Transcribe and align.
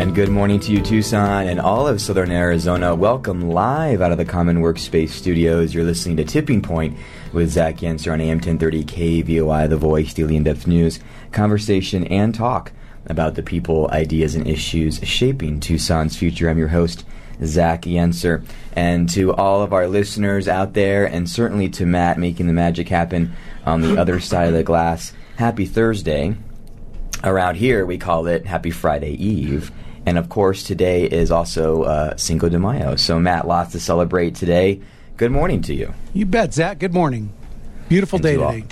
And 0.00 0.14
good 0.14 0.30
morning 0.30 0.58
to 0.60 0.72
you, 0.72 0.80
Tucson 0.80 1.46
and 1.46 1.60
all 1.60 1.86
of 1.86 2.00
Southern 2.00 2.30
Arizona. 2.30 2.94
Welcome 2.94 3.50
live 3.50 4.00
out 4.00 4.12
of 4.12 4.16
the 4.16 4.24
Common 4.24 4.62
Workspace 4.62 5.10
studios. 5.10 5.74
You're 5.74 5.84
listening 5.84 6.16
to 6.16 6.24
Tipping 6.24 6.62
Point 6.62 6.96
with 7.34 7.50
Zach 7.50 7.76
Yentzer 7.76 8.10
on 8.10 8.18
AM 8.18 8.38
1030 8.38 8.84
KVOI, 8.84 9.68
The 9.68 9.76
Voice, 9.76 10.14
Daily 10.14 10.36
In-Depth 10.36 10.66
News, 10.66 11.00
conversation 11.32 12.06
and 12.06 12.34
talk 12.34 12.72
about 13.04 13.34
the 13.34 13.42
people, 13.42 13.90
ideas, 13.90 14.34
and 14.34 14.48
issues 14.48 15.00
shaping 15.00 15.60
Tucson's 15.60 16.16
future. 16.16 16.48
I'm 16.48 16.56
your 16.56 16.68
host, 16.68 17.04
Zach 17.44 17.82
Yentzer. 17.82 18.42
And 18.72 19.06
to 19.10 19.34
all 19.34 19.60
of 19.60 19.74
our 19.74 19.86
listeners 19.86 20.48
out 20.48 20.72
there, 20.72 21.04
and 21.04 21.28
certainly 21.28 21.68
to 21.68 21.84
Matt 21.84 22.18
making 22.18 22.46
the 22.46 22.54
magic 22.54 22.88
happen 22.88 23.34
on 23.66 23.82
the 23.82 24.00
other 24.00 24.18
side 24.18 24.48
of 24.48 24.54
the 24.54 24.62
glass, 24.62 25.12
happy 25.36 25.66
Thursday. 25.66 26.36
Around 27.22 27.56
here, 27.56 27.84
we 27.84 27.98
call 27.98 28.26
it 28.28 28.46
Happy 28.46 28.70
Friday 28.70 29.12
Eve. 29.12 29.70
And 30.06 30.18
of 30.18 30.28
course, 30.28 30.62
today 30.62 31.04
is 31.04 31.30
also 31.30 31.82
uh, 31.82 32.16
Cinco 32.16 32.48
de 32.48 32.58
Mayo. 32.58 32.96
So, 32.96 33.18
Matt, 33.18 33.46
lots 33.46 33.72
to 33.72 33.80
celebrate 33.80 34.34
today. 34.34 34.80
Good 35.16 35.30
morning 35.30 35.60
to 35.62 35.74
you. 35.74 35.92
You 36.14 36.26
bet, 36.26 36.54
Zach. 36.54 36.78
Good 36.78 36.94
morning. 36.94 37.32
Beautiful 37.88 38.16
And 38.16 38.22
day 38.24 38.36
to 38.36 38.44
all- 38.44 38.52
today. 38.52 38.66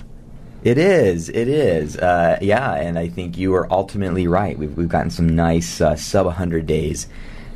It 0.64 0.76
is. 0.78 1.28
It 1.28 1.46
is. 1.48 1.96
Uh, 1.96 2.38
yeah, 2.40 2.74
and 2.74 2.98
I 2.98 3.08
think 3.08 3.38
you 3.38 3.54
are 3.54 3.72
ultimately 3.72 4.26
right. 4.26 4.58
We've, 4.58 4.76
we've 4.76 4.88
gotten 4.88 5.10
some 5.10 5.28
nice 5.28 5.80
uh, 5.80 5.94
sub 5.94 6.26
100 6.26 6.66
days 6.66 7.06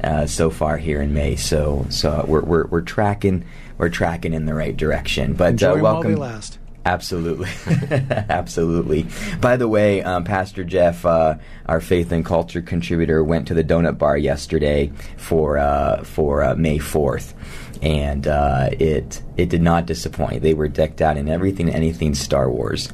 uh, 0.04 0.26
so 0.26 0.50
far 0.50 0.76
here 0.76 1.02
in 1.02 1.12
May. 1.12 1.34
So 1.34 1.84
so 1.90 2.24
we're, 2.28 2.42
we're, 2.42 2.66
we're 2.66 2.80
tracking 2.80 3.44
we're 3.78 3.88
tracking 3.88 4.34
in 4.34 4.46
the 4.46 4.54
right 4.54 4.76
direction. 4.76 5.32
But 5.34 5.60
uh, 5.62 5.72
'em 5.72 5.80
while 5.80 5.94
welcome. 5.94 6.14
last. 6.16 6.58
Absolutely, 6.84 7.48
absolutely. 8.28 9.06
By 9.40 9.56
the 9.56 9.68
way, 9.68 10.02
um, 10.02 10.24
Pastor 10.24 10.64
Jeff, 10.64 11.06
uh, 11.06 11.36
our 11.66 11.80
faith 11.80 12.10
and 12.10 12.24
culture 12.24 12.60
contributor, 12.60 13.22
went 13.22 13.46
to 13.48 13.54
the 13.54 13.62
donut 13.62 13.98
bar 13.98 14.16
yesterday 14.16 14.90
for 15.16 15.58
uh, 15.58 16.02
for 16.02 16.42
uh, 16.42 16.56
May 16.56 16.78
fourth, 16.78 17.34
and 17.82 18.26
uh, 18.26 18.70
it 18.72 19.22
it 19.36 19.48
did 19.48 19.62
not 19.62 19.86
disappoint. 19.86 20.42
They 20.42 20.54
were 20.54 20.66
decked 20.66 21.00
out 21.00 21.16
in 21.16 21.28
everything, 21.28 21.68
anything 21.70 22.14
Star 22.16 22.50
Wars. 22.50 22.92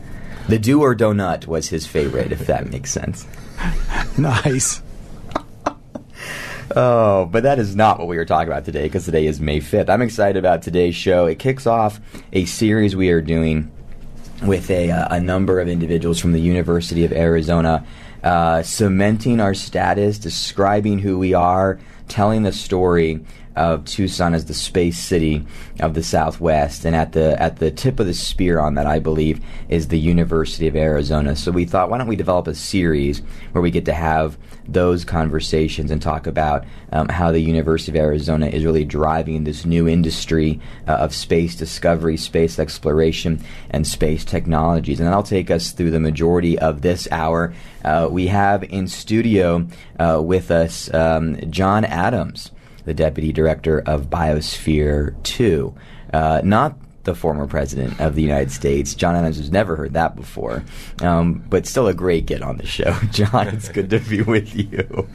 The 0.48 0.58
do 0.58 0.82
or 0.82 0.94
donut 0.94 1.46
was 1.46 1.68
his 1.68 1.86
favorite, 1.86 2.30
if 2.30 2.46
that 2.46 2.70
makes 2.70 2.90
sense. 2.90 3.26
Nice. 4.18 4.82
Oh, 6.76 7.24
but 7.24 7.44
that 7.44 7.58
is 7.58 7.74
not 7.74 7.98
what 7.98 8.08
we 8.08 8.18
are 8.18 8.26
talking 8.26 8.52
about 8.52 8.66
today 8.66 8.82
because 8.82 9.06
today 9.06 9.26
is 9.26 9.40
May 9.40 9.58
5th. 9.58 9.88
I'm 9.88 10.02
excited 10.02 10.36
about 10.38 10.60
today's 10.60 10.94
show. 10.94 11.24
It 11.24 11.38
kicks 11.38 11.66
off 11.66 11.98
a 12.34 12.44
series 12.44 12.94
we 12.94 13.08
are 13.08 13.22
doing 13.22 13.72
with 14.42 14.70
a, 14.70 14.90
a 15.10 15.20
number 15.20 15.60
of 15.60 15.68
individuals 15.68 16.20
from 16.20 16.32
the 16.32 16.40
University 16.40 17.04
of 17.04 17.12
Arizona, 17.12 17.84
uh, 18.22 18.62
cementing 18.62 19.40
our 19.40 19.54
status, 19.54 20.18
describing 20.18 20.98
who 20.98 21.18
we 21.18 21.34
are, 21.34 21.78
telling 22.08 22.42
the 22.42 22.52
story 22.52 23.24
of 23.56 23.84
Tucson 23.84 24.34
as 24.34 24.44
the 24.44 24.54
space 24.54 24.98
city 24.98 25.44
of 25.80 25.94
the 25.94 26.02
Southwest, 26.02 26.84
and 26.84 26.94
at 26.94 27.12
the 27.12 27.40
at 27.42 27.56
the 27.56 27.72
tip 27.72 27.98
of 27.98 28.06
the 28.06 28.14
spear 28.14 28.60
on 28.60 28.74
that, 28.74 28.86
I 28.86 29.00
believe, 29.00 29.44
is 29.68 29.88
the 29.88 29.98
University 29.98 30.68
of 30.68 30.76
Arizona. 30.76 31.34
So 31.34 31.50
we 31.50 31.64
thought, 31.64 31.90
why 31.90 31.98
don't 31.98 32.06
we 32.06 32.16
develop 32.16 32.46
a 32.46 32.54
series 32.54 33.20
where 33.52 33.62
we 33.62 33.72
get 33.72 33.84
to 33.86 33.94
have 33.94 34.38
those 34.68 35.04
conversations 35.04 35.90
and 35.90 36.00
talk 36.00 36.26
about 36.26 36.64
um, 36.92 37.08
how 37.08 37.32
the 37.32 37.40
University 37.40 37.90
of 37.90 37.96
Arizona 37.96 38.46
is 38.46 38.64
really 38.64 38.84
driving 38.84 39.44
this 39.44 39.64
new 39.64 39.88
industry 39.88 40.60
uh, 40.86 40.92
of 40.92 41.14
space 41.14 41.56
discovery, 41.56 42.16
space 42.16 42.58
exploration, 42.58 43.42
and 43.70 43.86
space 43.86 44.24
technologies. 44.24 45.00
And 45.00 45.08
that'll 45.08 45.22
take 45.22 45.50
us 45.50 45.72
through 45.72 45.90
the 45.90 46.00
majority 46.00 46.58
of 46.58 46.82
this 46.82 47.08
hour. 47.10 47.54
Uh, 47.84 48.08
we 48.10 48.26
have 48.26 48.62
in 48.64 48.86
studio 48.86 49.66
uh, 49.98 50.20
with 50.22 50.50
us 50.50 50.92
um, 50.92 51.38
John 51.50 51.84
Adams, 51.84 52.50
the 52.84 52.94
Deputy 52.94 53.32
Director 53.32 53.80
of 53.80 54.10
Biosphere 54.10 55.20
2. 55.22 55.74
Uh, 56.12 56.40
not 56.44 56.76
the 57.08 57.14
former 57.14 57.46
president 57.46 57.98
of 58.00 58.14
the 58.14 58.22
United 58.22 58.52
States. 58.52 58.94
John 58.94 59.16
Adams 59.16 59.38
has 59.38 59.50
never 59.50 59.74
heard 59.76 59.94
that 59.94 60.14
before, 60.14 60.62
um, 61.00 61.42
but 61.48 61.66
still 61.66 61.86
a 61.88 61.94
great 61.94 62.26
get 62.26 62.42
on 62.42 62.58
the 62.58 62.66
show. 62.66 62.92
John, 63.10 63.48
it's 63.48 63.68
good 63.70 63.88
to 63.90 63.98
be 63.98 64.20
with 64.22 64.54
you. 64.54 65.08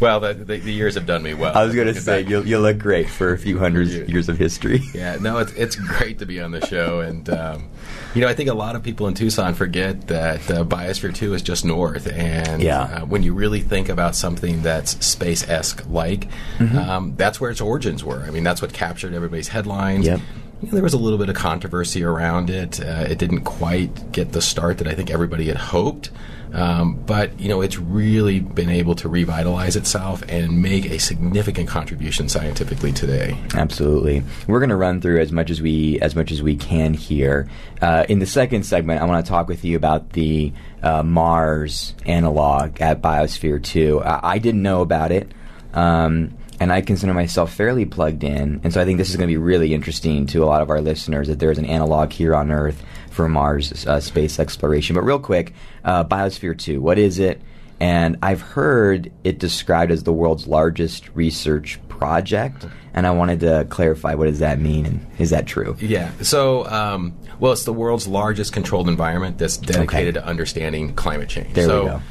Well, 0.00 0.20
the, 0.20 0.34
the, 0.34 0.58
the 0.58 0.72
years 0.72 0.94
have 0.96 1.06
done 1.06 1.22
me 1.22 1.34
well. 1.34 1.56
I 1.56 1.64
was 1.64 1.74
going 1.74 1.86
to 1.92 2.00
say, 2.00 2.22
you, 2.22 2.42
you 2.42 2.58
look 2.58 2.78
great 2.78 3.08
for 3.08 3.32
a 3.32 3.38
few 3.38 3.58
hundred 3.58 3.88
you. 3.88 4.04
years 4.06 4.28
of 4.28 4.36
history. 4.38 4.80
Yeah, 4.94 5.16
no, 5.20 5.38
it's 5.38 5.52
it's 5.52 5.76
great 5.76 6.18
to 6.18 6.26
be 6.26 6.40
on 6.40 6.50
the 6.50 6.64
show, 6.66 7.00
and 7.00 7.28
um, 7.30 7.68
you 8.14 8.20
know, 8.20 8.26
I 8.28 8.34
think 8.34 8.48
a 8.48 8.54
lot 8.54 8.74
of 8.74 8.82
people 8.82 9.06
in 9.06 9.14
Tucson 9.14 9.54
forget 9.54 10.08
that 10.08 10.50
uh, 10.50 10.64
Biosphere 10.64 11.14
Two 11.14 11.34
is 11.34 11.42
just 11.42 11.64
north, 11.64 12.06
and 12.12 12.60
Yeah. 12.60 12.80
uh, 12.82 13.00
when 13.06 13.22
you 13.22 13.32
really 13.32 13.60
think 13.60 13.88
about 13.88 14.16
something 14.16 14.62
that's 14.62 15.04
space 15.06 15.48
esque 15.48 15.84
like, 15.88 16.26
Mm-hmm. 16.58 16.78
um, 16.78 17.14
that's 17.16 17.40
where 17.40 17.50
its 17.50 17.60
origins 17.60 18.02
were. 18.02 18.22
I 18.24 18.30
mean, 18.30 18.42
that's 18.42 18.60
what 18.60 18.72
captured 18.72 19.14
everybody's 19.14 19.48
headlines. 19.48 20.06
Yep. 20.06 20.20
You 20.60 20.68
know, 20.68 20.74
there 20.74 20.82
was 20.82 20.94
a 20.94 20.98
little 20.98 21.18
bit 21.18 21.28
of 21.28 21.36
controversy 21.36 22.02
around 22.02 22.50
it. 22.50 22.80
Uh, 22.80 23.06
it 23.08 23.18
didn't 23.18 23.42
quite 23.42 24.10
get 24.10 24.32
the 24.32 24.42
start 24.42 24.78
that 24.78 24.88
I 24.88 24.94
think 24.94 25.10
everybody 25.10 25.46
had 25.46 25.56
hoped. 25.56 26.10
Um, 26.52 26.96
but 27.04 27.38
you 27.38 27.48
know, 27.48 27.60
it's 27.60 27.78
really 27.78 28.40
been 28.40 28.70
able 28.70 28.94
to 28.96 29.08
revitalize 29.08 29.76
itself 29.76 30.22
and 30.28 30.62
make 30.62 30.86
a 30.86 30.98
significant 30.98 31.68
contribution 31.68 32.28
scientifically 32.28 32.90
today. 32.90 33.38
Absolutely. 33.54 34.22
We're 34.46 34.60
going 34.60 34.70
to 34.70 34.76
run 34.76 35.00
through 35.00 35.20
as 35.20 35.30
much 35.30 35.50
as 35.50 35.60
we 35.60 36.00
as 36.00 36.16
much 36.16 36.32
as 36.32 36.42
we 36.42 36.56
can 36.56 36.94
here. 36.94 37.48
Uh, 37.82 38.06
in 38.08 38.18
the 38.18 38.26
second 38.26 38.64
segment, 38.64 39.02
I 39.02 39.04
want 39.04 39.24
to 39.24 39.28
talk 39.28 39.46
with 39.46 39.64
you 39.64 39.76
about 39.76 40.14
the 40.14 40.52
uh, 40.82 41.02
Mars 41.02 41.94
analog 42.06 42.80
at 42.80 43.02
Biosphere 43.02 43.62
Two. 43.62 44.00
I, 44.02 44.34
I 44.34 44.38
didn't 44.38 44.62
know 44.62 44.80
about 44.80 45.12
it. 45.12 45.30
Um, 45.74 46.37
and 46.60 46.72
I 46.72 46.80
consider 46.80 47.14
myself 47.14 47.52
fairly 47.54 47.84
plugged 47.84 48.24
in, 48.24 48.60
and 48.64 48.72
so 48.72 48.80
I 48.80 48.84
think 48.84 48.98
this 48.98 49.10
is 49.10 49.16
going 49.16 49.28
to 49.28 49.32
be 49.32 49.36
really 49.38 49.74
interesting 49.74 50.26
to 50.28 50.42
a 50.42 50.46
lot 50.46 50.62
of 50.62 50.70
our 50.70 50.80
listeners 50.80 51.28
that 51.28 51.38
there 51.38 51.50
is 51.50 51.58
an 51.58 51.66
analog 51.66 52.12
here 52.12 52.34
on 52.34 52.50
Earth 52.50 52.82
for 53.10 53.28
Mars 53.28 53.86
uh, 53.86 54.00
space 54.00 54.38
exploration. 54.38 54.94
But 54.94 55.02
real 55.04 55.18
quick, 55.18 55.52
uh, 55.84 56.04
Biosphere 56.04 56.56
2, 56.58 56.80
what 56.80 56.98
is 56.98 57.18
it? 57.18 57.40
And 57.80 58.16
I've 58.22 58.40
heard 58.40 59.12
it 59.22 59.38
described 59.38 59.92
as 59.92 60.02
the 60.02 60.12
world's 60.12 60.48
largest 60.48 61.08
research 61.14 61.78
project, 61.88 62.66
and 62.92 63.06
I 63.06 63.12
wanted 63.12 63.40
to 63.40 63.66
clarify 63.70 64.14
what 64.14 64.26
does 64.26 64.40
that 64.40 64.60
mean, 64.60 64.84
and 64.86 65.06
is 65.18 65.30
that 65.30 65.46
true? 65.46 65.76
Yeah. 65.80 66.10
So, 66.22 66.66
um, 66.66 67.16
well, 67.38 67.52
it's 67.52 67.64
the 67.64 67.72
world's 67.72 68.08
largest 68.08 68.52
controlled 68.52 68.88
environment 68.88 69.38
that's 69.38 69.56
dedicated 69.56 70.16
Okay. 70.16 70.24
to 70.24 70.28
understanding 70.28 70.94
climate 70.94 71.28
change. 71.28 71.54
There 71.54 71.68
we 71.68 71.86
go. 71.86 72.02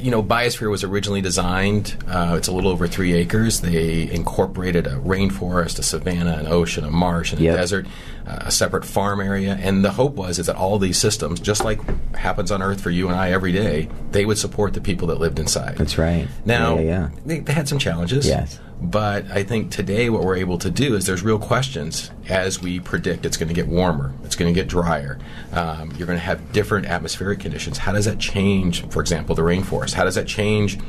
You 0.00 0.10
know, 0.10 0.22
Biosphere 0.22 0.70
was 0.70 0.84
originally 0.84 1.20
designed. 1.20 1.96
Uh, 2.08 2.34
it's 2.38 2.48
a 2.48 2.52
little 2.52 2.70
over 2.70 2.86
three 2.88 3.12
acres. 3.12 3.60
They 3.60 4.10
incorporated 4.10 4.86
a 4.86 4.96
rainforest, 4.96 5.78
a 5.78 5.82
savanna, 5.82 6.36
an 6.38 6.46
ocean, 6.46 6.84
a 6.84 6.90
marsh, 6.90 7.32
and 7.32 7.40
Yep. 7.40 7.54
a 7.54 7.56
desert, 7.58 7.86
uh, 8.21 8.21
a 8.26 8.50
separate 8.50 8.84
farm 8.84 9.20
area. 9.20 9.58
And 9.60 9.84
the 9.84 9.92
hope 9.92 10.14
was 10.14 10.38
is 10.38 10.46
that 10.46 10.56
all 10.56 10.78
these 10.78 10.98
systems, 10.98 11.40
just 11.40 11.64
like 11.64 11.80
happens 12.14 12.50
on 12.50 12.62
Earth 12.62 12.80
for 12.80 12.90
you 12.90 13.08
and 13.08 13.16
I 13.16 13.30
every 13.30 13.52
day, 13.52 13.88
they 14.10 14.24
would 14.24 14.38
support 14.38 14.74
the 14.74 14.80
people 14.80 15.08
that 15.08 15.18
lived 15.18 15.38
inside. 15.38 15.76
That's 15.78 15.98
right. 15.98 16.28
Now, 16.44 16.76
yeah, 16.76 16.82
yeah. 16.82 17.10
They, 17.24 17.38
they 17.40 17.52
had 17.52 17.68
some 17.68 17.78
challenges. 17.78 18.26
Yes. 18.26 18.60
But 18.80 19.30
I 19.30 19.44
think 19.44 19.70
today 19.70 20.10
what 20.10 20.24
we're 20.24 20.36
able 20.36 20.58
to 20.58 20.70
do 20.70 20.96
is 20.96 21.06
there's 21.06 21.22
real 21.22 21.38
questions 21.38 22.10
as 22.28 22.60
we 22.60 22.80
predict 22.80 23.24
it's 23.24 23.36
going 23.36 23.48
to 23.48 23.54
get 23.54 23.68
warmer, 23.68 24.12
it's 24.24 24.34
going 24.34 24.52
to 24.52 24.60
get 24.60 24.68
drier, 24.68 25.20
um, 25.52 25.92
you're 25.96 26.06
going 26.06 26.18
to 26.18 26.24
have 26.24 26.52
different 26.52 26.86
atmospheric 26.86 27.38
conditions. 27.38 27.78
How 27.78 27.92
does 27.92 28.06
that 28.06 28.18
change, 28.18 28.84
for 28.88 29.00
example, 29.00 29.36
the 29.36 29.42
rainforest? 29.42 29.92
How 29.92 30.02
does 30.02 30.16
that 30.16 30.26
change? 30.26 30.80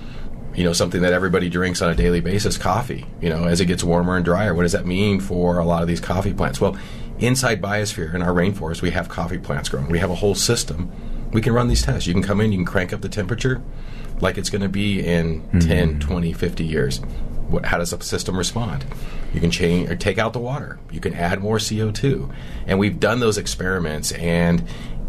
You 0.55 0.63
know, 0.63 0.73
something 0.73 1.03
that 1.03 1.13
everybody 1.13 1.49
drinks 1.49 1.83
on 1.83 1.91
a 1.91 1.95
daily 1.95 2.19
basis, 2.19 2.57
coffee. 2.57 3.05
You 3.21 3.29
know, 3.29 3.45
as 3.45 3.61
it 3.61 3.65
gets 3.65 3.83
warmer 3.83 4.15
and 4.15 4.25
drier, 4.25 4.55
what 4.55 4.63
does 4.63 4.71
that 4.71 4.87
mean 4.87 5.19
for 5.19 5.59
a 5.59 5.65
lot 5.65 5.83
of 5.83 5.87
these 5.87 5.99
coffee 5.99 6.33
plants? 6.33 6.59
Well, 6.59 6.75
inside 7.25 7.61
Biosphere 7.61 8.13
in 8.13 8.21
our 8.21 8.31
rainforest, 8.31 8.81
we 8.81 8.91
have 8.91 9.09
coffee 9.09 9.37
plants 9.37 9.69
growing. 9.69 9.89
We 9.89 9.99
have 9.99 10.09
a 10.09 10.15
whole 10.15 10.35
system. 10.35 10.91
We 11.31 11.41
can 11.41 11.53
run 11.53 11.67
these 11.67 11.81
tests. 11.81 12.07
You 12.07 12.13
can 12.13 12.23
come 12.23 12.41
in, 12.41 12.51
you 12.51 12.59
can 12.59 12.65
crank 12.65 12.93
up 12.93 13.01
the 13.01 13.09
temperature 13.09 13.61
like 14.19 14.37
it's 14.37 14.49
going 14.49 14.61
to 14.61 14.69
be 14.69 15.05
in 15.05 15.41
hmm. 15.41 15.59
10, 15.59 15.99
20, 15.99 16.33
50 16.33 16.63
years. 16.63 16.99
What, 17.49 17.65
how 17.65 17.77
does 17.77 17.91
the 17.91 18.01
system 18.01 18.37
respond? 18.37 18.85
You 19.33 19.41
can 19.41 19.51
change 19.51 19.89
or 19.89 19.93
uh, 19.93 19.97
take 19.97 20.17
out 20.17 20.33
the 20.33 20.39
water. 20.39 20.79
You 20.91 20.99
can 20.99 21.13
add 21.13 21.41
more 21.41 21.57
CO2. 21.57 22.33
And 22.67 22.79
we've 22.79 22.99
done 22.99 23.19
those 23.19 23.37
experiments 23.37 24.11
and 24.13 24.63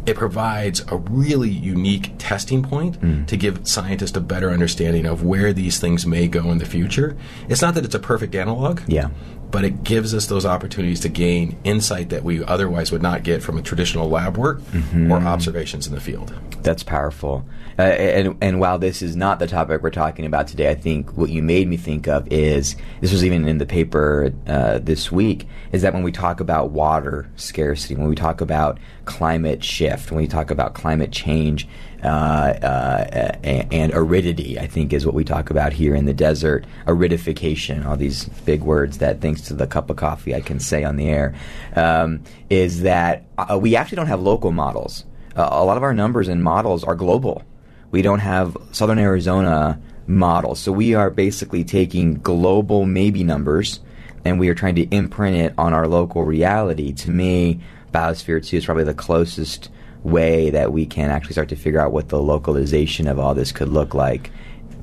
it 0.06 0.16
provides 0.16 0.84
a 0.88 0.96
really 0.96 1.48
unique 1.48 2.12
testing 2.18 2.62
point 2.62 2.96
hmm. 2.96 3.24
to 3.24 3.36
give 3.36 3.66
scientists 3.66 4.16
a 4.16 4.20
better 4.20 4.50
understanding 4.50 5.06
of 5.06 5.22
where 5.24 5.52
these 5.52 5.78
things 5.78 6.04
may 6.06 6.28
go 6.28 6.50
in 6.50 6.58
the 6.58 6.66
future. 6.66 7.16
It's 7.48 7.62
not 7.62 7.74
that 7.74 7.84
it's 7.84 7.94
a 7.94 8.00
perfect 8.00 8.34
analog 8.34 8.80
Yeah. 8.86 9.08
But 9.54 9.64
it 9.64 9.84
gives 9.84 10.12
us 10.16 10.26
those 10.26 10.44
opportunities 10.44 10.98
to 10.98 11.08
gain 11.08 11.56
insight 11.62 12.08
that 12.08 12.24
we 12.24 12.42
otherwise 12.42 12.90
would 12.90 13.00
not 13.00 13.22
get 13.22 13.40
from 13.40 13.56
a 13.56 13.62
traditional 13.62 14.08
lab 14.08 14.36
work 14.36 14.60
or 15.08 15.18
observations 15.18 15.86
in 15.86 15.94
the 15.94 16.00
field. 16.00 16.34
That's 16.64 16.82
powerful. 16.82 17.46
Uh, 17.78 17.82
and, 17.82 18.36
and 18.40 18.58
while 18.58 18.80
this 18.80 19.00
is 19.00 19.14
not 19.14 19.38
the 19.38 19.46
topic 19.46 19.80
we're 19.80 19.90
talking 19.90 20.26
about 20.26 20.48
today, 20.48 20.70
I 20.70 20.74
think 20.74 21.16
what 21.16 21.30
you 21.30 21.40
made 21.40 21.68
me 21.68 21.76
think 21.76 22.08
of 22.08 22.26
is 22.32 22.74
this 23.00 23.12
was 23.12 23.24
even 23.24 23.46
in 23.46 23.58
the 23.58 23.66
paper 23.66 24.32
uh, 24.48 24.80
this 24.80 25.12
week 25.12 25.46
is 25.70 25.82
that 25.82 25.94
when 25.94 26.02
we 26.02 26.10
talk 26.10 26.40
about 26.40 26.70
water 26.70 27.30
scarcity, 27.36 27.94
when 27.94 28.08
we 28.08 28.16
talk 28.16 28.40
about 28.40 28.78
climate 29.04 29.62
shift, 29.62 30.10
when 30.10 30.20
we 30.20 30.26
talk 30.26 30.50
about 30.50 30.74
climate 30.74 31.12
change 31.12 31.68
and, 32.08 33.72
and, 33.72 33.92
aridity, 33.94 34.58
I 34.58 34.66
think 34.66 34.92
is 34.92 35.06
what 35.06 35.14
we 35.14 35.24
talk 35.24 35.50
about 35.50 35.72
here 35.72 35.94
in 35.94 36.04
the 36.04 36.14
desert. 36.14 36.66
Aridification, 36.86 37.86
all 37.86 37.96
these 37.96 38.24
big 38.44 38.62
words 38.62 38.98
that, 38.98 39.20
thanks 39.20 39.40
to 39.42 39.54
the 39.54 39.66
cup 39.66 39.90
of 39.90 39.96
coffee, 39.96 40.34
I 40.34 40.40
can 40.40 40.60
say 40.60 40.84
on 40.84 40.96
the 40.96 41.08
air, 41.08 41.34
um, 41.74 42.22
is 42.50 42.82
that 42.82 43.24
uh, 43.38 43.58
we 43.60 43.76
actually 43.76 43.96
don't 43.96 44.06
have 44.06 44.20
local 44.20 44.52
models 44.52 45.04
uh, 45.36 45.48
a 45.50 45.64
lot 45.64 45.76
of 45.76 45.82
our 45.82 45.94
numbers 45.94 46.28
and 46.28 46.42
models 46.42 46.84
are 46.84 46.94
global. 46.94 47.42
We 47.90 48.02
don't 48.02 48.20
have 48.20 48.56
Southern 48.72 48.98
Arizona 48.98 49.80
models. 50.06 50.60
So 50.60 50.72
we 50.72 50.94
are 50.94 51.10
basically 51.10 51.64
taking 51.64 52.14
global 52.14 52.86
maybe 52.86 53.24
numbers 53.24 53.80
and 54.24 54.38
we 54.38 54.48
are 54.48 54.54
trying 54.54 54.76
to 54.76 54.86
imprint 54.94 55.36
it 55.36 55.54
on 55.58 55.74
our 55.74 55.86
local 55.86 56.24
reality. 56.24 56.92
To 56.92 57.10
me, 57.10 57.60
Biosphere 57.92 58.44
2 58.44 58.56
is 58.56 58.64
probably 58.64 58.84
the 58.84 58.94
closest 58.94 59.70
way 60.04 60.50
that 60.50 60.72
we 60.72 60.86
can 60.86 61.10
actually 61.10 61.32
start 61.32 61.48
to 61.48 61.56
figure 61.56 61.80
out 61.80 61.92
what 61.92 62.08
the 62.10 62.20
localization 62.20 63.08
of 63.08 63.18
all 63.18 63.34
this 63.34 63.50
could 63.50 63.68
look 63.68 63.94
like 63.94 64.30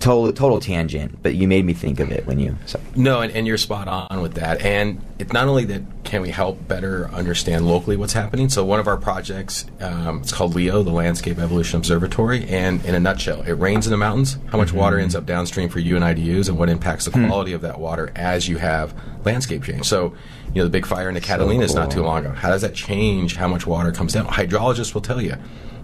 total 0.01 0.33
total 0.33 0.59
tangent, 0.59 1.21
but 1.23 1.35
you 1.35 1.47
made 1.47 1.65
me 1.65 1.73
think 1.73 1.99
of 1.99 2.11
it 2.11 2.25
when 2.25 2.39
you. 2.39 2.57
Sorry. 2.65 2.83
No, 2.95 3.21
and, 3.21 3.31
and 3.33 3.47
you're 3.47 3.57
spot 3.57 3.87
on 3.87 4.21
with 4.21 4.33
that. 4.33 4.61
And 4.61 5.01
it's 5.19 5.31
not 5.31 5.47
only 5.47 5.65
that 5.65 5.83
can 6.03 6.21
we 6.21 6.29
help 6.29 6.67
better 6.67 7.09
understand 7.11 7.67
locally 7.67 7.95
what's 7.95 8.13
happening. 8.13 8.49
So 8.49 8.65
one 8.65 8.79
of 8.79 8.87
our 8.87 8.97
projects, 8.97 9.65
um, 9.79 10.21
it's 10.21 10.33
called 10.33 10.55
LEO, 10.55 10.83
the 10.83 10.91
Landscape 10.91 11.37
Evolution 11.37 11.77
Observatory, 11.77 12.47
and 12.47 12.83
in 12.85 12.95
a 12.95 12.99
nutshell, 12.99 13.41
it 13.43 13.53
rains 13.53 13.87
in 13.87 13.91
the 13.91 13.97
mountains. 13.97 14.37
How 14.47 14.57
much 14.57 14.69
mm-hmm. 14.69 14.77
water 14.77 14.99
ends 14.99 15.15
up 15.15 15.25
downstream 15.25 15.69
for 15.69 15.79
you 15.79 15.95
and 15.95 16.03
I 16.03 16.13
to 16.13 16.21
use, 16.21 16.49
and 16.49 16.57
what 16.57 16.69
impacts 16.69 17.05
the 17.05 17.11
hmm. 17.11 17.27
quality 17.27 17.51
mm-hmm. 17.51 17.55
of 17.55 17.61
that 17.61 17.79
water 17.79 18.11
as 18.15 18.49
you 18.49 18.57
have 18.57 18.93
landscape 19.23 19.63
change. 19.63 19.85
So 19.85 20.15
you 20.53 20.55
know 20.55 20.65
the 20.65 20.69
big 20.69 20.85
fire 20.85 21.07
in 21.07 21.15
the 21.15 21.21
Catalina 21.21 21.67
so 21.67 21.75
cool. 21.75 21.83
not 21.83 21.91
too 21.91 22.01
long 22.01 22.25
ago. 22.25 22.35
How 22.35 22.49
does 22.49 22.61
that 22.61 22.73
change 22.73 23.35
how 23.35 23.47
much 23.47 23.65
water 23.65 23.91
comes 23.91 24.13
down? 24.13 24.25
Hydrologists 24.25 24.93
will 24.93 25.01
tell 25.01 25.21
you 25.21 25.35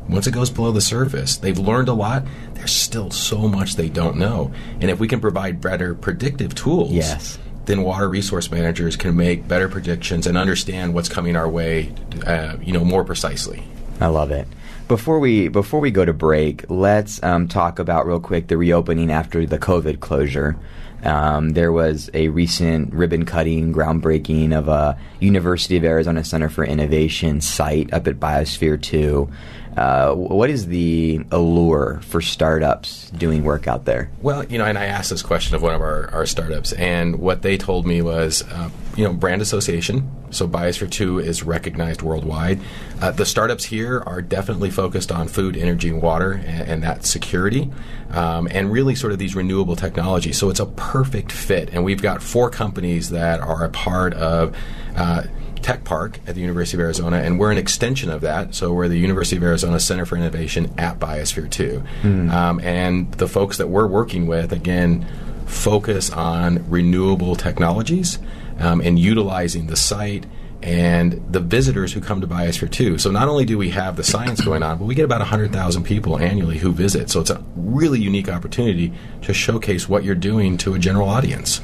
once 0.09 0.27
it 0.27 0.31
goes 0.31 0.49
below 0.49 0.71
the 0.71 0.81
surface, 0.81 1.37
they've 1.37 1.57
learned 1.57 1.89
a 1.89 1.93
lot. 1.93 2.23
There's 2.53 2.71
still 2.71 3.11
so 3.11 3.47
much 3.47 3.75
they 3.75 3.89
don't 3.89 4.17
know. 4.17 4.51
And 4.79 4.89
if 4.89 4.99
we 4.99 5.07
can 5.07 5.19
provide 5.19 5.61
better 5.61 5.93
predictive 5.93 6.55
tools, 6.55 6.91
yes. 6.91 7.37
then 7.65 7.83
water 7.83 8.07
resource 8.07 8.49
managers 8.49 8.95
can 8.95 9.15
make 9.15 9.47
better 9.47 9.67
predictions 9.67 10.27
and 10.27 10.37
understand 10.37 10.93
what's 10.93 11.09
coming 11.09 11.35
our 11.35 11.49
way, 11.49 11.93
uh, 12.25 12.55
you 12.61 12.73
know, 12.73 12.85
more 12.85 13.03
precisely. 13.03 13.63
I 13.99 14.07
love 14.07 14.31
it. 14.31 14.47
Before 14.87 15.19
we 15.19 15.49
before 15.49 15.81
we 15.81 15.91
go 15.91 16.05
to 16.05 16.13
break, 16.13 16.69
let's 16.69 17.21
um, 17.21 17.49
talk 17.49 17.77
about 17.77 18.07
real 18.07 18.21
quick 18.21 18.47
the 18.47 18.55
reopening 18.55 19.11
after 19.11 19.45
the 19.45 19.59
COVID 19.59 19.99
closure. 19.99 20.55
Um, 21.03 21.51
there 21.51 21.71
was 21.71 22.09
a 22.13 22.29
recent 22.29 22.93
ribbon 22.93 23.25
cutting, 23.25 23.73
groundbreaking 23.73 24.57
of 24.57 24.67
a 24.67 24.97
University 25.19 25.77
of 25.77 25.83
Arizona 25.83 26.23
Center 26.23 26.49
for 26.49 26.65
Innovation 26.65 27.41
site 27.41 27.93
up 27.93 28.07
at 28.07 28.19
Biosphere 28.19 28.81
2. 28.81 29.29
Uh, 29.77 30.13
what 30.15 30.49
is 30.49 30.65
the 30.67 31.21
allure 31.31 31.99
for 32.01 32.19
startups 32.19 33.11
doing 33.11 33.43
work 33.43 33.67
out 33.67 33.85
there? 33.85 34.09
Well, 34.21 34.43
you 34.45 34.57
know, 34.57 34.65
and 34.65 34.77
I 34.77 34.85
asked 34.85 35.11
this 35.11 35.21
question 35.21 35.55
of 35.55 35.61
one 35.61 35.75
of 35.75 35.81
our, 35.81 36.09
our 36.09 36.25
startups, 36.25 36.73
and 36.73 37.19
what 37.19 37.43
they 37.43 37.57
told 37.57 37.85
me 37.85 38.01
was, 38.01 38.41
uh, 38.41 38.71
you 38.97 39.03
know, 39.03 39.13
brand 39.13 39.41
association. 39.41 40.11
So 40.31 40.47
Biosphere 40.47 40.89
2 40.89 41.19
is 41.19 41.43
recognized 41.43 42.01
worldwide. 42.01 42.59
Uh, 42.99 43.11
the 43.11 43.25
startups 43.25 43.63
here 43.63 44.01
are 44.05 44.21
definitely 44.21 44.71
focused 44.71 45.11
on 45.11 45.27
food, 45.27 45.55
energy, 45.55 45.89
and 45.89 46.01
water, 46.01 46.33
and, 46.33 46.67
and 46.67 46.83
that 46.83 47.05
security, 47.05 47.71
um, 48.09 48.47
and 48.51 48.71
really 48.71 48.95
sort 48.95 49.13
of 49.13 49.19
these 49.19 49.35
renewable 49.35 49.75
technologies. 49.75 50.37
So 50.37 50.49
it's 50.49 50.59
a 50.59 50.65
perfect 50.65 51.31
fit. 51.31 51.69
And 51.71 51.85
we've 51.85 52.01
got 52.01 52.23
four 52.23 52.49
companies 52.49 53.11
that 53.11 53.39
are 53.39 53.63
a 53.63 53.69
part 53.69 54.15
of 54.15 54.57
uh, 54.95 55.23
Tech 55.61 55.83
Park 55.83 56.19
at 56.25 56.33
the 56.33 56.41
University 56.41 56.77
of 56.77 56.81
Arizona, 56.81 57.17
and 57.17 57.39
we're 57.39 57.51
an 57.51 57.57
extension 57.59 58.09
of 58.09 58.21
that. 58.21 58.55
So 58.55 58.73
we're 58.73 58.87
the 58.87 58.97
University 58.97 59.37
of 59.37 59.43
Arizona 59.43 59.79
Center 59.79 60.07
for 60.07 60.17
Innovation 60.17 60.73
at 60.79 60.97
Biosphere 60.97 61.49
2. 61.51 61.83
Mm. 62.01 62.31
Um, 62.31 62.59
and 62.61 63.11
the 63.13 63.27
folks 63.27 63.57
that 63.57 63.67
we're 63.67 63.87
working 63.87 64.25
with, 64.25 64.51
again, 64.51 65.05
focus 65.45 66.09
on 66.11 66.67
renewable 66.69 67.35
technologies 67.35 68.17
um, 68.59 68.81
and 68.81 68.97
utilizing 68.97 69.67
the 69.67 69.75
site 69.75 70.25
and 70.61 71.23
the 71.31 71.39
visitors 71.39 71.93
who 71.93 72.01
come 72.01 72.21
to 72.21 72.27
Biosphere 72.27 72.71
2. 72.71 72.97
So 72.97 73.11
not 73.11 73.27
only 73.27 73.45
do 73.45 73.57
we 73.57 73.69
have 73.69 73.95
the 73.95 74.03
science 74.03 74.41
going 74.41 74.63
on, 74.63 74.79
but 74.79 74.85
we 74.85 74.95
get 74.95 75.05
about 75.05 75.19
100,000 75.19 75.83
people 75.83 76.17
annually 76.17 76.57
who 76.57 76.71
visit. 76.71 77.09
So 77.09 77.21
it's 77.21 77.29
a 77.29 77.43
really 77.55 77.99
unique 77.99 78.29
opportunity 78.29 78.93
to 79.21 79.33
showcase 79.33 79.87
what 79.87 80.03
you're 80.03 80.15
doing 80.15 80.57
to 80.57 80.73
a 80.73 80.79
general 80.79 81.09
audience. 81.09 81.61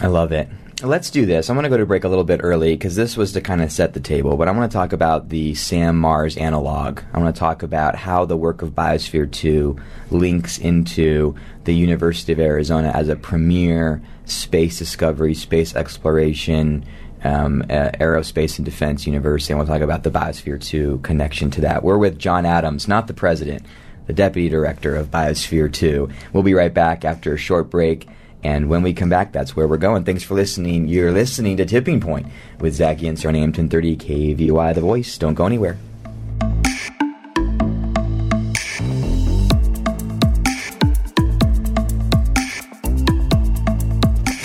I 0.00 0.08
love 0.08 0.32
it. 0.32 0.48
Let's 0.82 1.10
do 1.10 1.26
this. 1.26 1.50
I'm 1.50 1.56
going 1.56 1.64
to 1.64 1.70
go 1.70 1.76
to 1.76 1.86
break 1.86 2.04
a 2.04 2.08
little 2.08 2.22
bit 2.22 2.38
early 2.40 2.74
because 2.74 2.94
this 2.94 3.16
was 3.16 3.32
to 3.32 3.40
kind 3.40 3.62
of 3.62 3.72
set 3.72 3.94
the 3.94 4.00
table, 4.00 4.36
but 4.36 4.46
I 4.46 4.52
want 4.52 4.70
to 4.70 4.76
talk 4.76 4.92
about 4.92 5.28
the 5.28 5.54
Sam 5.56 5.98
Mars 5.98 6.36
analog. 6.36 7.00
I 7.12 7.18
want 7.18 7.34
to 7.34 7.38
talk 7.38 7.64
about 7.64 7.96
how 7.96 8.24
the 8.24 8.36
work 8.36 8.62
of 8.62 8.70
Biosphere 8.76 9.30
2 9.30 9.76
links 10.10 10.56
into 10.58 11.34
the 11.64 11.72
University 11.72 12.32
of 12.32 12.38
Arizona 12.38 12.92
as 12.94 13.08
a 13.08 13.16
premier 13.16 14.00
space 14.30 14.78
discovery, 14.78 15.34
space 15.34 15.74
exploration, 15.74 16.84
um, 17.24 17.62
uh, 17.62 17.90
aerospace 18.00 18.58
and 18.58 18.64
defense 18.64 19.06
university. 19.06 19.54
Want 19.54 19.66
to 19.66 19.72
talk 19.72 19.82
about 19.82 20.02
the 20.02 20.10
Biosphere 20.10 20.62
2 20.62 21.00
connection 21.02 21.50
to 21.52 21.60
that. 21.62 21.82
We're 21.82 21.98
with 21.98 22.18
John 22.18 22.46
Adams, 22.46 22.88
not 22.88 23.06
the 23.06 23.14
president, 23.14 23.64
the 24.06 24.12
deputy 24.12 24.48
director 24.48 24.94
of 24.94 25.10
Biosphere 25.10 25.72
2. 25.72 26.08
We'll 26.32 26.42
be 26.42 26.54
right 26.54 26.72
back 26.72 27.04
after 27.04 27.34
a 27.34 27.38
short 27.38 27.70
break. 27.70 28.08
And 28.44 28.68
when 28.68 28.82
we 28.82 28.92
come 28.92 29.08
back, 29.08 29.32
that's 29.32 29.56
where 29.56 29.66
we're 29.66 29.78
going. 29.78 30.04
Thanks 30.04 30.22
for 30.22 30.34
listening. 30.34 30.86
You're 30.86 31.10
listening 31.10 31.56
to 31.56 31.66
Tipping 31.66 32.00
Point 32.00 32.28
with 32.60 32.74
Zach 32.74 32.98
Yentzer 32.98 33.28
on 33.28 33.34
AM 33.34 33.50
1030 33.50 33.96
KVOI 33.96 34.74
The 34.74 34.80
Voice. 34.80 35.18
Don't 35.18 35.34
go 35.34 35.44
anywhere. 35.44 35.76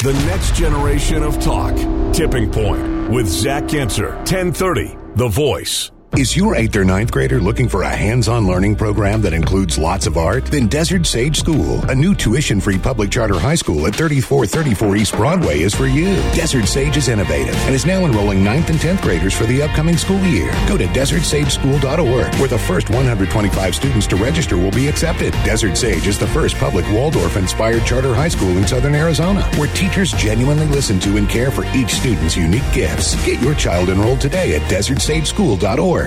The 0.04 0.12
next 0.26 0.56
generation 0.56 1.24
of 1.24 1.40
talk. 1.40 1.74
Tipping 2.14 2.52
Point 2.52 3.10
with 3.10 3.26
Zach 3.26 3.64
Yentzer. 3.64 4.14
1030 4.18 4.98
The 5.16 5.30
Voice. 5.30 5.93
Is 6.16 6.38
your 6.38 6.54
8th 6.54 6.76
or 6.76 6.86
ninth 6.86 7.12
grader 7.12 7.40
looking 7.40 7.68
for 7.68 7.82
a 7.82 7.90
hands-on 7.90 8.46
learning 8.46 8.76
program 8.76 9.20
that 9.24 9.34
includes 9.34 9.80
lots 9.80 10.06
of 10.06 10.16
art? 10.16 10.46
Then 10.46 10.68
Desert 10.68 11.08
Sage 11.08 11.40
School, 11.40 11.82
a 11.90 11.96
new 11.96 12.14
tuition-free 12.14 12.78
public 12.78 13.10
charter 13.10 13.40
high 13.40 13.56
school 13.56 13.88
at 13.88 13.96
3434 13.96 14.96
East 14.96 15.16
Broadway 15.16 15.62
is 15.62 15.74
for 15.74 15.88
you. 15.88 16.14
Desert 16.36 16.68
Sage 16.68 16.98
is 16.98 17.08
innovative 17.08 17.56
and 17.66 17.74
is 17.74 17.88
now 17.88 18.06
enrolling 18.06 18.44
9th 18.44 18.70
and 18.70 18.78
10th 18.78 19.02
graders 19.02 19.34
for 19.34 19.46
the 19.46 19.64
upcoming 19.64 19.98
school 19.98 20.24
year. 20.26 20.52
Go 20.68 20.78
to 20.78 20.86
desertsageschool.org 20.86 22.36
where 22.36 22.48
the 22.48 22.60
first 22.60 22.92
125 22.92 23.74
students 23.74 24.06
to 24.06 24.16
register 24.16 24.56
will 24.56 24.70
be 24.70 24.88
accepted. 24.88 25.32
Desert 25.44 25.76
Sage 25.76 26.06
is 26.06 26.20
the 26.20 26.28
first 26.28 26.56
public 26.58 26.86
Waldorf-inspired 26.92 27.88
charter 27.88 28.14
high 28.14 28.28
school 28.28 28.56
in 28.56 28.68
Southern 28.68 28.94
Arizona 28.94 29.42
where 29.58 29.74
teachers 29.74 30.12
genuinely 30.12 30.68
listen 30.68 31.00
to 31.00 31.18
and 31.18 31.28
care 31.28 31.50
for 31.50 31.66
each 31.76 31.90
student's 31.90 32.38
unique 32.38 32.72
gifts. 32.72 33.16
Get 33.26 33.42
your 33.42 33.56
child 33.56 33.90
enrolled 33.90 34.22
today 34.22 34.56
at 34.56 34.62
desertsageschool.org. 34.70 36.04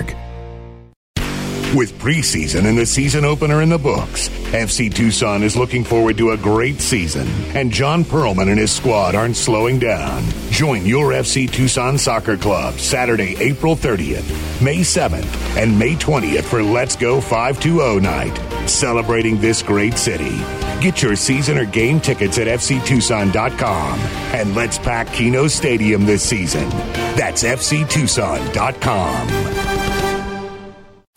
With 1.75 1.99
preseason 1.99 2.65
and 2.67 2.79
the 2.79 2.87
season 2.87 3.25
opener 3.25 3.61
in 3.61 3.69
the 3.69 3.77
books, 3.77 4.29
FC 4.53 4.95
Tucson 4.95 5.43
is 5.43 5.57
looking 5.57 5.83
forward 5.85 6.17
to 6.19 6.31
a 6.31 6.37
great 6.37 6.81
season, 6.81 7.27
and 7.55 7.71
John 7.71 8.05
Perlman 8.05 8.49
and 8.49 8.59
his 8.59 8.73
squad 8.73 9.15
aren't 9.15 9.37
slowing 9.37 9.79
down. 9.79 10.25
Join 10.51 10.87
your 10.87 11.11
FC 11.11 11.51
Tucson 11.51 11.99
Soccer 11.99 12.39
Club 12.39 12.75
Saturday, 12.75 13.37
April 13.41 13.77
30th, 13.77 14.63
May 14.63 14.79
7th, 14.79 15.27
and 15.57 15.79
May 15.79 15.97
20th 15.97 16.45
for 16.45 16.63
Let's 16.63 16.97
Go 16.97 17.21
520 17.21 18.01
night, 18.01 18.69
celebrating 18.69 19.39
this 19.39 19.63
great 19.63 19.99
city. 19.99 20.39
Get 20.81 21.03
your 21.03 21.17
season 21.17 21.59
or 21.59 21.67
game 21.67 22.01
tickets 22.01 22.39
at 22.39 22.47
fctucson.com 22.47 23.99
and 23.99 24.55
let's 24.55 24.79
pack 24.79 25.13
Kino 25.13 25.47
Stadium 25.49 26.07
this 26.07 26.23
season. 26.23 26.69
That's 27.17 27.43
fctucson.com. 27.43 29.56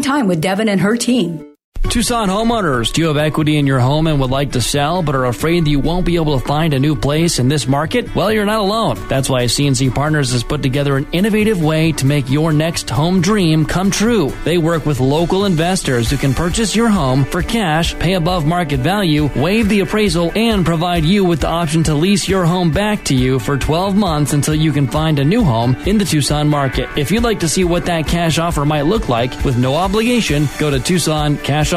time 0.00 0.28
with 0.28 0.40
Devin 0.40 0.68
and 0.68 0.80
her 0.80 0.96
team. 0.96 1.51
Tucson 1.92 2.30
homeowners, 2.30 2.90
do 2.90 3.02
you 3.02 3.08
have 3.08 3.18
equity 3.18 3.58
in 3.58 3.66
your 3.66 3.78
home 3.78 4.06
and 4.06 4.18
would 4.18 4.30
like 4.30 4.52
to 4.52 4.62
sell 4.62 5.02
but 5.02 5.14
are 5.14 5.26
afraid 5.26 5.66
that 5.66 5.70
you 5.70 5.78
won't 5.78 6.06
be 6.06 6.16
able 6.16 6.40
to 6.40 6.46
find 6.46 6.72
a 6.72 6.78
new 6.78 6.96
place 6.96 7.38
in 7.38 7.48
this 7.48 7.68
market? 7.68 8.14
Well, 8.14 8.32
you're 8.32 8.46
not 8.46 8.60
alone. 8.60 8.96
That's 9.08 9.28
why 9.28 9.44
CNC 9.44 9.94
Partners 9.94 10.32
has 10.32 10.42
put 10.42 10.62
together 10.62 10.96
an 10.96 11.06
innovative 11.12 11.62
way 11.62 11.92
to 11.92 12.06
make 12.06 12.30
your 12.30 12.50
next 12.50 12.88
home 12.88 13.20
dream 13.20 13.66
come 13.66 13.90
true. 13.90 14.32
They 14.44 14.56
work 14.56 14.86
with 14.86 15.00
local 15.00 15.44
investors 15.44 16.08
who 16.08 16.16
can 16.16 16.32
purchase 16.32 16.74
your 16.74 16.88
home 16.88 17.26
for 17.26 17.42
cash, 17.42 17.94
pay 17.98 18.14
above 18.14 18.46
market 18.46 18.80
value, 18.80 19.28
waive 19.36 19.68
the 19.68 19.80
appraisal, 19.80 20.32
and 20.34 20.64
provide 20.64 21.04
you 21.04 21.26
with 21.26 21.42
the 21.42 21.48
option 21.48 21.82
to 21.82 21.94
lease 21.94 22.26
your 22.26 22.46
home 22.46 22.70
back 22.70 23.04
to 23.04 23.14
you 23.14 23.38
for 23.38 23.58
12 23.58 23.94
months 23.94 24.32
until 24.32 24.54
you 24.54 24.72
can 24.72 24.86
find 24.86 25.18
a 25.18 25.24
new 25.26 25.44
home 25.44 25.76
in 25.84 25.98
the 25.98 26.06
Tucson 26.06 26.48
market. 26.48 26.88
If 26.96 27.10
you'd 27.10 27.22
like 27.22 27.40
to 27.40 27.50
see 27.50 27.64
what 27.64 27.84
that 27.84 28.06
cash 28.06 28.38
offer 28.38 28.64
might 28.64 28.86
look 28.86 29.10
like 29.10 29.44
with 29.44 29.58
no 29.58 29.74
obligation, 29.74 30.48
go 30.58 30.70
to 30.70 30.80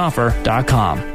TucsonCashOffer.com. 0.05 1.14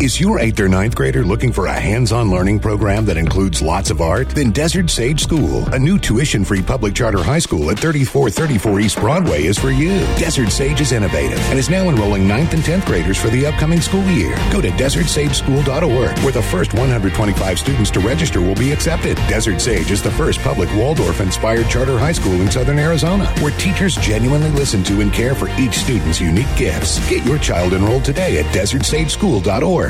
Is 0.00 0.18
your 0.18 0.38
8th 0.38 0.60
or 0.60 0.68
ninth 0.70 0.94
grader 0.94 1.22
looking 1.22 1.52
for 1.52 1.66
a 1.66 1.78
hands 1.78 2.10
on 2.10 2.30
learning 2.30 2.60
program 2.60 3.04
that 3.04 3.18
includes 3.18 3.60
lots 3.60 3.90
of 3.90 4.00
art? 4.00 4.30
Then 4.30 4.50
Desert 4.50 4.88
Sage 4.88 5.20
School, 5.20 5.62
a 5.74 5.78
new 5.78 5.98
tuition 5.98 6.42
free 6.42 6.62
public 6.62 6.94
charter 6.94 7.22
high 7.22 7.38
school 7.38 7.70
at 7.70 7.78
3434 7.78 8.80
East 8.80 8.98
Broadway, 8.98 9.44
is 9.44 9.58
for 9.58 9.68
you. 9.70 9.98
Desert 10.16 10.48
Sage 10.52 10.80
is 10.80 10.92
innovative 10.92 11.38
and 11.50 11.58
is 11.58 11.68
now 11.68 11.90
enrolling 11.90 12.22
9th 12.22 12.54
and 12.54 12.62
10th 12.62 12.86
graders 12.86 13.18
for 13.18 13.28
the 13.28 13.44
upcoming 13.44 13.82
school 13.82 14.02
year. 14.06 14.34
Go 14.50 14.62
to 14.62 14.70
desertsageschool.org, 14.70 16.18
where 16.20 16.32
the 16.32 16.42
first 16.44 16.72
125 16.72 17.58
students 17.58 17.90
to 17.90 18.00
register 18.00 18.40
will 18.40 18.54
be 18.54 18.72
accepted. 18.72 19.16
Desert 19.28 19.60
Sage 19.60 19.90
is 19.90 20.02
the 20.02 20.12
first 20.12 20.40
public 20.40 20.74
Waldorf 20.74 21.20
inspired 21.20 21.68
charter 21.68 21.98
high 21.98 22.12
school 22.12 22.40
in 22.40 22.50
southern 22.50 22.78
Arizona, 22.78 23.26
where 23.42 23.52
teachers 23.58 23.96
genuinely 23.96 24.50
listen 24.52 24.82
to 24.84 25.02
and 25.02 25.12
care 25.12 25.34
for 25.34 25.50
each 25.60 25.74
student's 25.74 26.22
unique 26.22 26.56
gifts. 26.56 27.06
Get 27.10 27.26
your 27.26 27.38
child 27.38 27.74
enrolled 27.74 28.06
today 28.06 28.38
at 28.38 28.46
desertsageschool.org. 28.54 29.89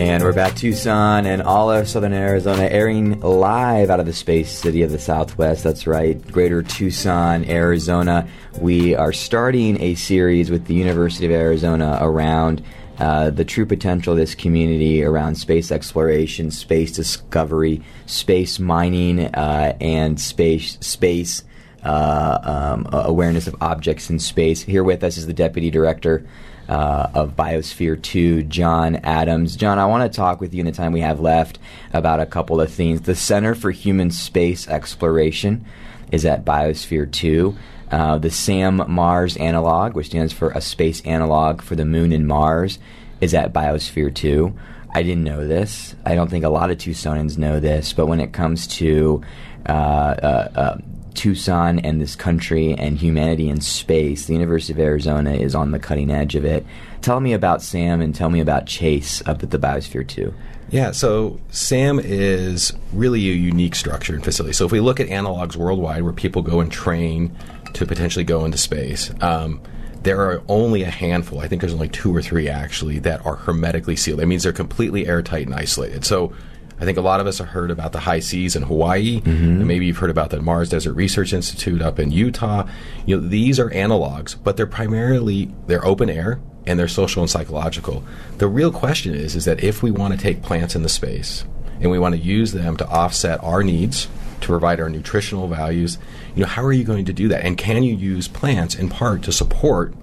And 0.00 0.22
we're 0.22 0.32
back 0.32 0.56
Tucson 0.56 1.26
and 1.26 1.42
all 1.42 1.70
of 1.70 1.86
Southern 1.86 2.14
Arizona, 2.14 2.62
airing 2.62 3.20
live 3.20 3.90
out 3.90 4.00
of 4.00 4.06
the 4.06 4.14
space 4.14 4.50
city 4.50 4.82
of 4.82 4.90
the 4.90 4.98
Southwest. 4.98 5.62
That's 5.62 5.86
right, 5.86 6.26
Greater 6.32 6.62
Tucson, 6.62 7.44
Arizona. 7.44 8.26
We 8.58 8.94
are 8.94 9.12
starting 9.12 9.78
a 9.82 9.96
series 9.96 10.50
with 10.50 10.64
the 10.64 10.72
University 10.72 11.26
of 11.26 11.32
Arizona 11.32 11.98
around 12.00 12.64
uh, 12.98 13.28
the 13.28 13.44
true 13.44 13.66
potential 13.66 14.14
of 14.14 14.18
this 14.18 14.34
community 14.34 15.04
around 15.04 15.34
space 15.34 15.70
exploration, 15.70 16.50
space 16.50 16.92
discovery, 16.92 17.82
space 18.06 18.58
mining, 18.58 19.26
uh, 19.26 19.76
and 19.82 20.18
space 20.18 20.78
space 20.80 21.44
uh, 21.84 22.38
um, 22.42 22.88
awareness 22.90 23.46
of 23.46 23.54
objects 23.60 24.08
in 24.08 24.18
space. 24.18 24.62
Here 24.62 24.82
with 24.82 25.04
us 25.04 25.18
is 25.18 25.26
the 25.26 25.34
deputy 25.34 25.70
director 25.70 26.26
uh, 26.70 27.10
of 27.14 27.34
Biosphere 27.34 28.00
2, 28.00 28.44
John 28.44 28.96
Adams. 28.96 29.56
John, 29.56 29.80
I 29.80 29.86
want 29.86 30.10
to 30.10 30.16
talk 30.16 30.40
with 30.40 30.54
you 30.54 30.60
in 30.60 30.66
the 30.66 30.72
time 30.72 30.92
we 30.92 31.00
have 31.00 31.18
left 31.18 31.58
about 31.92 32.20
a 32.20 32.26
couple 32.26 32.60
of 32.60 32.72
things. 32.72 33.00
The 33.00 33.16
Center 33.16 33.56
for 33.56 33.72
Human 33.72 34.12
Space 34.12 34.68
Exploration 34.68 35.64
is 36.12 36.24
at 36.24 36.44
Biosphere 36.44 37.10
2. 37.10 37.56
Uh, 37.90 38.18
the 38.18 38.30
SAM 38.30 38.84
Mars 38.86 39.36
analog, 39.38 39.94
which 39.94 40.06
stands 40.06 40.32
for 40.32 40.50
a 40.50 40.60
space 40.60 41.00
analog 41.00 41.60
for 41.60 41.74
the 41.74 41.84
moon 41.84 42.12
and 42.12 42.28
Mars, 42.28 42.78
is 43.20 43.34
at 43.34 43.52
Biosphere 43.52 44.14
2. 44.14 44.56
I 44.94 45.02
didn't 45.02 45.24
know 45.24 45.48
this. 45.48 45.96
I 46.06 46.14
don't 46.14 46.30
think 46.30 46.44
a 46.44 46.48
lot 46.48 46.70
of 46.70 46.78
Tucsonans 46.78 47.36
know 47.36 47.58
this, 47.58 47.92
but 47.92 48.06
when 48.06 48.20
it 48.20 48.32
comes 48.32 48.68
to 48.78 49.22
uh, 49.66 49.72
uh, 49.72 50.48
uh 50.54 50.78
Tucson 51.14 51.78
and 51.80 52.00
this 52.00 52.16
country 52.16 52.74
and 52.74 52.98
humanity 52.98 53.48
in 53.48 53.60
space, 53.60 54.26
the 54.26 54.32
University 54.34 54.72
of 54.72 54.78
Arizona 54.78 55.32
is 55.32 55.54
on 55.54 55.70
the 55.70 55.78
cutting 55.78 56.10
edge 56.10 56.34
of 56.34 56.44
it. 56.44 56.64
Tell 57.02 57.20
me 57.20 57.32
about 57.32 57.62
Sam 57.62 58.00
and 58.00 58.14
tell 58.14 58.30
me 58.30 58.40
about 58.40 58.66
Chase 58.66 59.22
up 59.26 59.42
at 59.42 59.50
the 59.50 59.58
Biosphere 59.58 60.06
2. 60.06 60.32
Yeah, 60.70 60.92
so 60.92 61.40
SAM 61.50 61.98
is 61.98 62.72
really 62.92 63.18
a 63.30 63.34
unique 63.34 63.74
structure 63.74 64.14
and 64.14 64.22
facility. 64.22 64.52
So 64.52 64.64
if 64.64 64.72
we 64.72 64.80
look 64.80 65.00
at 65.00 65.08
analogs 65.08 65.56
worldwide 65.56 66.02
where 66.02 66.12
people 66.12 66.42
go 66.42 66.60
and 66.60 66.70
train 66.70 67.36
to 67.74 67.86
potentially 67.86 68.24
go 68.24 68.44
into 68.44 68.56
space, 68.56 69.10
um, 69.20 69.60
there 70.02 70.20
are 70.20 70.42
only 70.48 70.82
a 70.82 70.90
handful, 70.90 71.40
I 71.40 71.48
think 71.48 71.60
there's 71.60 71.74
only 71.74 71.88
two 71.88 72.14
or 72.14 72.22
three 72.22 72.48
actually, 72.48 73.00
that 73.00 73.24
are 73.26 73.36
hermetically 73.36 73.96
sealed. 73.96 74.20
That 74.20 74.26
means 74.26 74.44
they're 74.44 74.52
completely 74.52 75.06
airtight 75.06 75.46
and 75.46 75.54
isolated. 75.54 76.04
So 76.04 76.32
I 76.80 76.84
think 76.84 76.96
a 76.96 77.02
lot 77.02 77.20
of 77.20 77.26
us 77.26 77.38
have 77.38 77.48
heard 77.48 77.70
about 77.70 77.92
the 77.92 78.00
HI-SEAS 78.00 78.56
in 78.56 78.62
Hawaii, 78.62 79.20
mm-hmm. 79.20 79.28
and 79.28 79.66
maybe 79.66 79.86
you've 79.86 79.98
heard 79.98 80.10
about 80.10 80.30
the 80.30 80.40
Mars 80.40 80.70
Desert 80.70 80.94
Research 80.94 81.32
Institute 81.32 81.82
up 81.82 81.98
in 81.98 82.10
Utah. 82.10 82.66
You 83.04 83.16
know, 83.16 83.28
these 83.28 83.60
are 83.60 83.68
analogs, 83.70 84.34
but 84.42 84.56
they're 84.56 84.66
primarily 84.66 85.52
they're 85.66 85.84
open 85.84 86.08
air 86.08 86.40
and 86.66 86.78
they're 86.78 86.88
social 86.88 87.22
and 87.22 87.30
psychological. 87.30 88.02
The 88.38 88.48
real 88.48 88.72
question 88.72 89.14
is 89.14 89.36
is 89.36 89.44
that 89.44 89.62
if 89.62 89.82
we 89.82 89.90
want 89.90 90.14
to 90.14 90.20
take 90.20 90.42
plants 90.42 90.74
in 90.74 90.82
the 90.82 90.88
space 90.88 91.44
and 91.80 91.90
we 91.90 91.98
want 91.98 92.14
to 92.14 92.20
use 92.20 92.52
them 92.52 92.76
to 92.78 92.88
offset 92.88 93.42
our 93.44 93.62
needs 93.62 94.08
to 94.40 94.46
provide 94.46 94.80
our 94.80 94.88
nutritional 94.88 95.48
values, 95.48 95.98
you 96.34 96.40
know, 96.40 96.48
how 96.48 96.64
are 96.64 96.72
you 96.72 96.84
going 96.84 97.04
to 97.04 97.12
do 97.12 97.28
that? 97.28 97.44
And 97.44 97.58
can 97.58 97.82
you 97.82 97.94
use 97.94 98.26
plants 98.26 98.74
in 98.74 98.88
part 98.88 99.22
to 99.24 99.32
support 99.32 99.94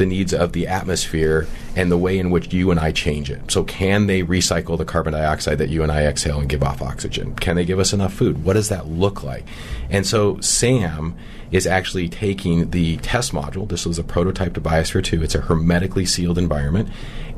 the 0.00 0.06
needs 0.06 0.32
of 0.32 0.52
the 0.52 0.66
atmosphere 0.66 1.46
and 1.76 1.92
the 1.92 1.98
way 1.98 2.18
in 2.18 2.30
which 2.30 2.52
you 2.52 2.70
and 2.70 2.80
I 2.80 2.90
change 2.90 3.30
it. 3.30 3.50
So, 3.50 3.62
can 3.62 4.06
they 4.06 4.22
recycle 4.22 4.76
the 4.78 4.84
carbon 4.84 5.12
dioxide 5.12 5.58
that 5.58 5.68
you 5.68 5.82
and 5.82 5.92
I 5.92 6.04
exhale 6.04 6.40
and 6.40 6.48
give 6.48 6.62
off 6.62 6.80
oxygen? 6.80 7.36
Can 7.36 7.54
they 7.54 7.66
give 7.66 7.78
us 7.78 7.92
enough 7.92 8.14
food? 8.14 8.42
What 8.42 8.54
does 8.54 8.70
that 8.70 8.88
look 8.88 9.22
like? 9.22 9.44
And 9.90 10.06
so, 10.06 10.40
SAM 10.40 11.14
is 11.52 11.66
actually 11.66 12.08
taking 12.08 12.70
the 12.70 12.96
test 12.98 13.32
module. 13.32 13.68
This 13.68 13.84
was 13.84 13.98
a 13.98 14.04
prototype 14.04 14.54
to 14.54 14.60
Biosphere 14.60 15.04
2. 15.04 15.22
It's 15.22 15.34
a 15.34 15.42
hermetically 15.42 16.06
sealed 16.06 16.38
environment, 16.38 16.88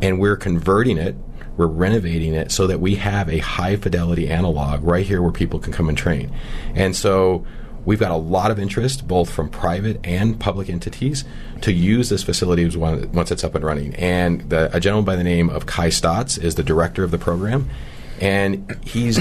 and 0.00 0.18
we're 0.18 0.36
converting 0.36 0.96
it 0.96 1.16
we're 1.54 1.66
renovating 1.66 2.32
it 2.32 2.50
so 2.50 2.66
that 2.66 2.80
we 2.80 2.94
have 2.94 3.28
a 3.28 3.36
high 3.38 3.76
fidelity 3.76 4.30
analog 4.30 4.82
right 4.82 5.04
here 5.04 5.20
where 5.20 5.32
people 5.32 5.58
can 5.58 5.70
come 5.70 5.90
and 5.90 5.98
train. 5.98 6.32
And 6.74 6.96
so 6.96 7.44
we've 7.84 8.00
got 8.00 8.10
a 8.10 8.16
lot 8.16 8.50
of 8.50 8.58
interest, 8.58 9.06
both 9.06 9.30
from 9.30 9.48
private 9.48 10.00
and 10.04 10.38
public 10.38 10.68
entities, 10.68 11.24
to 11.60 11.72
use 11.72 12.08
this 12.08 12.22
facility 12.22 12.64
once 12.76 13.30
it's 13.30 13.44
up 13.44 13.54
and 13.54 13.64
running. 13.64 13.94
And 13.96 14.48
the, 14.50 14.74
a 14.74 14.80
gentleman 14.80 15.04
by 15.04 15.16
the 15.16 15.24
name 15.24 15.50
of 15.50 15.66
Kai 15.66 15.88
Staats 15.88 16.42
is 16.42 16.54
the 16.54 16.62
director 16.62 17.04
of 17.04 17.10
the 17.10 17.18
program 17.18 17.68
and 18.22 18.78
he's 18.84 19.18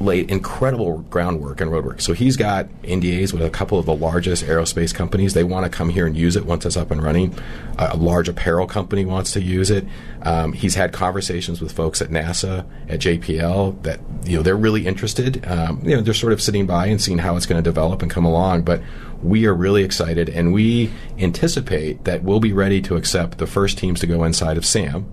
laid 0.00 0.30
incredible 0.30 0.98
groundwork 1.10 1.60
and 1.60 1.72
roadwork. 1.72 2.00
So 2.00 2.12
he's 2.12 2.36
got 2.36 2.68
NDAs 2.82 3.32
with 3.32 3.42
a 3.42 3.50
couple 3.50 3.80
of 3.80 3.86
the 3.86 3.94
largest 3.94 4.44
aerospace 4.44 4.94
companies. 4.94 5.34
They 5.34 5.42
want 5.42 5.64
to 5.64 5.76
come 5.76 5.88
here 5.88 6.06
and 6.06 6.16
use 6.16 6.36
it 6.36 6.46
once 6.46 6.64
it's 6.64 6.76
up 6.76 6.92
and 6.92 7.02
running. 7.02 7.36
a 7.78 7.96
large 7.96 8.28
apparel 8.28 8.68
company 8.68 9.04
wants 9.04 9.32
to 9.32 9.42
use 9.42 9.70
it. 9.70 9.84
Um, 10.22 10.52
he's 10.52 10.76
had 10.76 10.92
conversations 10.92 11.60
with 11.60 11.72
folks 11.72 12.00
at 12.00 12.10
NASA, 12.10 12.64
at 12.88 13.00
JPL, 13.00 13.82
that 13.82 13.98
you 14.24 14.36
know 14.36 14.42
they're 14.44 14.56
really 14.56 14.86
interested. 14.86 15.44
Um, 15.46 15.80
you 15.82 15.96
know, 15.96 16.00
they're 16.00 16.14
sort 16.14 16.32
of 16.32 16.40
sitting 16.40 16.64
by 16.64 16.86
and 16.86 17.02
seeing 17.02 17.18
how 17.18 17.36
it's 17.36 17.46
going 17.46 17.62
to 17.62 17.68
develop 17.68 18.02
and 18.02 18.10
come 18.10 18.24
along, 18.24 18.62
but. 18.62 18.80
We 19.22 19.46
are 19.46 19.54
really 19.54 19.84
excited, 19.84 20.28
and 20.28 20.52
we 20.52 20.90
anticipate 21.16 22.04
that 22.04 22.22
we'll 22.22 22.40
be 22.40 22.52
ready 22.52 22.82
to 22.82 22.96
accept 22.96 23.38
the 23.38 23.46
first 23.46 23.78
teams 23.78 24.00
to 24.00 24.06
go 24.06 24.22
inside 24.22 24.58
of 24.58 24.66
SAM 24.66 25.10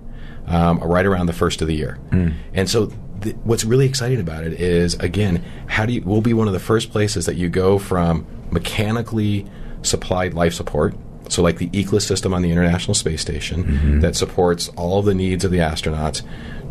um, 0.48 0.80
right 0.80 1.06
around 1.06 1.28
the 1.28 1.34
first 1.34 1.62
of 1.62 1.70
the 1.70 1.76
year. 1.76 1.98
Mm. 2.10 2.34
And 2.54 2.70
so 2.70 2.92
th- 3.22 3.36
what's 3.44 3.64
really 3.64 3.86
exciting 3.86 4.20
about 4.20 4.44
it 4.44 4.54
is 4.60 4.96
again, 4.96 5.44
how 5.68 5.86
do 5.86 5.94
you? 5.94 6.02
We'll 6.02 6.22
be 6.22 6.34
one 6.34 6.48
of 6.48 6.54
the 6.54 6.60
first 6.60 6.92
places 6.92 7.26
that 7.26 7.36
you 7.36 7.50
go 7.50 7.80
from 7.80 8.26
mechanically 8.52 9.46
supplied 9.82 10.34
life 10.34 10.54
support. 10.54 10.96
So, 11.30 11.42
like 11.42 11.58
the 11.58 11.70
ECLSS 11.70 12.02
system 12.02 12.34
on 12.34 12.42
the 12.42 12.52
International 12.52 12.94
Space 12.94 13.22
Station 13.22 13.64
mm-hmm. 13.64 14.00
that 14.02 14.16
supports 14.16 14.68
all 14.70 15.02
the 15.02 15.14
needs 15.14 15.46
of 15.46 15.52
the 15.52 15.60
astronauts, 15.60 16.24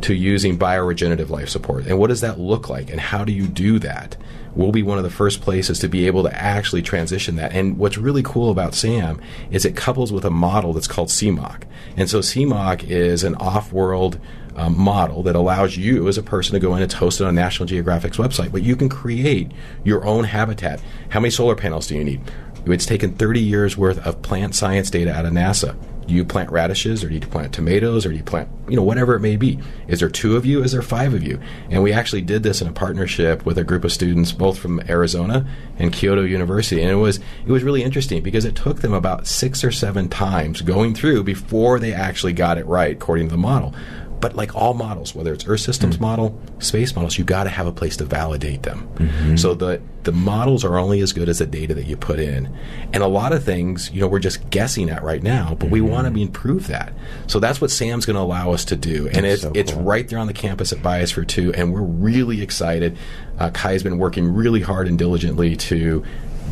to 0.02 0.14
using 0.14 0.59
bioregenerative 0.59 1.30
life 1.30 1.49
support. 1.49 1.87
And 1.87 1.99
what 1.99 2.09
does 2.09 2.21
that 2.23 2.38
look 2.38 2.69
like? 2.69 2.90
And 2.90 3.00
how 3.00 3.25
do 3.25 3.33
you 3.33 3.47
do 3.47 3.78
that? 3.80 4.16
We'll 4.54 4.73
be 4.73 4.83
one 4.83 4.99
of 4.99 5.04
the 5.04 5.11
first 5.11 5.40
places 5.40 5.78
to 5.80 5.88
be 5.88 6.07
able 6.07 6.23
to 6.25 6.35
actually 6.35 6.83
transition 6.83 7.37
that. 7.37 7.52
And 7.52 7.78
what's 7.78 7.99
really 7.99 8.23
cool 8.23 8.50
about 8.50 8.75
SAM 8.75 9.21
is 9.50 9.64
it 9.64 9.76
couples 9.76 10.12
with 10.12 10.25
a 10.25 10.30
model 10.30 10.73
that's 10.73 10.88
called 10.88 11.09
SIMOC. 11.09 11.62
And 11.97 12.11
so 12.11 12.21
SIMOC 12.21 12.85
is 12.85 13.25
an 13.25 13.35
off 13.37 13.73
world 13.73 14.19
um, 14.57 14.78
model 14.78 15.23
that 15.23 15.37
allows 15.37 15.76
you 15.76 16.09
as 16.09 16.19
a 16.19 16.23
person 16.23 16.54
to 16.54 16.61
go 16.61 16.75
in. 16.75 16.83
It's 16.83 16.95
hosted 16.95 17.26
on 17.26 17.35
National 17.35 17.66
Geographic's 17.66 18.16
website, 18.16 18.52
but 18.52 18.62
you 18.62 18.76
can 18.76 18.88
create 18.88 19.52
your 19.85 20.04
own 20.04 20.25
habitat. 20.25 20.80
How 21.11 21.21
many 21.21 21.30
solar 21.30 21.54
panels 21.54 21.87
do 21.87 21.97
you 21.97 22.04
need? 22.04 22.21
It's 22.66 22.87
taken 22.87 23.14
30 23.14 23.40
years 23.40 23.76
worth 23.76 23.99
of 24.07 24.21
plant 24.23 24.54
science 24.54 24.90
data 24.90 25.12
out 25.12 25.25
of 25.25 25.33
NASA. 25.33 25.76
Do 26.11 26.17
you 26.17 26.25
plant 26.25 26.50
radishes 26.50 27.05
or 27.05 27.09
do 27.09 27.14
you 27.14 27.21
plant 27.21 27.55
tomatoes 27.55 28.05
or 28.05 28.09
do 28.09 28.17
you 28.17 28.25
plant, 28.25 28.49
you 28.69 28.75
know, 28.75 28.83
whatever 28.83 29.14
it 29.14 29.21
may 29.21 29.37
be? 29.37 29.61
Is 29.87 30.00
there 30.00 30.09
two 30.09 30.35
of 30.35 30.45
you? 30.45 30.61
Is 30.61 30.73
there 30.73 30.83
five 30.83 31.14
of 31.14 31.23
you? 31.23 31.38
And 31.71 31.85
we 31.85 31.93
actually 31.93 32.23
did 32.23 32.43
this 32.43 32.61
in 32.61 32.67
a 32.67 32.73
partnership 32.73 33.47
with 33.47 33.57
a 33.59 33.62
group 33.62 33.85
of 33.85 33.93
students, 33.93 34.33
both 34.33 34.59
from 34.59 34.81
Arizona 34.88 35.47
and 35.79 35.93
Kyoto 35.93 36.23
University. 36.23 36.83
And 36.83 36.90
it 36.90 36.97
was, 36.97 37.21
it 37.47 37.52
was 37.52 37.62
really 37.62 37.85
interesting 37.85 38.25
because 38.25 38.45
it 38.45 38.57
took 38.57 38.81
them 38.81 38.93
about 38.93 39.29
six 39.29 39.62
or 39.62 39.71
seven 39.71 40.09
times 40.09 40.62
going 40.62 40.97
through 40.97 41.23
before 41.23 41.79
they 41.79 41.95
actually 41.95 42.33
got 42.33 42.59
it 42.59 42.67
right 42.67 42.97
according 42.97 43.29
to 43.29 43.31
the 43.31 43.38
model. 43.38 43.73
But 44.21 44.37
like 44.37 44.55
all 44.55 44.75
models, 44.75 45.15
whether 45.15 45.33
it's 45.33 45.47
Earth 45.47 45.61
systems 45.61 45.95
mm-hmm. 45.95 46.05
model, 46.05 46.41
space 46.59 46.95
models, 46.95 47.17
you 47.17 47.25
got 47.25 47.45
to 47.45 47.50
have 47.50 47.67
a 47.67 47.73
place 47.73 47.97
to 47.99 48.05
validate 48.05 48.62
them. 48.62 48.89
Mm-hmm. 48.97 49.37
So 49.37 49.55
the 49.55 49.81
the 50.03 50.12
models 50.12 50.65
are 50.65 50.79
only 50.79 51.00
as 51.00 51.12
good 51.12 51.29
as 51.29 51.39
the 51.39 51.47
data 51.47 51.75
that 51.75 51.87
you 51.87 51.97
put 51.97 52.19
in, 52.19 52.55
and 52.93 53.03
a 53.03 53.07
lot 53.07 53.33
of 53.33 53.45
things, 53.45 53.91
you 53.93 54.00
know, 54.00 54.09
we're 54.09 54.19
just 54.19 54.49
guessing 54.50 54.91
at 54.91 55.03
right 55.03 55.23
now, 55.23 55.50
but 55.50 55.67
mm-hmm. 55.67 55.73
we 55.73 55.81
want 55.81 56.15
to 56.15 56.21
improve 56.21 56.67
that. 56.69 56.93
So 57.27 57.39
that's 57.41 57.61
what 57.61 57.71
Sam's 57.71 58.07
going 58.07 58.17
to 58.17 58.23
allow 58.23 58.53
us 58.53 58.65
to 58.67 58.77
do, 58.77 59.09
and 59.09 59.27
it's 59.27 59.43
so 59.43 59.53
it's 59.55 59.73
right 59.73 60.07
there 60.09 60.19
on 60.19 60.27
the 60.27 60.33
campus 60.33 60.73
at 60.73 60.79
Biosphere 60.81 61.27
Two, 61.27 61.53
and 61.55 61.73
we're 61.73 61.81
really 61.83 62.43
excited. 62.43 62.99
Uh, 63.39 63.50
Kai 63.50 63.73
has 63.73 63.83
been 63.83 63.99
working 63.99 64.33
really 64.33 64.61
hard 64.61 64.87
and 64.87 64.99
diligently 64.99 65.57
to 65.57 66.05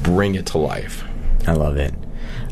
bring 0.02 0.34
it 0.34 0.46
to 0.46 0.58
life. 0.58 1.04
I 1.46 1.52
love 1.52 1.76
it. 1.76 1.94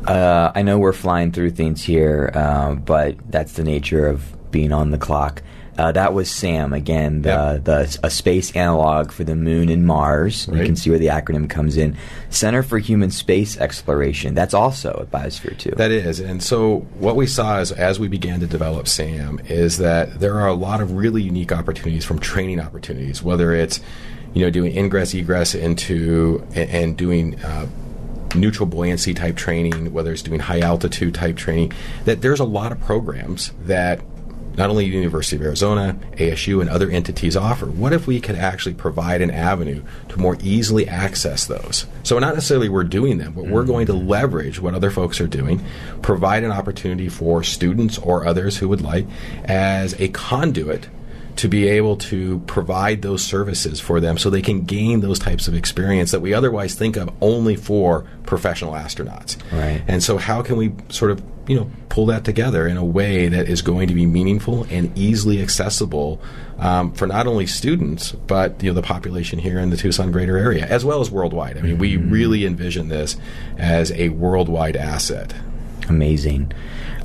Uh, 0.07 0.53
I 0.55 0.63
know 0.63 0.79
we're 0.79 0.93
flying 0.93 1.33
through 1.33 1.51
things 1.51 1.83
here, 1.83 2.31
uh, 2.33 2.75
but 2.75 3.17
that's 3.31 3.55
the 3.55 3.65
nature 3.65 4.07
of 4.07 4.36
being 4.57 4.73
on 4.73 4.91
the 4.91 4.97
clock. 4.99 5.43
Uh, 5.77 5.93
that 5.93 6.15
was 6.15 6.31
SAM 6.31 6.73
again, 6.73 7.21
the, 7.21 7.29
yep. 7.29 7.65
the 7.65 7.99
a 8.03 8.09
space 8.09 8.57
analog 8.57 9.13
for 9.13 9.25
the 9.25 9.37
Moon 9.37 9.69
and 9.69 9.87
Mars. 9.87 10.49
Right. 10.49 10.61
You 10.61 10.65
can 10.65 10.77
see 10.77 10.89
where 10.89 10.99
the 10.99 11.09
acronym 11.09 11.51
comes 11.51 11.77
in. 11.77 11.95
Center 12.31 12.63
for 12.63 12.79
Human 12.79 13.11
Space 13.11 13.59
Exploration. 13.59 14.35
That's 14.35 14.55
also 14.55 15.01
at 15.03 15.11
Biosphere 15.11 15.59
Two. 15.59 15.73
That 15.73 15.91
is, 15.91 16.21
and 16.21 16.43
so 16.43 16.79
what 16.99 17.17
we 17.17 17.27
saw 17.27 17.59
is 17.61 17.71
as 17.73 18.01
we 18.01 18.09
began 18.09 18.41
to 18.41 18.47
develop 18.47 18.89
SAM 18.89 19.39
is 19.45 19.77
that 19.77 20.19
there 20.21 20.41
are 20.41 20.49
a 20.49 20.55
lot 20.55 20.81
of 20.81 20.93
really 20.93 21.23
unique 21.23 21.53
opportunities 21.53 22.07
from 22.07 22.19
training 22.19 22.59
opportunities, 22.59 23.23
whether 23.23 23.53
it's 23.53 23.79
you 24.33 24.43
know 24.43 24.51
doing 24.51 24.75
ingress 24.75 25.13
egress 25.13 25.55
into 25.55 26.43
and, 26.55 26.71
and 26.71 26.97
doing. 26.97 27.39
Uh, 27.45 27.67
neutral 28.35 28.67
buoyancy 28.67 29.15
type 29.15 29.35
training, 29.37 29.93
whether 29.95 30.13
it's 30.13 30.21
doing 30.21 30.41
high 30.41 30.61
altitude 30.61 31.15
type 31.15 31.37
training, 31.37 31.73
that 32.05 32.21
there's 32.21 32.41
a 32.41 32.45
lot 32.45 32.71
of 32.71 32.79
programs 32.81 33.53
that 33.63 34.01
not 34.57 34.71
only 34.71 34.89
the 34.89 34.97
University 34.97 35.37
of 35.37 35.43
Arizona, 35.43 35.99
ASU, 36.15 36.61
and 36.61 36.71
other 36.71 36.91
entities 36.91 37.37
offer. 37.37 37.67
What 37.67 37.93
if 37.93 38.07
we 38.07 38.21
could 38.21 38.37
actually 38.37 38.75
provide 38.75 39.21
an 39.21 39.31
avenue 39.31 39.83
to 40.09 40.19
more 40.19 40.37
easily 40.43 40.89
access 40.89 41.47
those? 41.47 41.87
So, 42.03 42.19
not 42.19 42.35
necessarily 42.35 42.69
we're 42.69 42.85
doing 42.85 43.19
them, 43.19 43.33
but 43.33 43.45
mm-hmm. 43.45 43.53
we're 43.53 43.65
going 43.65 43.87
to 43.87 43.93
leverage 43.93 44.61
what 44.61 44.75
other 44.75 44.91
folks 44.91 45.21
are 45.21 45.27
doing, 45.27 45.65
provide 46.03 46.45
an 46.45 46.53
opportunity 46.53 47.09
for 47.09 47.43
students 47.43 47.99
or 47.99 48.27
others 48.27 48.57
who 48.57 48.69
would 48.69 48.81
like 48.81 49.07
as 49.45 49.99
a 50.01 50.09
conduit 50.09 50.89
to 51.37 51.49
be 51.49 51.69
able 51.69 51.97
to 51.97 52.39
provide 52.41 53.03
those 53.03 53.23
services 53.23 53.79
for 53.79 54.01
them 54.01 54.17
so 54.17 54.31
they 54.31 54.43
can 54.43 54.65
gain 54.65 55.01
those 55.01 55.19
types 55.19 55.49
of 55.49 55.55
experience 55.55 56.11
that 56.11 56.21
we 56.21 56.33
otherwise 56.33 56.75
think 56.75 56.97
of 56.97 57.11
only 57.21 57.57
for 57.57 58.07
professional 58.25 58.73
astronauts. 58.73 59.37
Right. 59.53 59.83
And 59.87 60.03
so 60.03 60.17
how 60.17 60.43
can 60.43 60.57
we 60.57 60.73
sort 60.89 61.11
of, 61.11 61.23
you 61.47 61.57
know, 61.57 61.71
pull 61.91 62.07
that 62.07 62.25
together 62.25 62.67
in 62.67 62.77
a 62.77 62.85
way 62.85 63.29
that 63.29 63.49
is 63.49 63.63
going 63.63 63.89
to 63.89 63.95
be 63.95 64.07
meaningful 64.07 64.67
and 64.71 64.97
easily 64.99 65.43
accessible 65.43 66.21
um, 66.59 66.93
for 66.93 67.07
not 67.07 67.27
only 67.27 67.47
students 67.47 68.13
but 68.13 68.63
you 68.63 68.71
know 68.71 68.75
the 68.75 68.83
population 68.83 69.39
here 69.39 69.59
in 69.59 69.71
the 69.71 69.77
Tucson 69.77 70.11
greater 70.11 70.39
area 70.39 70.67
as 70.67 70.85
well 70.85 71.01
as 71.01 71.11
worldwide. 71.11 71.57
I 71.57 71.61
mean, 71.61 71.73
mm-hmm. 71.73 71.81
we 71.81 71.97
really 71.97 72.47
envision 72.47 72.89
this 72.89 73.17
as 73.59 73.93
a 73.93 74.09
worldwide 74.11 74.77
asset. 74.77 75.35
Amazing. 75.89 76.53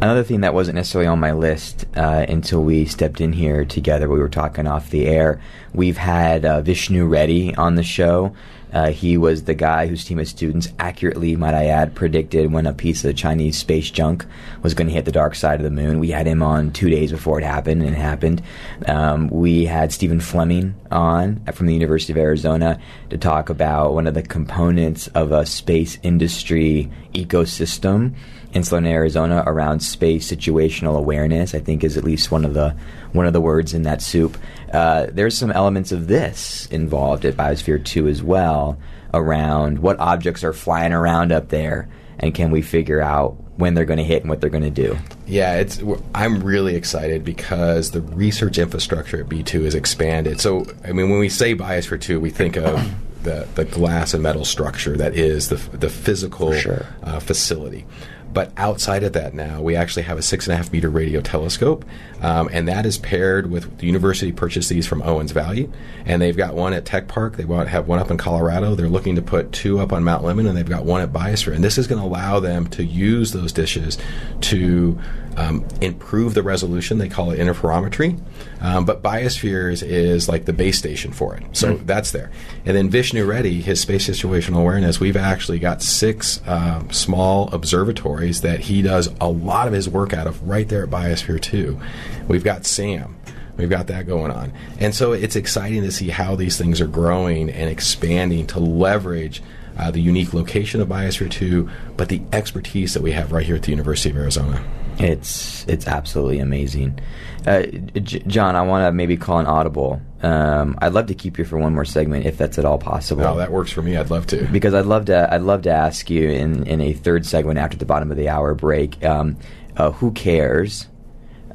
Another 0.02 0.24
thing 0.24 0.41
that 0.41 0.56
wasn't 0.56 0.76
necessarily 0.76 1.08
on 1.08 1.20
my 1.20 1.32
list 1.32 1.86
uh, 1.96 2.26
until 2.28 2.63
we 2.63 2.86
stepped 2.86 3.22
in 3.22 3.34
here 3.34 3.63
together, 3.65 4.10
we 4.10 4.20
were 4.20 4.30
talking 4.30 4.65
off 4.65 4.89
the 4.89 5.06
air. 5.06 5.39
We've 5.74 5.98
had 5.98 6.46
uh, 6.46 6.62
Vishnu 6.62 7.06
Reddy 7.06 7.56
on 7.56 7.76
the 7.76 7.84
show. 7.84 8.36
Uh, 8.74 8.89
he 8.89 9.17
was 9.17 9.44
the 9.44 9.54
guy 9.54 9.86
whose 9.88 10.06
team 10.06 10.17
of 10.17 10.28
students 10.28 10.70
accurately, 10.80 11.36
might 11.36 11.54
I 11.54 11.65
add, 11.65 11.94
predicted 11.94 12.52
when 12.52 12.65
a 12.65 12.74
piece 12.74 13.04
of 13.04 13.15
Chinese 13.15 13.58
space 13.58 13.91
junk 13.91 14.26
was 14.63 14.74
going 14.74 14.88
to 14.88 14.94
hit 14.94 15.06
the 15.06 15.12
dark 15.12 15.36
side 15.36 15.60
of 15.60 15.63
the 15.63 15.70
moon. 15.70 16.00
We 16.00 16.12
had 16.12 16.26
him 16.26 16.41
on 16.41 16.72
two 16.72 16.89
days 16.89 17.12
before 17.12 17.39
it 17.39 17.44
happened, 17.44 17.84
and 17.84 17.91
it 17.91 18.00
happened. 18.00 18.41
Um, 18.88 19.28
we 19.30 19.65
had 19.65 19.91
Stephen 19.91 20.22
Fleming 20.22 20.76
on 20.89 21.44
from 21.54 21.67
the 21.67 21.74
University 21.74 22.13
of 22.13 22.17
Arizona 22.17 22.80
to 23.10 23.17
talk 23.17 23.50
about 23.50 23.94
one 23.94 24.08
of 24.08 24.13
the 24.13 24.24
components 24.24 25.08
of 25.08 25.34
a 25.34 25.46
space 25.46 25.98
industry 26.02 26.89
ecosystem 27.13 28.15
in 28.54 28.64
Southern 28.64 28.86
Arizona 28.86 29.44
around 29.46 29.82
space 29.82 30.30
situational 30.30 30.98
awareness. 30.98 31.56
I 31.56 31.60
think 31.60 31.84
is 31.84 31.98
at 31.98 32.04
least 32.04 32.32
one 32.32 32.46
of 32.46 32.54
the 32.54 32.76
one 33.14 33.26
of 33.26 33.34
the 33.34 33.42
words 33.42 33.74
in 33.74 33.84
that 33.84 34.02
soup. 34.02 34.38
Uh, 34.72 35.08
there's 35.12 35.38
some 35.38 35.52
elements 35.52 35.92
of 35.92 36.08
this 36.08 36.68
involved 36.68 37.26
at 37.26 37.36
Biosphere 37.36 37.84
Two 37.84 38.08
as 38.08 38.22
well 38.24 38.78
around 39.14 39.80
what 39.80 40.00
objects 40.00 40.44
are 40.44 40.54
flying 40.54 40.94
around 40.94 41.32
up 41.32 41.50
there, 41.50 41.90
and 42.20 42.34
can 42.34 42.52
we 42.52 42.62
figure 42.62 43.02
out 43.02 43.38
when 43.58 43.76
they're 43.76 43.86
going 43.86 43.98
to 43.98 44.04
hit 44.04 44.24
and 44.24 44.30
what 44.30 44.42
they're 44.42 44.50
going 44.50 44.64
to 44.64 44.70
do. 44.70 44.98
Yeah, 45.28 45.58
it's. 45.58 45.82
I'm 46.16 46.42
really 46.42 46.76
excited 46.76 47.24
because 47.24 47.92
the 47.92 48.02
research 48.02 48.58
infrastructure 48.58 49.22
at 49.22 49.28
B2 49.28 49.66
is 49.66 49.76
expanded. 49.76 50.42
So, 50.42 50.66
I 50.84 50.92
mean, 50.92 51.10
when 51.10 51.20
we 51.20 51.30
say 51.30 51.56
Biosphere 51.56 52.02
Two, 52.02 52.20
we 52.20 52.32
think 52.32 52.58
of 52.58 52.92
the, 53.24 53.48
the 53.56 53.66
glass 53.66 54.14
and 54.14 54.24
metal 54.24 54.46
structure 54.46 54.98
that 54.98 55.16
is 55.16 55.50
the, 55.50 55.56
the 55.78 55.90
physical 55.90 56.54
sure. 56.54 56.88
uh, 57.04 57.20
facility. 57.20 57.86
But 58.34 58.52
outside 58.58 59.04
of 59.04 59.13
that 59.13 59.34
now, 59.34 59.62
we 59.62 59.76
actually 59.76 60.04
have 60.04 60.17
a 60.17 60.22
six 60.22 60.48
and 60.48 60.54
a 60.54 60.58
half 60.58 60.72
meter 60.72 60.89
radio 60.89 61.22
telescope, 61.22 61.86
um, 62.22 62.50
and 62.52 62.67
that 62.67 62.86
is 62.86 62.98
paired 62.98 63.52
with 63.52 63.80
the 63.80 63.88
university 63.88 64.32
purchased 64.32 64.70
these 64.70 64.88
from 64.88 65.02
Owens 65.02 65.32
Valley, 65.32 65.70
and 66.06 66.22
they've 66.22 66.38
got 66.38 66.54
one 66.54 66.74
at 66.74 66.86
Tech 66.86 67.08
Park. 67.08 67.38
They 67.38 67.46
want 67.46 67.70
have 67.70 67.88
one 67.88 68.00
up 68.00 68.12
in 68.12 68.17
Colorado. 68.17 68.76
They're 68.76 68.88
looking 68.88 69.15
to 69.15 69.22
put 69.22 69.52
two 69.52 69.80
up 69.80 69.91
on 69.91 70.04
Mount 70.04 70.24
Lemmon, 70.24 70.48
and 70.48 70.58
they've 70.58 70.67
got 70.67 70.86
one 70.86 71.02
at 71.02 71.12
Biosphere. 71.12 71.54
And 71.54 71.63
this 71.63 71.78
is 71.78 71.88
going 71.88 72.02
to 72.02 72.08
allow 72.08 72.39
them 72.39 72.67
to 72.67 72.84
use 72.84 73.32
those 73.32 73.52
dishes 73.52 73.98
to 74.41 75.00
um, 75.38 75.65
improve 75.82 76.34
the 76.34 76.44
resolution. 76.44 76.98
They 76.98 77.10
call 77.10 77.32
it 77.32 77.39
interferometry, 77.39 78.20
um, 78.62 78.86
but 78.86 79.02
Biospheres 79.02 79.82
is 79.86 80.28
like 80.28 80.46
the 80.46 80.54
base 80.54 80.78
station 80.78 81.12
for 81.12 81.36
it. 81.36 81.44
So 81.54 81.76
Mm. 81.76 81.86
that's 81.88 82.12
there. 82.12 82.32
And 82.65 82.76
then 82.76 82.89
Vishnu 82.89 83.26
Reddy, 83.26 83.62
his 83.62 83.80
space 83.80 84.08
situational 84.10 84.60
awareness, 84.60 85.00
we've 85.00 85.17
actually 85.17 85.60
got 85.60 85.82
six 85.82 86.41
uh, 86.46 86.84
small 86.91 87.50
observatories 87.54 88.41
that 88.41 88.60
he 88.62 88.82
does 88.82 89.10
a 89.22 89.30
lot 89.30 89.67
of 89.67 89.74
his 89.74 89.88
work 89.89 90.13
out 90.13 90.28
of 90.28 90.48
right 90.48 90.67
there 90.67 90.84
at 90.84 90.89
Biosphere 90.89 91.39
2. 91.41 91.80
We've 92.28 92.44
got 92.44 92.65
Sam. 92.65 93.15
We've 93.58 93.70
got 93.70 93.88
that 93.88 94.08
going 94.08 94.32
on. 94.32 94.54
And 94.80 94.96
so 94.96 95.12
it's 95.13 95.36
exciting 95.36 95.82
to 95.84 95.91
see 95.91 96.10
how 96.10 96.36
these 96.36 96.58
things 96.58 96.82
are 96.82 96.88
growing 96.88 97.50
and 97.50 97.70
expanding 97.70 98.48
to 98.48 98.60
leverage 98.60 99.44
uh, 99.78 99.91
the 99.91 100.02
unique 100.02 100.34
location 100.34 100.82
of 100.82 100.88
Biosphere 100.88 101.30
2, 101.32 101.70
but 101.96 102.10
the 102.10 102.22
expertise 102.34 102.94
that 102.94 103.02
we 103.04 103.12
have 103.12 103.32
right 103.32 103.46
here 103.46 103.56
at 103.56 103.63
the 103.63 103.72
University 103.72 104.10
of 104.10 104.17
Arizona. 104.17 104.63
It's 105.04 105.66
it's 105.68 105.88
absolutely 105.88 106.40
amazing, 106.40 107.00
uh, 107.46 107.64
J- 107.64 108.24
John. 108.28 108.56
I 108.56 108.62
want 108.62 108.88
to 108.88 108.92
maybe 108.92 109.18
call 109.18 109.40
an 109.40 109.46
audible. 109.46 110.02
Um, 110.22 110.78
I'd 110.82 110.94
love 110.94 111.08
to 111.08 111.16
keep 111.16 111.38
you 111.40 111.46
for 111.46 111.58
one 111.58 111.74
more 111.74 111.86
segment 111.86 112.26
if 112.26 112.38
that's 112.38 112.60
at 112.60 112.66
all 112.66 112.78
possible. 112.78 113.24
Oh, 113.26 113.38
that 113.38 113.52
works 113.52 113.72
for 113.72 113.82
me. 113.82 113.98
I'd 113.98 114.10
love 114.12 114.28
to. 114.28 114.46
because 114.52 114.74
I'd 114.74 114.86
love 114.86 115.06
to. 115.06 115.34
I'd 115.34 115.42
love 115.42 115.64
to 115.64 115.72
ask 115.72 116.10
you 116.10 116.30
in 116.30 116.66
in 116.68 116.82
a 116.82 116.94
third 116.94 117.26
segment 117.26 117.58
after 117.60 117.78
the 117.78 117.86
bottom 117.86 118.12
of 118.12 118.18
the 118.18 118.30
hour 118.30 118.54
break. 118.54 119.04
Um, 119.04 119.38
uh, 119.78 119.92
who 119.92 120.12
cares? 120.12 120.88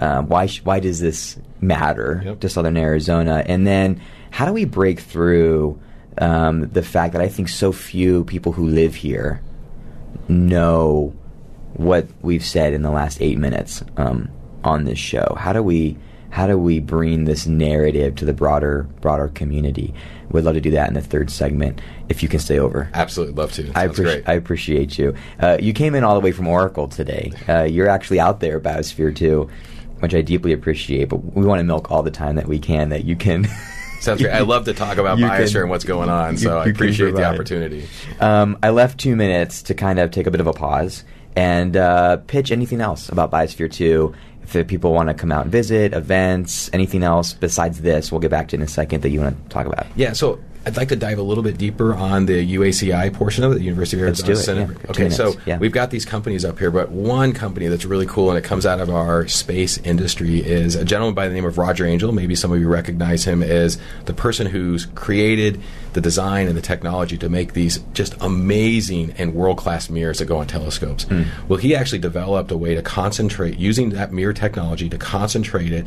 Um, 0.01 0.29
why 0.29 0.47
sh- 0.47 0.63
why 0.65 0.81
does 0.81 1.01
this 1.01 1.39
matter 1.61 2.23
Yep. 2.25 2.41
to 2.41 2.49
Southern 2.49 2.77
Arizona? 2.77 3.43
And 3.47 3.67
then 3.67 4.01
how 4.31 4.45
do 4.47 4.53
we 4.53 4.65
break 4.65 5.01
through 5.01 5.81
um, 6.19 6.69
the 6.71 6.83
fact 6.83 7.13
that 7.13 7.23
I 7.23 7.29
think 7.29 7.49
so 7.49 7.73
few 7.73 8.25
people 8.25 8.53
who 8.53 8.67
live 8.69 8.95
here 8.95 9.41
know 10.29 11.15
what 11.77 12.07
we've 12.23 12.45
said 12.45 12.73
in 12.73 12.83
the 12.83 12.91
last 12.91 13.21
eight 13.21 13.39
minutes 13.39 13.83
um, 13.97 14.31
on 14.65 14.85
this 14.85 14.99
show? 14.99 15.37
How 15.39 15.53
do 15.53 15.63
we 15.63 15.97
how 16.31 16.47
do 16.47 16.59
we 16.59 16.81
bring 16.81 17.25
this 17.25 17.47
narrative 17.47 18.15
to 18.17 18.25
the 18.25 18.33
broader 18.33 18.83
broader 19.01 19.29
community? 19.29 19.95
We'd 20.31 20.43
love 20.43 20.55
to 20.55 20.61
do 20.61 20.73
that 20.73 20.89
in 20.89 20.95
the 20.95 21.01
third 21.01 21.31
segment 21.31 21.81
if 22.09 22.23
you 22.23 22.29
can 22.29 22.41
stay 22.41 22.59
over. 22.59 22.91
Absolutely 22.95 23.35
love 23.37 23.53
to. 23.53 23.71
I, 23.75 23.87
Sounds 23.87 23.99
appreci- 23.99 24.03
great. 24.03 24.29
I 24.29 24.33
appreciate 24.35 24.99
you. 24.99 25.15
Uh, 25.41 25.57
you 25.61 25.73
came 25.73 25.95
in 25.95 26.03
all 26.05 26.15
the 26.15 26.21
way 26.21 26.33
from 26.33 26.49
Oracle 26.49 26.89
today. 26.89 27.33
Uh, 27.49 27.63
you're 27.63 27.89
actually 27.89 28.19
out 28.21 28.41
there, 28.41 28.59
Biosphere 28.61 29.15
2, 29.15 29.49
which 30.01 30.15
I 30.15 30.23
deeply 30.23 30.53
appreciate. 30.53 31.09
But 31.09 31.19
we 31.37 31.47
want 31.47 31.61
to 31.61 31.65
milk 31.65 31.91
all 31.93 32.03
the 32.03 32.11
time 32.11 32.37
that 32.37 32.49
we 32.49 32.59
can 32.59 32.89
that 32.89 33.05
you 33.05 33.15
can. 33.15 33.45
Sounds 34.01 34.21
great. 34.21 34.33
I 34.35 34.41
love 34.41 34.65
to 34.67 34.75
talk 34.75 34.99
about 34.99 35.17
Biosphere 35.19 35.53
can- 35.53 35.61
and 35.63 35.71
what's 35.71 35.85
going 35.85 36.09
on, 36.11 36.33
you- 36.33 36.39
so 36.39 36.59
I 36.59 36.67
you 36.67 36.73
can 36.73 36.77
appreciate 36.77 37.15
the 37.15 37.25
opportunity. 37.25 37.89
Um, 38.21 38.59
I 38.65 38.71
left 38.71 38.99
two 38.99 39.15
minutes 39.15 39.63
to 39.63 39.75
kind 39.75 39.99
of 40.01 40.11
take 40.11 40.27
a 40.27 40.31
bit 40.33 40.41
of 40.41 40.49
a 40.49 40.53
pause 40.53 41.05
and 41.37 41.77
uh, 41.77 42.17
pitch 42.27 42.51
anything 42.51 42.81
else 42.81 43.09
about 43.11 43.31
Biosphere 43.31 43.71
2. 43.71 44.13
If 44.43 44.67
people 44.69 44.93
want 44.93 45.09
to 45.09 45.15
come 45.15 45.31
out 45.33 45.43
and 45.43 45.53
visit, 45.53 45.93
events, 45.93 46.71
anything 46.73 47.03
else 47.03 47.33
besides 47.33 47.81
this, 47.81 48.11
we'll 48.11 48.21
get 48.21 48.31
back 48.31 48.49
to 48.49 48.57
in 48.57 48.63
a 48.63 48.69
second 48.69 49.03
that 49.03 49.11
you 49.11 49.21
want 49.21 49.43
to 49.43 49.49
talk 49.49 49.67
about. 49.67 49.87
Yeah, 49.97 50.13
so 50.13 50.41
I'd 50.67 50.77
like 50.77 50.89
to 50.89 50.97
dive 50.97 51.19
a 51.19 51.23
little 51.23 51.45
bit 51.45 51.59
deeper 51.59 51.95
on 51.95 52.27
the 52.27 52.57
UACI 52.57 53.15
portion 53.15 53.45
of 53.45 53.53
it, 53.53 53.55
the 53.55 53.63
University 53.63 54.03
of 54.03 54.09
Let's 54.09 54.25
Arizona 54.25 54.67
do 54.67 54.73
it, 54.73 54.75
Center. 54.75 54.81
yeah. 54.83 54.91
Okay, 54.91 55.11
so 55.11 55.35
yeah. 55.47 55.59
we've 55.59 55.71
got 55.71 55.93
these 55.93 56.05
companies 56.05 56.45
up 56.45 56.59
here, 56.59 56.73
but 56.73 56.91
one 56.91 57.33
company 57.33 57.69
that's 57.69 57.85
really 57.85 58.07
cool 58.07 58.31
and 58.31 58.39
it 58.39 58.43
comes 58.43 58.67
out 58.67 58.81
of 58.81 58.91
our 58.91 59.29
space 59.29 59.79
industry 59.79 60.41
is 60.41 60.75
a 60.75 60.85
gentleman 60.85 61.15
by 61.15 61.29
the 61.29 61.35
name 61.35 61.45
of 61.45 61.57
Roger 61.57 61.87
Angel. 61.87 62.11
Maybe 62.11 62.35
some 62.35 62.51
of 62.51 62.59
you 62.59 62.69
recognize 62.69 63.25
him 63.25 63.45
as 63.45 63.79
the 64.07 64.13
person 64.13 64.49
who's 64.49 64.87
created 64.87 65.63
the 65.93 66.01
design 66.01 66.49
and 66.49 66.57
the 66.57 66.63
technology 66.63 67.17
to 67.17 67.29
make 67.29 67.53
these 67.53 67.79
just 67.93 68.17
amazing 68.21 69.15
and 69.19 69.35
world 69.35 69.59
class 69.59 69.89
mirrors 69.89 70.19
that 70.19 70.25
go 70.27 70.39
on 70.39 70.49
telescopes. 70.49 71.05
Hmm. 71.05 71.23
Well, 71.47 71.61
he 71.61 71.77
actually 71.77 72.01
developed 72.01 72.51
a 72.51 72.57
way 72.59 72.75
to 72.75 72.83
concentrate 72.83 73.57
using 73.57 73.91
that 73.91 74.13
mirror 74.13 74.33
technology 74.33 74.89
to 74.89 74.99
concentrate 74.99 75.73
it 75.73 75.87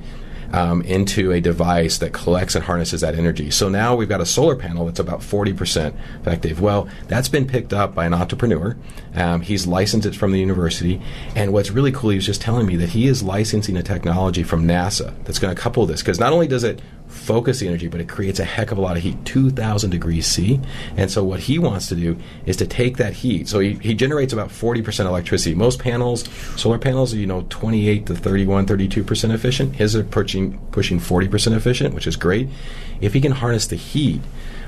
um, 0.53 0.81
into 0.81 1.31
a 1.31 1.41
device 1.41 1.97
that 1.99 2.13
collects 2.13 2.55
and 2.55 2.63
harnesses 2.63 3.01
that 3.01 3.15
energy. 3.15 3.51
So 3.51 3.69
now 3.69 3.95
we've 3.95 4.09
got 4.09 4.21
a 4.21 4.25
solar 4.25 4.55
panel 4.55 4.85
that's 4.85 4.99
about 4.99 5.19
40% 5.19 5.93
effective. 6.21 6.61
Well, 6.61 6.89
that's 7.07 7.29
been 7.29 7.47
picked 7.47 7.73
up 7.73 7.93
by 7.95 8.05
an 8.05 8.13
entrepreneur. 8.13 8.75
Um, 9.15 9.41
he's 9.41 9.67
licensed 9.67 10.07
it 10.07 10.15
from 10.15 10.31
the 10.31 10.39
university. 10.39 11.01
And 11.35 11.53
what's 11.53 11.71
really 11.71 11.91
cool, 11.91 12.11
he 12.11 12.15
was 12.15 12.25
just 12.25 12.41
telling 12.41 12.65
me 12.65 12.75
that 12.77 12.89
he 12.89 13.07
is 13.07 13.23
licensing 13.23 13.77
a 13.77 13.83
technology 13.83 14.43
from 14.43 14.65
NASA 14.65 15.13
that's 15.23 15.39
going 15.39 15.55
to 15.55 15.61
couple 15.61 15.85
this. 15.85 16.01
Because 16.01 16.19
not 16.19 16.33
only 16.33 16.47
does 16.47 16.63
it 16.63 16.81
focus 17.09 17.59
the 17.59 17.67
energy, 17.67 17.87
but 17.87 17.99
it 17.99 18.07
creates 18.07 18.39
a 18.39 18.45
heck 18.45 18.71
of 18.71 18.77
a 18.77 18.81
lot 18.81 18.95
of 18.95 19.03
heat, 19.03 19.17
2,000 19.25 19.89
degrees 19.89 20.25
C. 20.25 20.59
And 20.95 21.11
so 21.11 21.23
what 21.23 21.41
he 21.41 21.59
wants 21.59 21.87
to 21.87 21.95
do 21.95 22.17
is 22.45 22.55
to 22.57 22.67
take 22.67 22.97
that 22.97 23.13
heat. 23.13 23.47
So 23.47 23.59
he, 23.59 23.73
he 23.73 23.93
generates 23.93 24.31
about 24.31 24.49
40% 24.49 25.05
electricity. 25.05 25.55
Most 25.55 25.79
panels, 25.79 26.29
solar 26.55 26.77
panels, 26.77 27.13
are, 27.13 27.17
you 27.17 27.27
know, 27.27 27.45
28 27.49 28.05
to 28.05 28.15
31, 28.15 28.67
32% 28.67 29.33
efficient. 29.33 29.75
His 29.75 29.95
are 29.95 30.03
pushing, 30.03 30.59
pushing 30.71 30.99
40% 30.99 31.55
efficient, 31.55 31.93
which 31.93 32.07
is 32.07 32.15
great. 32.15 32.47
If 33.01 33.13
he 33.13 33.21
can 33.21 33.33
harness 33.33 33.67
the 33.67 33.75
heat 33.75 34.21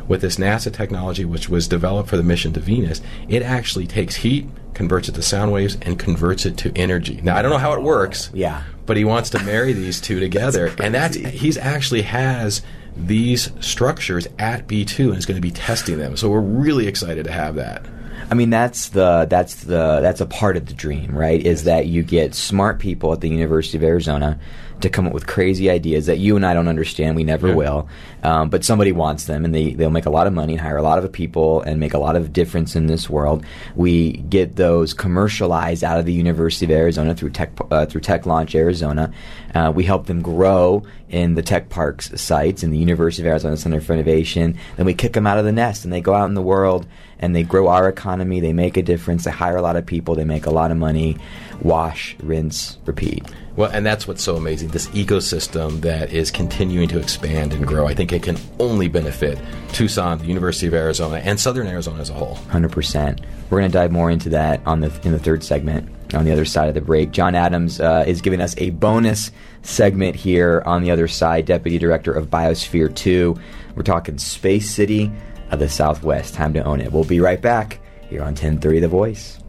with 0.08 0.22
this 0.22 0.38
NASA 0.38 0.74
technology, 0.74 1.26
which 1.26 1.48
was 1.48 1.68
developed 1.68 2.10
for 2.10 2.18
the 2.18 2.24
mission 2.24 2.54
to 2.54 2.60
Venus, 2.60 3.02
it 3.30 3.44
actually 3.44 3.88
takes 3.88 4.18
heat, 4.18 4.48
converts 4.82 5.08
it 5.10 5.14
to 5.16 5.22
sound 5.22 5.52
waves, 5.52 5.78
and 5.84 6.00
converts 6.00 6.46
it 6.46 6.58
to 6.58 6.72
energy. 6.76 7.20
Now, 7.22 7.36
I 7.38 7.42
don't 7.44 7.52
know 7.52 7.60
how 7.60 7.74
it 7.74 7.84
works 7.84 8.32
Yeah. 8.34 8.64
but 8.88 8.98
he 8.98 9.06
wants 9.06 9.30
to 9.32 9.40
marry 9.44 9.74
these 9.74 10.02
two 10.02 10.20
together 10.20 10.74
and 10.80 10.94
that's 10.96 11.16
he's 11.16 11.56
actually 11.58 12.02
has 12.02 12.62
these 12.98 13.52
structures 13.60 14.28
at 14.40 14.68
B2 14.68 15.10
and 15.10 15.18
is 15.18 15.26
going 15.28 15.36
to 15.38 15.42
be 15.42 15.52
testing 15.52 15.98
them. 16.00 16.18
So 16.18 16.30
we're 16.30 16.42
really 16.42 16.88
excited 16.88 17.26
to 17.26 17.32
have 17.32 17.56
that. 17.56 17.86
I 18.30 18.34
mean, 18.34 18.50
that's 18.50 18.90
the 18.90 19.28
that's 19.30 19.56
the 19.66 20.00
that's 20.02 20.20
a 20.22 20.26
part 20.26 20.58
of 20.58 20.66
the 20.66 20.74
dream, 20.74 21.16
right? 21.16 21.46
Is 21.46 21.64
that 21.66 21.86
you 21.88 22.02
get 22.02 22.34
smart 22.34 22.80
people 22.80 23.14
at 23.14 23.22
the 23.22 23.30
University 23.30 23.78
of 23.78 23.84
Arizona 23.84 24.40
to 24.82 24.90
come 24.90 25.08
up 25.08 25.14
with 25.14 25.28
crazy 25.28 25.70
ideas 25.70 26.06
that 26.06 26.18
you 26.20 26.36
and 26.36 26.46
I 26.46 26.54
don't 26.54 26.68
understand. 26.68 27.16
We 27.16 27.24
never 27.24 27.50
Yeah. 27.50 27.56
will, 27.56 27.88
um, 28.24 28.50
but 28.50 28.64
somebody 28.64 28.92
wants 28.92 29.26
them, 29.26 29.46
and 29.46 29.54
they 29.54 29.72
they'll 29.74 29.90
make 29.90 30.06
a 30.06 30.10
lot 30.10 30.28
of 30.28 30.34
money, 30.34 30.54
and 30.54 30.62
hire 30.62 30.78
a 30.78 30.84
lot 30.84 30.98
of 31.04 31.12
people, 31.12 31.62
and 31.62 31.80
make 31.80 31.94
a 31.94 31.98
lot 32.00 32.16
of 32.16 32.34
difference 32.34 32.76
in 32.76 32.88
this 32.88 33.10
world. 33.10 33.44
We 33.76 34.14
get 34.30 34.56
those 34.56 34.94
commercialized 34.94 35.84
out 35.84 36.00
of 36.00 36.06
the 36.06 36.14
University 36.14 36.66
of 36.66 36.72
Arizona 36.72 37.14
through 37.16 37.30
Tech 37.32 37.52
uh, 37.72 37.86
through 37.86 38.02
Tech 38.02 38.26
Launch 38.26 38.56
Arizona. 38.56 39.12
Uh, 39.54 39.72
we 39.74 39.84
help 39.84 40.06
them 40.06 40.22
grow 40.22 40.84
in 41.10 41.36
the 41.36 41.42
Tech 41.42 41.70
Parks 41.70 42.12
sites 42.20 42.64
in 42.64 42.72
the 42.72 42.78
University 42.78 43.24
of 43.24 43.28
Arizona 43.28 43.58
Center 43.58 43.82
for 43.82 43.94
Innovation. 43.94 44.58
Then 44.78 44.86
we 44.86 44.94
kick 44.94 45.14
them 45.14 45.28
out 45.28 45.38
of 45.38 45.46
the 45.46 45.52
nest, 45.52 45.84
and 45.84 45.94
they 45.94 46.02
go 46.02 46.14
out 46.14 46.30
in 46.30 46.36
the 46.36 46.42
world 46.42 46.86
and 47.20 47.36
they 47.36 47.44
grow 47.44 47.68
our 47.68 47.88
economy. 47.88 48.40
They 48.40 48.54
make 48.54 48.78
a 48.78 48.82
difference. 48.82 49.26
They 49.26 49.32
hire 49.32 49.56
a 49.56 49.62
lot 49.62 49.76
of 49.76 49.86
people. 49.86 50.16
They 50.16 50.26
make 50.26 50.48
a 50.48 50.52
lot 50.52 50.72
of 50.72 50.78
money. 50.78 51.18
Wash, 51.62 52.16
rinse, 52.24 52.80
repeat. 52.86 53.24
Well, 53.56 53.70
and 53.70 53.86
that's 53.86 54.08
what's 54.08 54.24
so 54.24 54.36
amazing 54.38 54.70
this 54.70 54.88
ecosystem 54.88 55.82
that 55.82 56.12
is 56.12 56.32
continuing 56.32 56.88
to 56.90 57.00
expand 57.00 57.54
and 57.54 57.68
grow. 57.68 57.86
I 57.88 57.94
think 57.94 58.12
it 58.12 58.24
can 58.24 58.38
only 58.60 58.88
benefit 58.88 59.38
Tucson, 59.74 60.18
the 60.18 60.26
University 60.26 60.68
of 60.68 60.74
Arizona, 60.74 61.18
and 61.18 61.40
Southern 61.40 61.68
Arizona 61.68 62.02
as 62.02 62.10
a 62.10 62.14
whole. 62.14 62.36
Hundred 62.36 62.72
percent. 62.72 63.22
We're 63.52 63.60
going 63.60 63.70
to 63.70 63.78
dive 63.78 63.92
more 63.92 64.10
into 64.10 64.30
that 64.30 64.62
on 64.66 64.80
the 64.80 64.98
in 65.04 65.12
the 65.12 65.20
third 65.20 65.44
segment 65.44 65.90
on 66.14 66.24
the 66.24 66.32
other 66.32 66.46
side 66.46 66.70
of 66.70 66.74
the 66.74 66.80
break. 66.80 67.12
John 67.12 67.36
Adams 67.36 67.82
uh, 67.82 68.06
is 68.08 68.22
giving 68.22 68.40
us 68.40 68.56
a 68.58 68.70
bonus 68.70 69.30
segment 69.62 70.16
here 70.16 70.64
on 70.66 70.84
the 70.84 70.92
other 70.92 71.10
side. 71.10 71.46
Deputy 71.48 71.78
Director 71.78 72.14
of 72.14 72.30
Biosphere 72.30 72.96
Two. 72.96 73.38
We're 73.76 73.84
talking 73.84 74.18
Space 74.18 74.72
City 74.72 75.12
of 75.50 75.60
the 75.60 75.68
Southwest. 75.68 76.34
Time 76.34 76.54
to 76.54 76.64
own 76.64 76.80
it. 76.80 76.94
We'll 76.94 77.04
be 77.04 77.20
right 77.20 77.42
back 77.42 77.82
here 78.10 78.22
on 78.22 78.28
1030 78.28 78.80
The 78.80 78.88
Voice. 78.88 79.41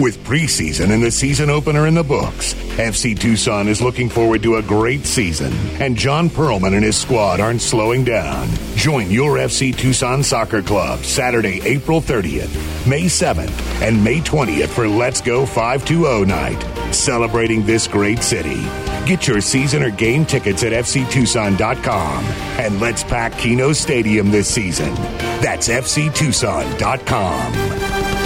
With 0.00 0.18
preseason 0.24 0.90
and 0.92 1.04
the 1.04 1.10
season 1.12 1.50
opener 1.50 1.86
in 1.86 1.94
the 1.94 2.02
books, 2.02 2.54
FC 2.54 3.16
Tucson 3.16 3.68
is 3.68 3.80
looking 3.80 4.08
forward 4.08 4.42
to 4.42 4.56
a 4.56 4.62
great 4.62 5.06
season, 5.06 5.52
and 5.80 5.96
John 5.96 6.28
Perlman 6.28 6.74
and 6.74 6.82
his 6.82 6.96
squad 6.96 7.38
aren't 7.38 7.62
slowing 7.62 8.02
down. 8.02 8.48
Join 8.74 9.08
your 9.08 9.36
FC 9.36 9.72
Tucson 9.74 10.24
Soccer 10.24 10.62
Club 10.62 11.04
Saturday, 11.04 11.60
April 11.62 12.00
30th, 12.00 12.52
May 12.88 13.04
7th, 13.04 13.56
and 13.82 14.02
May 14.02 14.18
20th 14.18 14.70
for 14.70 14.88
Let's 14.88 15.20
Go 15.20 15.46
520 15.46 16.24
night, 16.24 16.92
celebrating 16.92 17.64
this 17.64 17.86
great 17.86 18.24
city. 18.24 18.64
Get 19.06 19.28
your 19.28 19.40
season 19.40 19.84
or 19.84 19.90
game 19.90 20.26
tickets 20.26 20.64
at 20.64 20.72
fctucson.com 20.72 22.24
and 22.58 22.80
let's 22.80 23.04
pack 23.04 23.38
Kino 23.38 23.72
Stadium 23.72 24.32
this 24.32 24.48
season. 24.48 24.92
That's 25.40 25.68
fctucson.com. 25.68 28.23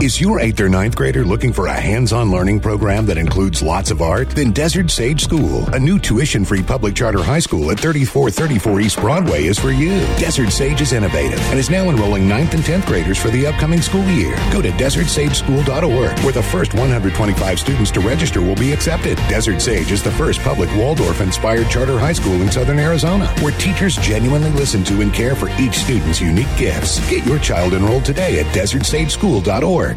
Is 0.00 0.20
your 0.20 0.38
8th 0.38 0.60
or 0.60 0.68
ninth 0.68 0.94
grader 0.94 1.24
looking 1.24 1.52
for 1.52 1.66
a 1.66 1.72
hands-on 1.72 2.30
learning 2.30 2.60
program 2.60 3.04
that 3.06 3.18
includes 3.18 3.64
lots 3.64 3.90
of 3.90 4.00
art? 4.00 4.30
Then 4.30 4.52
Desert 4.52 4.92
Sage 4.92 5.24
School, 5.24 5.64
a 5.74 5.78
new 5.78 5.98
tuition-free 5.98 6.62
public 6.62 6.94
charter 6.94 7.20
high 7.20 7.40
school 7.40 7.72
at 7.72 7.80
3434 7.80 8.80
East 8.80 9.00
Broadway 9.00 9.46
is 9.46 9.58
for 9.58 9.72
you. 9.72 9.98
Desert 10.20 10.52
Sage 10.52 10.82
is 10.82 10.92
innovative 10.92 11.40
and 11.50 11.58
is 11.58 11.68
now 11.68 11.90
enrolling 11.90 12.28
9th 12.28 12.54
and 12.54 12.62
10th 12.62 12.86
graders 12.86 13.18
for 13.18 13.30
the 13.30 13.44
upcoming 13.44 13.82
school 13.82 14.04
year. 14.10 14.36
Go 14.52 14.62
to 14.62 14.70
desertsageschool.org 14.70 16.18
where 16.20 16.32
the 16.32 16.44
first 16.44 16.74
125 16.74 17.58
students 17.58 17.90
to 17.90 17.98
register 17.98 18.40
will 18.40 18.54
be 18.54 18.72
accepted. 18.72 19.16
Desert 19.28 19.60
Sage 19.60 19.90
is 19.90 20.04
the 20.04 20.12
first 20.12 20.38
public 20.42 20.70
Waldorf-inspired 20.76 21.68
charter 21.70 21.98
high 21.98 22.12
school 22.12 22.40
in 22.40 22.52
southern 22.52 22.78
Arizona 22.78 23.26
where 23.40 23.58
teachers 23.58 23.96
genuinely 23.96 24.50
listen 24.52 24.84
to 24.84 25.00
and 25.00 25.12
care 25.12 25.34
for 25.34 25.48
each 25.58 25.74
student's 25.74 26.20
unique 26.20 26.56
gifts. 26.56 27.00
Get 27.10 27.26
your 27.26 27.40
child 27.40 27.72
enrolled 27.74 28.04
today 28.04 28.38
at 28.38 28.46
desertsageschool.org. 28.54 29.87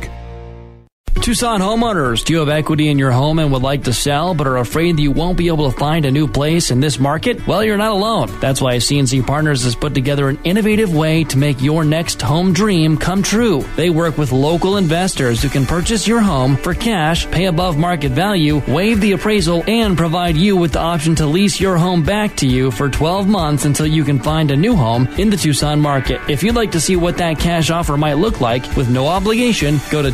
Tucson 1.19 1.59
homeowners, 1.59 2.25
do 2.25 2.33
you 2.33 2.39
have 2.39 2.49
equity 2.49 2.87
in 2.87 2.97
your 2.97 3.11
home 3.11 3.37
and 3.37 3.51
would 3.51 3.61
like 3.61 3.83
to 3.83 3.93
sell 3.93 4.33
but 4.33 4.47
are 4.47 4.57
afraid 4.57 4.97
that 4.97 5.03
you 5.03 5.11
won't 5.11 5.37
be 5.37 5.49
able 5.49 5.69
to 5.69 5.77
find 5.77 6.03
a 6.05 6.11
new 6.11 6.27
place 6.27 6.71
in 6.71 6.79
this 6.79 6.97
market? 6.97 7.45
Well, 7.45 7.63
you're 7.63 7.77
not 7.77 7.91
alone. 7.91 8.31
That's 8.39 8.59
why 8.59 8.77
CNC 8.77 9.27
Partners 9.27 9.63
has 9.63 9.75
put 9.75 9.93
together 9.93 10.29
an 10.29 10.39
innovative 10.43 10.95
way 10.95 11.23
to 11.25 11.37
make 11.37 11.61
your 11.61 11.83
next 11.83 12.23
home 12.23 12.53
dream 12.53 12.97
come 12.97 13.21
true. 13.21 13.61
They 13.75 13.91
work 13.91 14.17
with 14.17 14.31
local 14.31 14.77
investors 14.77 15.43
who 15.43 15.49
can 15.49 15.67
purchase 15.67 16.07
your 16.07 16.21
home 16.21 16.55
for 16.57 16.73
cash, 16.73 17.29
pay 17.29 17.45
above 17.45 17.77
market 17.77 18.13
value, 18.13 18.59
waive 18.67 18.99
the 18.99 19.11
appraisal, 19.11 19.63
and 19.67 19.95
provide 19.95 20.35
you 20.35 20.57
with 20.57 20.71
the 20.71 20.79
option 20.79 21.13
to 21.15 21.27
lease 21.27 21.59
your 21.59 21.77
home 21.77 22.01
back 22.01 22.35
to 22.37 22.47
you 22.47 22.71
for 22.71 22.89
12 22.89 23.27
months 23.27 23.65
until 23.65 23.85
you 23.85 24.03
can 24.03 24.17
find 24.17 24.49
a 24.49 24.55
new 24.55 24.75
home 24.75 25.07
in 25.19 25.29
the 25.29 25.37
Tucson 25.37 25.79
market. 25.79 26.19
If 26.27 26.41
you'd 26.41 26.55
like 26.55 26.71
to 26.71 26.81
see 26.81 26.95
what 26.95 27.17
that 27.17 27.37
cash 27.37 27.69
offer 27.69 27.95
might 27.95 28.13
look 28.13 28.41
like 28.41 28.75
with 28.75 28.89
no 28.89 29.05
obligation, 29.07 29.79
go 29.91 30.01
to 30.01 30.11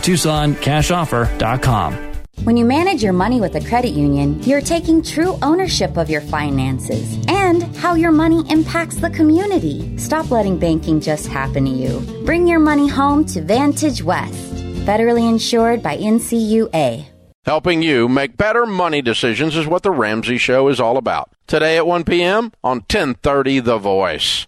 TucsonCashOffer.com. 0.87 2.13
When 2.43 2.55
you 2.55 2.65
manage 2.65 3.03
your 3.03 3.13
money 3.13 3.41
with 3.41 3.55
a 3.55 3.67
credit 3.67 3.89
union, 3.89 4.41
you're 4.43 4.61
taking 4.61 5.01
true 5.01 5.37
ownership 5.41 5.97
of 5.97 6.09
your 6.09 6.21
finances 6.21 7.17
and 7.27 7.63
how 7.75 7.95
your 7.95 8.11
money 8.11 8.43
impacts 8.49 8.95
the 8.95 9.09
community. 9.09 9.97
Stop 9.97 10.31
letting 10.31 10.57
banking 10.57 11.01
just 11.01 11.27
happen 11.27 11.65
to 11.65 11.71
you. 11.71 11.99
Bring 12.25 12.47
your 12.47 12.59
money 12.59 12.87
home 12.87 13.25
to 13.25 13.41
Vantage 13.41 14.01
West, 14.03 14.53
federally 14.85 15.27
insured 15.27 15.83
by 15.83 15.97
NCUA. 15.97 17.05
Helping 17.43 17.81
you 17.81 18.07
make 18.07 18.37
better 18.37 18.65
money 18.65 19.01
decisions 19.01 19.55
is 19.55 19.65
what 19.65 19.81
the 19.83 19.91
Ramsey 19.91 20.37
Show 20.37 20.67
is 20.67 20.79
all 20.79 20.97
about. 20.97 21.31
Today 21.47 21.77
at 21.77 21.87
1 21.87 22.03
p.m. 22.03 22.51
on 22.63 22.77
1030 22.77 23.59
The 23.59 23.77
Voice. 23.77 24.45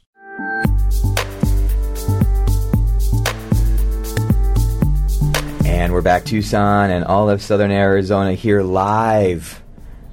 And 5.79 5.93
we're 5.93 6.01
back 6.01 6.25
Tucson 6.25 6.91
and 6.91 7.05
all 7.05 7.29
of 7.29 7.41
southern 7.41 7.71
Arizona 7.71 8.33
here 8.33 8.61
live 8.61 9.63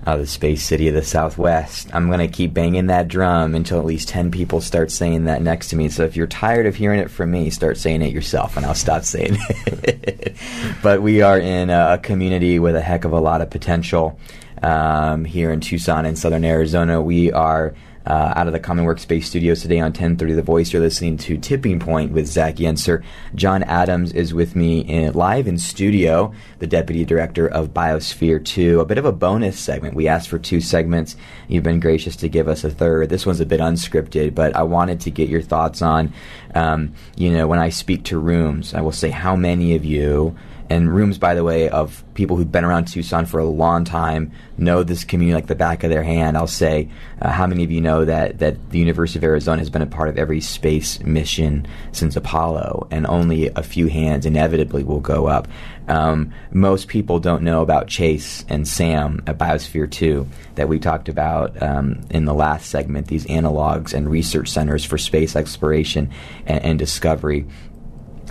out 0.07 0.14
of 0.14 0.20
the 0.20 0.26
space 0.29 0.62
city 0.62 0.87
of 0.87 0.94
the 0.94 1.02
Southwest. 1.02 1.92
I'm 1.92 2.07
going 2.07 2.20
to 2.20 2.29
keep 2.29 2.55
banging 2.55 2.87
that 2.87 3.09
drum 3.09 3.57
until 3.57 3.81
at 3.81 3.85
least 3.85 4.09
10 4.09 4.31
people 4.31 4.61
start 4.61 4.92
saying 4.92 5.24
that 5.24 5.42
next 5.42 5.70
to 5.70 5.76
me. 5.76 5.88
So 5.88 6.05
if 6.05 6.14
you're 6.14 6.29
tired 6.29 6.66
of 6.66 6.76
hearing 6.76 7.00
it 7.00 7.11
from 7.11 7.33
me, 7.33 7.50
start 7.50 7.79
saying 7.79 8.02
it 8.02 8.12
yourself 8.12 8.57
and 8.57 8.64
I'll 8.64 8.76
stop 8.76 9.02
saying 9.02 9.38
it. 9.66 10.37
but 10.85 11.02
we 11.02 11.22
are 11.22 11.40
in 11.40 11.68
a 11.68 11.98
community 12.00 12.61
with 12.61 12.76
a 12.76 12.81
heck 12.81 13.05
of 13.05 13.11
a 13.11 13.18
lot 13.18 13.40
of 13.40 13.50
potential 13.50 14.20
um, 14.62 15.24
here 15.24 15.50
in 15.50 15.59
Tucson 15.59 16.07
and 16.07 16.16
southern 16.16 16.44
Arizona. 16.44 17.02
We 17.02 17.33
are 17.33 17.74
uh, 18.07 18.33
out 18.37 18.47
of 18.47 18.53
the 18.53 18.61
Common 18.61 18.85
Workspace 18.85 19.25
studios 19.25 19.62
today 19.62 19.81
on 19.81 19.87
1030 19.87 20.35
The 20.35 20.42
Voice. 20.42 20.73
You're 20.73 20.83
listening 20.83 21.16
to 21.19 21.37
Tipping 21.37 21.81
Point 21.81 22.12
with 22.12 22.27
Zach 22.27 22.57
Yentzer. 22.57 23.03
John 23.35 23.62
Adams 23.64 24.12
is 24.12 24.33
with 24.33 24.55
me 24.55 24.81
in, 24.81 25.12
live 25.14 25.49
in 25.49 25.59
studio, 25.59 26.33
the 26.61 26.66
Deputy 26.66 27.05
Director 27.05 27.49
of 27.49 27.75
Biosphere 27.75 28.45
2. 28.45 28.81
A 28.81 28.85
bit 28.85 28.99
of 28.99 29.05
a 29.05 29.12
bonus 29.12 29.59
segment. 29.59 29.95
We 29.95 30.07
asked 30.07 30.29
for 30.29 30.38
two 30.38 30.61
segments. 30.61 31.16
You've 31.49 31.64
been 31.64 31.81
gracious 31.81 32.14
to 32.16 32.29
give 32.29 32.47
us 32.47 32.62
a 32.62 32.71
third. 32.71 33.09
This 33.09 33.27
one's 33.27 33.40
a 33.40 33.47
bit 33.47 33.61
unscripted, 33.61 34.35
but 34.35 34.55
I 34.55 34.62
wanted 34.62 35.01
to 35.01 35.11
get 35.11 35.29
your 35.29 35.42
thoughts 35.42 35.83
on, 35.83 36.12
um, 36.55 36.95
you 37.16 37.33
know, 37.33 37.49
when 37.49 37.59
I 37.59 37.71
speak 37.71 38.05
to 38.05 38.19
rooms, 38.19 38.73
I 38.73 38.83
will 38.83 38.92
say 38.92 39.11
how 39.11 39.35
many 39.35 39.75
of 39.75 39.85
you 39.85 40.37
and 40.68 40.92
rooms, 40.92 41.18
by 41.18 41.35
the 41.35 41.44
way, 41.44 41.68
of 41.68 42.02
people 42.14 42.37
who've 42.37 42.50
been 42.50 42.64
around 42.64 42.87
Tucson 42.87 43.26
for 43.26 43.38
a 43.38 43.44
long 43.44 43.85
time, 43.85 44.33
know 44.59 44.83
this 44.83 45.05
community 45.05 45.35
like 45.35 45.46
the 45.46 45.55
back 45.55 45.85
of 45.85 45.90
their 45.90 46.02
hand. 46.02 46.37
I'll 46.37 46.46
say, 46.46 46.88
uh, 47.20 47.31
how 47.31 47.46
many 47.46 47.62
of 47.62 47.70
you 47.70 47.81
know 47.81 48.05
that, 48.05 48.38
that 48.38 48.70
the 48.70 48.79
University 48.79 49.18
of 49.18 49.24
Arizona 49.24 49.59
has 49.59 49.70
been 49.70 49.83
a 49.83 49.87
part 49.87 50.09
of 50.09 50.18
every 50.18 50.40
space 50.40 51.00
mission 51.00 51.66
since 51.92 52.16
Apollo, 52.16 52.88
and 52.90 53.07
only 53.07 53.48
a 53.48 53.62
few 53.62 53.87
hands 53.87 54.26
inevitably 54.26 54.83
will 54.83 55.00
go 55.00 55.26
up. 55.26 55.46
Um, 55.88 56.35
most 56.50 56.88
people 56.88 57.20
don't 57.20 57.42
know 57.42 57.62
about 57.62 57.87
Chase 57.87 58.44
and 58.48 58.66
Sam 58.66 59.22
at 59.26 59.38
Biosphere 59.38 59.90
2 59.90 60.26
that 60.57 60.68
we 60.68 60.81
talked 60.81 61.09
about 61.09 61.62
um, 61.62 62.00
in 62.11 62.24
the 62.24 62.35
last 62.35 62.70
segment, 62.70 63.07
these 63.07 63.26
analogs 63.26 63.94
and 63.94 64.11
research 64.11 64.48
centers 64.48 64.85
for 64.85 64.98
space 64.98 65.37
exploration 65.37 66.11
and, 66.46 66.64
and 66.64 66.79
discovery. 66.79 67.46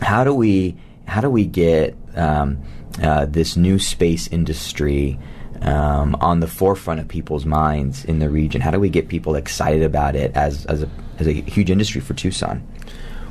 How 0.02 0.26
do 0.26 0.34
we 0.34 0.76
how 1.06 1.22
do 1.22 1.30
we 1.30 1.46
get 1.46 1.96
um, 2.16 2.62
uh, 3.02 3.26
this 3.26 3.56
new 3.56 3.80
space 3.80 4.28
industry 4.28 5.20
um, 5.62 6.16
on 6.16 6.40
the 6.40 6.48
forefront 6.48 7.00
of 7.00 7.08
people's 7.08 7.46
minds 7.46 8.06
in 8.06 8.20
the 8.20 8.30
region? 8.30 8.62
How 8.62 8.72
do 8.72 8.80
we 8.80 8.90
get 8.90 9.08
people 9.08 9.36
excited 9.36 9.84
about 9.84 10.16
it 10.16 10.36
as 10.36 10.66
as 10.66 10.84
a 10.84 10.90
as 11.20 11.28
a 11.28 11.34
huge 11.34 11.70
industry 11.70 12.02
for 12.02 12.14
Tucson? 12.14 12.66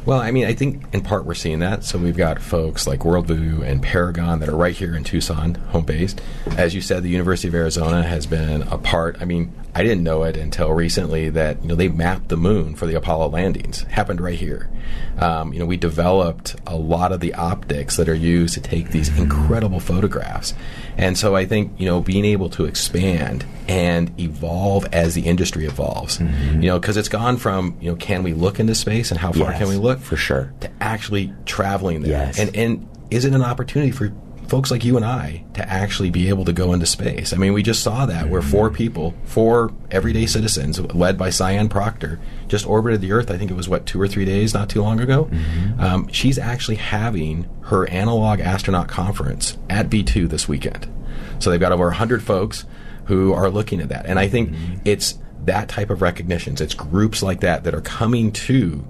Well, 0.07 0.21
I 0.21 0.33
mean, 0.33 0.45
I 0.45 0.53
think 0.53 0.85
in 0.93 1.01
part 1.01 1.25
we're 1.25 1.35
seeing 1.35 1.61
that. 1.61 1.83
So 1.83 1.99
we've 1.99 2.17
got 2.17 2.41
folks 2.41 2.87
like 2.87 3.01
Worldview 3.01 3.63
and 3.63 3.83
Paragon 3.83 4.41
that 4.41 4.51
are 4.51 4.57
right 4.57 4.75
here 4.75 4.95
in 4.95 5.03
Tucson, 5.03 5.55
home 5.55 5.87
based. 5.87 6.21
As 6.59 6.75
you 6.75 6.83
said, 6.83 7.03
the 7.03 7.09
University 7.09 7.49
of 7.49 7.55
Arizona 7.55 8.03
has 8.03 8.27
been 8.27 8.63
a 8.65 8.77
part. 8.77 9.17
I 9.21 9.25
mean, 9.25 9.53
I 9.77 9.83
didn't 9.83 10.05
know 10.05 10.23
it 10.23 10.37
until 10.37 10.73
recently 10.73 11.31
that 11.31 11.61
you 11.63 11.69
know 11.69 11.75
they 11.75 11.89
mapped 11.89 12.29
the 12.29 12.37
moon 12.37 12.77
for 12.77 12.87
the 12.87 12.95
Apollo 12.95 13.31
landings. 13.31 13.83
Happened 13.83 14.21
right 14.21 14.39
here. 14.39 14.71
Um, 15.19 15.53
you 15.53 15.59
know, 15.59 15.67
we 15.67 15.77
developed 15.77 16.55
a 16.67 16.77
lot 16.77 17.11
of 17.11 17.21
the 17.21 17.35
optics 17.35 17.97
that 17.97 18.09
are 18.09 18.15
used 18.15 18.55
to 18.55 18.61
take 18.61 18.91
these 18.91 19.17
incredible 19.19 19.81
photographs. 19.81 20.55
And 20.97 21.19
so 21.19 21.35
I 21.35 21.45
think 21.45 21.73
you 21.79 21.87
know 21.87 22.01
being 22.01 22.25
able 22.25 22.51
to 22.51 22.67
expand 22.67 23.45
and 23.67 24.19
evolve 24.21 24.87
as 24.93 25.15
the 25.15 25.23
industry 25.23 25.67
evolves. 25.67 26.19
Mm-hmm. 26.19 26.63
You 26.63 26.69
know, 26.69 26.79
because 26.79 26.97
it's 26.97 27.09
gone 27.09 27.37
from 27.37 27.77
you 27.81 27.91
know 27.91 27.97
can 27.97 28.23
we 28.23 28.33
look 28.33 28.61
into 28.61 28.77
space 28.77 29.11
and 29.11 29.19
how 29.19 29.33
far 29.33 29.51
Yes, 29.51 29.59
can 29.59 29.69
we 29.69 29.77
look 29.77 29.99
for 29.99 30.17
sure 30.17 30.53
to 30.61 30.71
actually 30.81 31.33
traveling 31.47 32.03
there. 32.03 32.13
Yes. 32.13 32.39
And 32.39 32.55
and 32.55 32.89
is 33.11 33.25
it 33.25 33.35
an 33.35 33.43
opportunity 33.43 33.91
for 33.91 34.13
folks 34.49 34.71
like 34.71 34.85
you 34.85 34.97
and 34.97 35.05
I 35.05 35.45
to 35.55 35.69
actually 35.69 36.11
be 36.11 36.29
able 36.29 36.45
to 36.45 36.53
go 36.53 36.73
into 36.73 36.87
space? 36.87 37.33
I 37.33 37.37
mean, 37.37 37.53
we 37.53 37.63
just 37.63 37.83
saw 37.83 38.07
that 38.07 38.29
where 38.29 38.43
four 38.43 38.69
Mm-hmm. 38.69 38.77
people, 38.77 39.15
four 39.25 39.73
everyday 39.91 40.27
citizens, 40.27 40.79
led 40.95 41.17
by 41.19 41.31
Sian 41.31 41.69
Proctor, 41.69 42.21
just 42.49 42.67
orbited 42.67 43.01
the 43.01 43.13
Earth. 43.13 43.31
I 43.31 43.39
think 43.39 43.51
it 43.51 43.55
was 43.57 43.69
what 43.69 43.87
two 43.87 44.01
or 44.01 44.09
three 44.09 44.25
days, 44.25 44.55
not 44.55 44.69
too 44.69 44.83
long 44.83 45.01
ago. 45.01 45.25
Mm-hmm. 45.25 45.81
Um, 45.81 46.09
she's 46.09 46.39
actually 46.39 46.77
having 46.77 47.49
her 47.63 47.89
analog 47.89 48.41
astronaut 48.41 48.89
conference 48.89 49.57
at 49.71 49.89
B2 49.91 50.29
this 50.29 50.47
weekend. 50.49 50.87
So 51.39 51.51
they've 51.51 51.61
got 51.61 51.73
over 51.73 51.85
100 51.87 52.23
folks 52.23 52.65
who 53.07 53.33
are 53.33 53.51
looking 53.51 53.81
at 53.81 53.89
that. 53.91 54.07
And 54.07 54.19
I 54.19 54.29
think 54.29 54.51
Mm-hmm. 54.51 54.75
it's 54.85 55.19
that 55.45 55.69
type 55.69 55.91
of 55.91 56.01
recognitions, 56.01 56.61
it's 56.61 56.73
groups 56.75 57.23
like 57.23 57.41
that 57.41 57.65
that 57.65 57.75
are 57.75 57.81
coming 57.83 58.33
to 58.33 58.87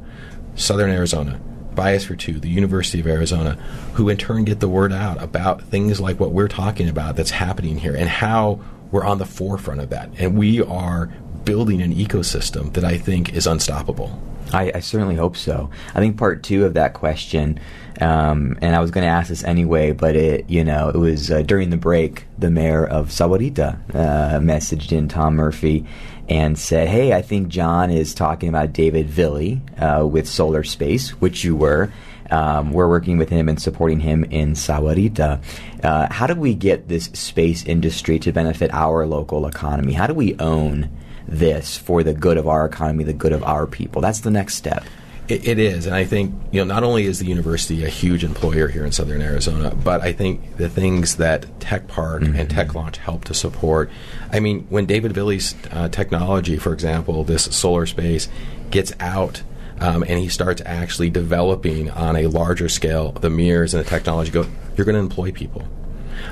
Southern 0.54 0.90
Arizona, 0.90 1.40
Biosphere 1.74 2.18
2, 2.18 2.40
the 2.40 2.48
University 2.48 3.00
of 3.00 3.06
Arizona, 3.06 3.54
who 3.94 4.08
in 4.08 4.16
turn 4.16 4.44
get 4.44 4.60
the 4.60 4.68
word 4.68 4.92
out 4.92 5.22
about 5.22 5.62
things 5.62 6.00
like 6.00 6.20
what 6.20 6.32
we're 6.32 6.48
talking 6.48 6.88
about 6.88 7.16
that's 7.16 7.30
happening 7.30 7.78
here 7.78 7.94
and 7.94 8.08
how 8.08 8.60
we're 8.90 9.04
on 9.04 9.18
the 9.18 9.26
forefront 9.26 9.80
of 9.80 9.90
that. 9.90 10.10
And 10.18 10.38
we 10.38 10.62
are 10.62 11.12
building 11.44 11.82
an 11.82 11.94
ecosystem 11.94 12.72
that 12.74 12.84
I 12.84 12.96
think 12.96 13.34
is 13.34 13.46
unstoppable. 13.46 14.20
I, 14.52 14.72
I 14.74 14.80
certainly 14.80 15.16
hope 15.16 15.36
so. 15.36 15.70
I 15.94 16.00
think 16.00 16.16
part 16.16 16.42
two 16.42 16.64
of 16.64 16.74
that 16.74 16.94
question, 16.94 17.58
um, 18.00 18.58
and 18.60 18.76
I 18.76 18.80
was 18.80 18.90
going 18.90 19.04
to 19.04 19.10
ask 19.10 19.28
this 19.28 19.42
anyway, 19.44 19.92
but 19.92 20.16
it, 20.16 20.48
you 20.48 20.64
know, 20.64 20.88
it 20.90 20.96
was 20.96 21.30
uh, 21.30 21.42
during 21.42 21.70
the 21.70 21.76
break. 21.76 22.26
The 22.38 22.50
mayor 22.50 22.86
of 22.86 23.08
Sahuarita 23.08 23.94
uh, 23.94 24.40
messaged 24.40 24.92
in 24.92 25.08
Tom 25.08 25.36
Murphy 25.36 25.86
and 26.28 26.58
said, 26.58 26.88
"Hey, 26.88 27.12
I 27.12 27.22
think 27.22 27.48
John 27.48 27.90
is 27.90 28.14
talking 28.14 28.48
about 28.48 28.72
David 28.72 29.08
Villey 29.08 29.60
uh, 29.78 30.06
with 30.10 30.28
Solar 30.28 30.64
Space, 30.64 31.10
which 31.20 31.44
you 31.44 31.56
were." 31.56 31.90
Um, 32.30 32.72
we're 32.72 32.88
working 32.88 33.18
with 33.18 33.28
him 33.28 33.48
and 33.48 33.60
supporting 33.60 34.00
him 34.00 34.24
in 34.24 34.54
Sahuarita. 34.54 35.42
Uh, 35.84 36.08
how 36.10 36.26
do 36.26 36.34
we 36.34 36.54
get 36.54 36.88
this 36.88 37.04
space 37.12 37.64
industry 37.64 38.18
to 38.20 38.32
benefit 38.32 38.72
our 38.72 39.06
local 39.06 39.46
economy? 39.46 39.92
How 39.92 40.06
do 40.06 40.14
we 40.14 40.36
own 40.38 40.90
this 41.28 41.76
for 41.76 42.02
the 42.02 42.14
good 42.14 42.38
of 42.38 42.48
our 42.48 42.64
economy, 42.64 43.04
the 43.04 43.12
good 43.12 43.32
of 43.32 43.44
our 43.44 43.66
people? 43.66 44.00
That's 44.00 44.20
the 44.20 44.30
next 44.30 44.54
step. 44.54 44.84
It, 45.26 45.48
it 45.48 45.58
is, 45.58 45.86
and 45.86 45.94
I 45.94 46.04
think 46.04 46.34
you 46.52 46.60
know 46.60 46.64
not 46.64 46.84
only 46.84 47.06
is 47.06 47.18
the 47.18 47.24
university 47.26 47.82
a 47.84 47.88
huge 47.88 48.24
employer 48.24 48.68
here 48.68 48.84
in 48.84 48.92
Southern 48.92 49.22
Arizona, 49.22 49.74
but 49.74 50.02
I 50.02 50.12
think 50.12 50.58
the 50.58 50.68
things 50.68 51.16
that 51.16 51.60
Tech 51.60 51.88
Park 51.88 52.22
and 52.22 52.50
Tech 52.50 52.74
Launch 52.74 52.98
help 52.98 53.24
to 53.26 53.34
support. 53.34 53.90
I 54.30 54.40
mean, 54.40 54.66
when 54.68 54.84
David 54.84 55.14
Billy's 55.14 55.54
uh, 55.70 55.88
technology, 55.88 56.58
for 56.58 56.74
example, 56.74 57.24
this 57.24 57.44
solar 57.44 57.86
space, 57.86 58.28
gets 58.70 58.92
out. 59.00 59.42
Um, 59.80 60.04
and 60.04 60.20
he 60.20 60.28
starts 60.28 60.62
actually 60.64 61.10
developing 61.10 61.90
on 61.90 62.14
a 62.14 62.28
larger 62.28 62.68
scale 62.68 63.10
the 63.10 63.28
mirrors 63.28 63.74
and 63.74 63.84
the 63.84 63.88
technology. 63.88 64.30
Go, 64.30 64.46
you're 64.76 64.84
going 64.84 64.94
to 64.94 65.00
employ 65.00 65.32
people. 65.32 65.66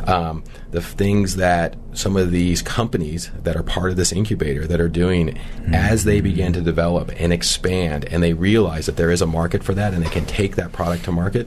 Um, 0.06 0.44
the 0.70 0.82
things 0.82 1.36
that 1.36 1.76
some 1.92 2.16
of 2.16 2.30
these 2.30 2.62
companies 2.62 3.30
that 3.42 3.56
are 3.56 3.62
part 3.62 3.90
of 3.90 3.96
this 3.96 4.12
incubator 4.12 4.66
that 4.66 4.80
are 4.80 4.88
doing 4.88 5.28
mm-hmm. 5.28 5.74
as 5.74 6.04
they 6.04 6.20
begin 6.20 6.52
to 6.54 6.60
develop 6.60 7.12
and 7.16 7.32
expand 7.32 8.04
and 8.06 8.22
they 8.22 8.32
realize 8.32 8.86
that 8.86 8.96
there 8.96 9.10
is 9.10 9.20
a 9.20 9.26
market 9.26 9.62
for 9.62 9.74
that 9.74 9.92
and 9.92 10.04
they 10.04 10.10
can 10.10 10.24
take 10.24 10.56
that 10.56 10.72
product 10.72 11.04
to 11.04 11.12
market 11.12 11.46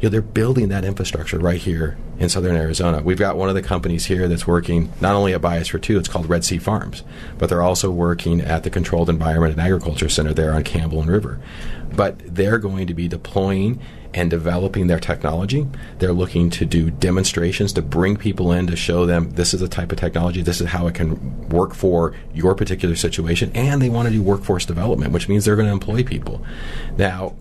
you 0.00 0.08
know, 0.08 0.12
they're 0.12 0.22
building 0.22 0.68
that 0.68 0.84
infrastructure 0.84 1.38
right 1.38 1.60
here 1.60 1.98
in 2.18 2.30
southern 2.30 2.56
Arizona. 2.56 3.02
We've 3.02 3.18
got 3.18 3.36
one 3.36 3.50
of 3.50 3.54
the 3.54 3.62
companies 3.62 4.06
here 4.06 4.28
that's 4.28 4.46
working 4.46 4.90
not 5.00 5.14
only 5.14 5.34
at 5.34 5.42
Biosphere 5.42 5.82
2, 5.82 5.98
it's 5.98 6.08
called 6.08 6.28
Red 6.28 6.42
Sea 6.42 6.56
Farms, 6.56 7.02
but 7.36 7.50
they're 7.50 7.60
also 7.60 7.90
working 7.90 8.40
at 8.40 8.62
the 8.62 8.70
Controlled 8.70 9.10
Environment 9.10 9.52
and 9.52 9.60
Agriculture 9.60 10.08
Center 10.08 10.32
there 10.32 10.54
on 10.54 10.64
Campbell 10.64 11.02
and 11.02 11.10
River. 11.10 11.38
But 11.92 12.34
they're 12.34 12.58
going 12.58 12.86
to 12.86 12.94
be 12.94 13.08
deploying 13.08 13.78
and 14.14 14.30
developing 14.30 14.86
their 14.86 14.98
technology. 14.98 15.66
They're 15.98 16.12
looking 16.12 16.50
to 16.50 16.64
do 16.64 16.90
demonstrations 16.90 17.72
to 17.74 17.82
bring 17.82 18.16
people 18.16 18.52
in 18.52 18.66
to 18.66 18.76
show 18.76 19.06
them 19.06 19.30
this 19.30 19.54
is 19.54 19.60
the 19.60 19.68
type 19.68 19.92
of 19.92 19.98
technology, 19.98 20.42
this 20.42 20.60
is 20.60 20.68
how 20.68 20.86
it 20.86 20.94
can 20.94 21.48
work 21.48 21.74
for 21.74 22.14
your 22.34 22.54
particular 22.54 22.96
situation, 22.96 23.50
and 23.54 23.80
they 23.80 23.88
want 23.88 24.08
to 24.08 24.14
do 24.14 24.22
workforce 24.22 24.66
development, 24.66 25.12
which 25.12 25.28
means 25.28 25.44
they're 25.44 25.56
going 25.56 25.66
to 25.66 25.72
employ 25.72 26.02
people. 26.02 26.44
Now, 26.96 27.34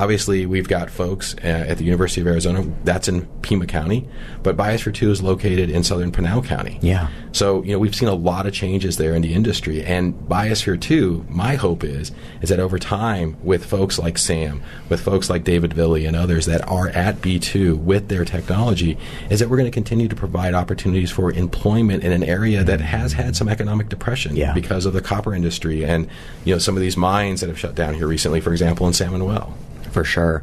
obviously 0.00 0.46
we've 0.46 0.66
got 0.66 0.90
folks 0.90 1.34
uh, 1.44 1.46
at 1.46 1.76
the 1.76 1.84
University 1.84 2.22
of 2.22 2.26
Arizona. 2.26 2.64
That's 2.84 3.06
in 3.06 3.26
Pima 3.42 3.66
County, 3.66 4.08
but 4.42 4.56
Biosphere 4.56 4.94
Two 4.94 5.10
is 5.10 5.22
located 5.22 5.68
in 5.68 5.84
southern 5.84 6.10
Pinal 6.10 6.42
County. 6.42 6.78
Yeah. 6.80 7.08
So 7.32 7.62
you 7.62 7.72
know 7.72 7.78
we've 7.78 7.94
seen 7.94 8.08
a 8.08 8.14
lot 8.14 8.46
of 8.46 8.54
changes 8.54 8.96
there 8.96 9.14
in 9.14 9.22
the 9.22 9.34
industry, 9.34 9.84
and 9.84 10.14
Biosphere 10.14 10.80
Two. 10.80 11.24
My 11.28 11.56
hope 11.56 11.84
is 11.84 12.12
is 12.40 12.48
that 12.48 12.58
over 12.58 12.78
time, 12.78 13.36
with 13.42 13.64
folks 13.64 13.98
like 13.98 14.16
Sam, 14.16 14.62
with 14.88 15.00
folks 15.00 15.28
like 15.28 15.44
David 15.44 15.74
Villey 15.74 16.06
and 16.06 16.16
others 16.16 16.46
that 16.46 16.66
are 16.66 16.88
at 16.88 17.20
B 17.20 17.38
two 17.38 17.76
with 17.76 18.08
their 18.08 18.24
technology, 18.24 18.96
is 19.28 19.40
that 19.40 19.50
we're 19.50 19.58
going 19.58 19.70
to 19.70 19.74
continue 19.74 20.08
to 20.08 20.16
provide 20.16 20.54
opportunities 20.54 21.10
for 21.10 21.30
employment 21.30 22.02
in 22.02 22.12
an 22.12 22.24
area 22.24 22.64
that 22.64 22.80
has 22.80 23.12
had 23.12 23.36
some 23.36 23.48
economic 23.48 23.90
depression 23.90 24.34
yeah. 24.34 24.54
because 24.54 24.86
of 24.86 24.94
the 24.94 25.02
copper 25.02 25.34
industry 25.34 25.84
and 25.84 26.08
you 26.44 26.54
know 26.54 26.58
some 26.58 26.74
of 26.76 26.80
these 26.80 26.96
mines 26.96 27.40
that 27.40 27.48
have 27.48 27.58
shut 27.58 27.74
down 27.74 27.94
here 27.94 28.06
recently, 28.06 28.40
for 28.40 28.52
example, 28.52 28.86
in 28.86 28.94
San 28.94 29.12
Manuel 29.12 29.54
for 29.90 30.04
sure. 30.04 30.42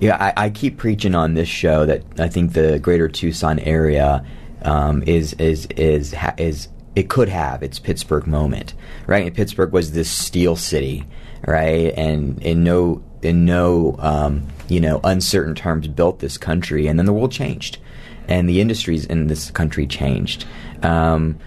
Yeah, 0.00 0.16
I, 0.16 0.46
I, 0.46 0.50
keep 0.50 0.78
preaching 0.78 1.14
on 1.14 1.34
this 1.34 1.48
show 1.48 1.84
that 1.84 2.02
I 2.18 2.28
think 2.28 2.54
the 2.54 2.78
Greater 2.78 3.06
Tucson 3.06 3.58
area 3.58 4.24
um, 4.62 5.02
is 5.02 5.34
is 5.34 5.66
is 5.76 6.14
is 6.38 6.68
it 6.96 7.08
could 7.08 7.28
have 7.28 7.62
its 7.62 7.78
Pittsburgh 7.78 8.26
moment, 8.26 8.74
right? 9.06 9.26
And 9.26 9.34
Pittsburgh 9.34 9.72
was 9.72 9.92
this 9.92 10.10
steel 10.10 10.56
city, 10.56 11.06
right? 11.46 11.92
And 11.96 12.42
in 12.42 12.64
no 12.64 13.02
in 13.22 13.44
no 13.44 13.96
um, 13.98 14.46
you 14.68 14.80
know 14.80 15.00
uncertain 15.04 15.54
terms 15.54 15.86
built 15.88 16.20
this 16.20 16.38
country, 16.38 16.86
and 16.86 16.98
then 16.98 17.06
the 17.06 17.12
world 17.12 17.32
changed, 17.32 17.78
and 18.26 18.48
the 18.48 18.60
industries 18.60 19.04
in 19.04 19.26
this 19.26 19.50
country 19.50 19.86
changed. 19.86 20.46
Um, 20.82 21.38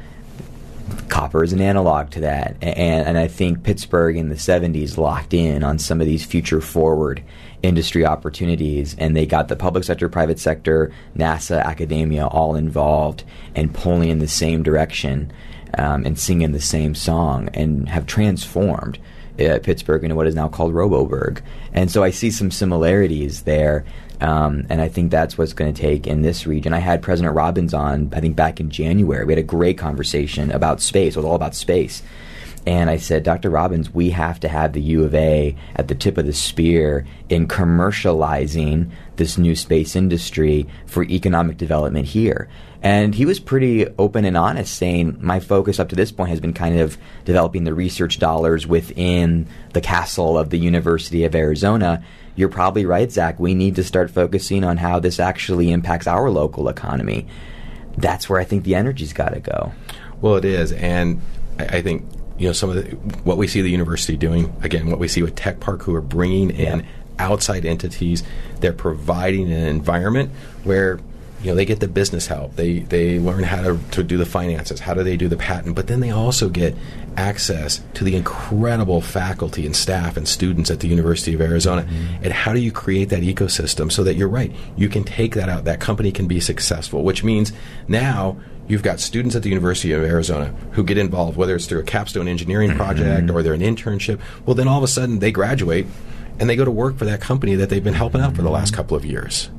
copper 1.10 1.44
is 1.44 1.54
an 1.54 1.62
analog 1.62 2.10
to 2.12 2.22
that. 2.22 2.56
And, 2.62 3.08
and 3.08 3.18
I 3.18 3.28
think 3.28 3.64
Pittsburgh 3.64 4.18
in 4.18 4.30
the 4.30 4.36
70s 4.36 4.98
locked 4.98 5.34
in 5.34 5.64
on 5.64 5.80
some 5.80 6.02
of 6.02 6.08
these 6.08 6.26
future 6.26 6.62
forward 6.62 7.24
industry 7.62 8.06
opportunities, 8.06 8.96
and 9.00 9.16
they 9.16 9.26
got 9.26 9.48
the 9.48 9.56
public 9.56 9.84
sector, 9.84 10.10
private 10.10 10.40
sector, 10.40 10.92
NASA, 11.18 11.64
academia 11.64 12.28
all 12.28 12.56
involved 12.56 13.24
and 13.56 13.74
pulling 13.74 14.10
in 14.10 14.20
the 14.20 14.28
same 14.28 14.64
direction 14.64 15.32
um, 15.78 16.06
and 16.06 16.20
singing 16.20 16.52
the 16.52 16.62
same 16.62 16.94
song 16.94 17.50
and 17.54 17.90
have 17.90 18.06
transformed. 18.06 19.00
Uh, 19.40 19.58
Pittsburgh 19.64 20.04
into 20.04 20.16
what 20.16 20.28
is 20.28 20.36
now 20.36 20.48
called 20.48 20.76
Roboburgh. 20.76 21.42
And 21.74 21.90
so 21.90 22.04
I 22.04 22.12
see 22.12 22.30
some 22.30 22.52
similarities 22.52 23.44
there 23.44 23.84
um, 24.24 24.66
and 24.70 24.80
I 24.80 24.88
think 24.88 25.12
that's 25.12 25.38
what's 25.38 25.52
going 25.52 25.74
to 25.74 25.82
take 25.82 26.08
in 26.08 26.22
this 26.22 26.48
region. 26.48 26.74
I 26.74 26.80
had 26.80 27.02
President 27.02 27.36
Robbins 27.36 27.74
on, 27.74 28.10
I 28.14 28.22
think 28.22 28.38
back 28.38 28.62
in 28.62 28.70
January. 28.70 29.26
We 29.26 29.34
had 29.34 29.40
a 29.40 29.44
great 29.44 29.78
conversation 29.78 30.50
about 30.50 30.80
space. 30.80 31.16
It 31.16 31.20
was 31.20 31.26
all 31.26 31.36
about 31.36 31.56
space. 31.56 32.02
And 32.66 32.90
I 32.90 32.96
said, 32.96 33.24
Dr. 33.24 33.50
Robbins, 33.50 33.94
we 33.94 34.12
have 34.12 34.40
to 34.40 34.48
have 34.48 34.72
the 34.72 34.82
U 34.82 35.04
of 35.04 35.14
A 35.14 35.58
at 35.76 35.90
the 35.90 35.96
tip 35.96 36.18
of 36.18 36.26
the 36.26 36.32
spear 36.32 37.06
in 37.28 37.50
commercializing 37.50 38.92
this 39.18 39.38
new 39.38 39.58
space 39.58 39.94
industry 39.94 40.68
for 40.86 41.04
economic 41.04 41.58
development 41.58 42.06
here. 42.06 42.48
And 42.82 43.14
he 43.16 43.26
was 43.26 43.42
pretty 43.42 43.88
open 43.98 44.24
and 44.24 44.38
honest, 44.38 44.74
saying, 44.74 45.18
My 45.20 45.42
focus 45.42 45.80
up 45.82 45.90
to 45.90 45.96
this 45.98 46.14
point 46.14 46.30
has 46.30 46.40
been 46.40 46.54
kind 46.54 46.80
of 46.80 46.98
developing 47.26 47.66
the 47.66 47.74
research 47.74 48.20
dollars 48.20 48.66
within 48.66 49.48
the 49.74 49.82
castle 49.82 50.38
of 50.38 50.50
the 50.50 50.58
University 50.58 51.26
of 51.26 51.36
Arizona 51.36 52.02
you're 52.36 52.50
probably 52.50 52.86
right, 52.86 53.12
Zach. 53.12 53.40
We 53.40 53.54
need 53.54 53.76
to 53.76 53.84
start 53.84 54.10
focusing 54.12 54.64
on 54.64 54.78
how 54.78 55.00
this 55.00 55.20
actually 55.20 55.72
impacts 55.72 56.08
our 56.08 56.30
local 56.30 56.68
economy. 56.68 57.28
That's 57.98 58.30
where 58.30 58.40
I 58.40 58.44
think 58.44 58.64
the 58.64 58.76
energy's 58.76 59.14
got 59.14 59.34
to 59.34 59.40
go. 59.40 59.72
Well, 60.22 60.36
it 60.36 60.46
is, 60.46 60.72
and 60.72 61.22
I, 61.60 61.66
I, 61.66 61.82
think 61.82 62.08
you 62.38 62.48
know 62.48 62.54
some 62.54 62.70
of 62.70 62.76
the, 62.76 62.96
what 63.24 63.38
we 63.38 63.48
see 63.48 63.62
the 63.62 63.70
university 63.70 64.18
doing. 64.18 64.56
Again, 64.64 64.90
what 64.90 65.00
we 65.00 65.08
see 65.08 65.22
with 65.22 65.36
Tech 65.36 65.60
Park, 65.60 65.84
who 65.84 65.94
are 65.94 66.02
bringing 66.02 66.50
in 66.50 66.80
yeah. 66.80 66.86
outside 67.20 67.66
entities. 67.66 68.24
They're 68.60 68.74
providing 68.74 69.52
an 69.52 69.68
environment 69.68 70.32
where 70.64 71.00
you 71.44 71.50
know 71.50 71.56
they 71.56 71.66
get 71.66 71.80
the 71.80 71.88
business 71.88 72.28
help 72.28 72.56
they 72.56 72.80
they 72.80 73.20
learn 73.20 73.44
how 73.44 73.62
to, 73.62 73.80
to 73.92 74.02
do 74.02 74.18
the 74.18 74.26
finances 74.26 74.80
how 74.80 74.94
do 74.94 75.04
they 75.04 75.18
do 75.18 75.28
the 75.28 75.38
patent 75.38 75.76
but 75.76 75.88
then 75.88 76.00
they 76.00 76.10
also 76.10 76.50
get 76.50 76.76
access 77.18 77.82
to 77.94 78.04
the 78.04 78.16
incredible 78.16 79.02
faculty 79.02 79.66
and 79.66 79.76
staff 79.76 80.18
and 80.18 80.28
students 80.28 80.72
at 80.72 80.80
the 80.80 80.88
university 80.88 81.34
of 81.34 81.42
arizona 81.42 81.84
mm-hmm. 81.84 82.24
and 82.24 82.34
how 82.34 82.54
do 82.54 82.60
you 82.60 82.72
create 82.72 83.10
that 83.10 83.22
ecosystem 83.22 83.92
so 83.92 84.04
that 84.04 84.16
you're 84.16 84.30
right 84.30 84.52
you 84.78 84.88
can 84.88 85.04
take 85.04 85.36
that 85.36 85.50
out 85.50 85.66
that 85.66 85.80
company 85.80 86.12
can 86.12 86.28
be 86.28 86.40
successful 86.40 87.04
which 87.04 87.24
means 87.24 87.52
now 87.88 88.38
you've 88.68 88.84
got 88.84 88.98
students 89.00 89.36
at 89.36 89.44
the 89.44 89.50
University 89.50 89.92
of 89.92 90.02
Arizona 90.04 90.46
who 90.72 90.86
get 90.86 90.98
involved, 90.98 91.36
whether 91.38 91.54
it's 91.54 91.66
through 91.66 91.82
a 91.82 91.84
capstone 91.84 92.30
engineering 92.30 92.70
mm-hmm. 92.70 92.78
project 92.78 93.30
or 93.30 93.44
they're 93.44 93.54
an 93.54 93.60
internship. 93.60 94.22
Well, 94.46 94.56
then 94.56 94.70
all 94.70 94.78
of 94.78 94.84
a 94.86 94.88
sudden 94.88 95.20
they 95.20 95.34
graduate 95.34 95.86
and 96.40 96.50
they 96.50 96.56
go 96.56 96.64
to 96.64 96.72
work 96.72 96.98
for 96.98 97.04
that 97.04 97.20
company 97.20 97.56
that 97.56 97.70
they've 97.70 97.84
been 97.84 97.94
helping 97.94 98.22
out 98.22 98.38
for 98.38 98.42
the 98.42 98.50
last 98.50 98.74
couple 98.74 98.96
of 98.96 99.06
years. 99.06 99.50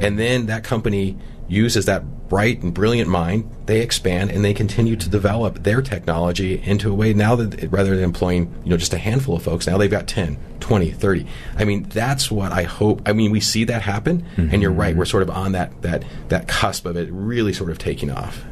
And 0.00 0.18
then 0.18 0.46
that 0.46 0.64
company 0.64 1.16
uses 1.48 1.86
that 1.86 2.28
bright 2.28 2.62
and 2.62 2.72
brilliant 2.72 3.10
mind, 3.10 3.50
they 3.66 3.80
expand 3.80 4.30
and 4.30 4.44
they 4.44 4.54
continue 4.54 4.94
to 4.94 5.08
develop 5.08 5.64
their 5.64 5.82
technology 5.82 6.62
into 6.64 6.90
a 6.90 6.94
way 6.94 7.12
now 7.12 7.34
that 7.34 7.70
rather 7.72 7.90
than 7.96 8.04
employing, 8.04 8.54
you 8.62 8.70
know, 8.70 8.76
just 8.76 8.94
a 8.94 8.98
handful 8.98 9.36
of 9.36 9.42
folks, 9.42 9.66
now 9.66 9.76
they've 9.76 9.90
got 9.90 10.06
10, 10.06 10.38
20, 10.60 10.92
30. 10.92 11.26
I 11.56 11.64
mean, 11.64 11.82
that's 11.88 12.30
what 12.30 12.52
I 12.52 12.62
hope. 12.62 13.02
I 13.04 13.12
mean, 13.12 13.32
we 13.32 13.40
see 13.40 13.64
that 13.64 13.82
happen 13.82 14.22
mm-hmm. 14.36 14.48
and 14.52 14.62
you're 14.62 14.70
right, 14.70 14.96
we're 14.96 15.04
sort 15.04 15.24
of 15.24 15.30
on 15.30 15.52
that 15.52 15.82
that 15.82 16.04
that 16.28 16.46
cusp 16.46 16.86
of 16.86 16.96
it 16.96 17.08
really 17.10 17.52
sort 17.52 17.70
of 17.70 17.78
taking 17.78 18.12
off. 18.12 18.44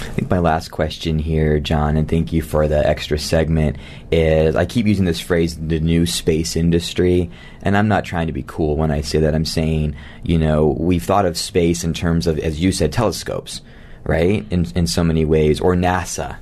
I 0.00 0.12
think 0.12 0.30
my 0.30 0.38
last 0.38 0.70
question 0.70 1.18
here, 1.18 1.60
John, 1.60 1.96
and 1.96 2.08
thank 2.08 2.32
you 2.32 2.40
for 2.40 2.66
the 2.66 2.86
extra 2.86 3.18
segment, 3.18 3.76
is 4.10 4.56
I 4.56 4.64
keep 4.64 4.86
using 4.86 5.04
this 5.04 5.20
phrase, 5.20 5.58
the 5.58 5.78
new 5.78 6.06
space 6.06 6.56
industry, 6.56 7.30
and 7.62 7.76
I'm 7.76 7.88
not 7.88 8.04
trying 8.04 8.26
to 8.26 8.32
be 8.32 8.44
cool 8.46 8.76
when 8.76 8.90
I 8.90 9.02
say 9.02 9.18
that. 9.18 9.34
I'm 9.34 9.44
saying, 9.44 9.94
you 10.22 10.38
know, 10.38 10.68
we've 10.78 11.02
thought 11.02 11.26
of 11.26 11.36
space 11.36 11.84
in 11.84 11.92
terms 11.92 12.26
of, 12.26 12.38
as 12.38 12.60
you 12.60 12.72
said, 12.72 12.92
telescopes, 12.92 13.60
right? 14.04 14.46
In, 14.50 14.66
in 14.74 14.86
so 14.86 15.04
many 15.04 15.26
ways, 15.26 15.60
or 15.60 15.74
NASA. 15.74 16.38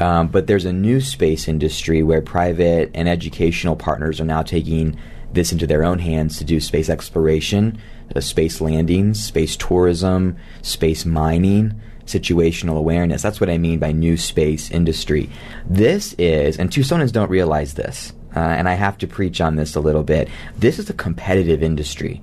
Um, 0.00 0.28
but 0.28 0.46
there's 0.46 0.64
a 0.64 0.72
new 0.72 1.00
space 1.00 1.48
industry 1.48 2.02
where 2.02 2.22
private 2.22 2.90
and 2.94 3.08
educational 3.08 3.76
partners 3.76 4.20
are 4.20 4.24
now 4.24 4.42
taking 4.42 4.96
this 5.32 5.50
into 5.50 5.66
their 5.66 5.82
own 5.84 5.98
hands 5.98 6.38
to 6.38 6.44
do 6.44 6.60
space 6.60 6.88
exploration, 6.88 7.80
uh, 8.14 8.20
space 8.20 8.60
landings, 8.60 9.22
space 9.22 9.56
tourism, 9.56 10.36
space 10.62 11.04
mining 11.04 11.80
situational 12.06 12.76
awareness. 12.76 13.22
That's 13.22 13.40
what 13.40 13.50
I 13.50 13.58
mean 13.58 13.78
by 13.78 13.92
new 13.92 14.16
space 14.16 14.70
industry. 14.70 15.30
This 15.66 16.14
is, 16.18 16.58
and 16.58 16.70
Tucsonans 16.70 17.12
don't 17.12 17.30
realize 17.30 17.74
this, 17.74 18.12
uh, 18.34 18.40
and 18.40 18.68
I 18.68 18.74
have 18.74 18.98
to 18.98 19.06
preach 19.06 19.40
on 19.40 19.56
this 19.56 19.74
a 19.74 19.80
little 19.80 20.02
bit. 20.02 20.28
This 20.56 20.78
is 20.78 20.90
a 20.90 20.94
competitive 20.94 21.62
industry. 21.62 22.22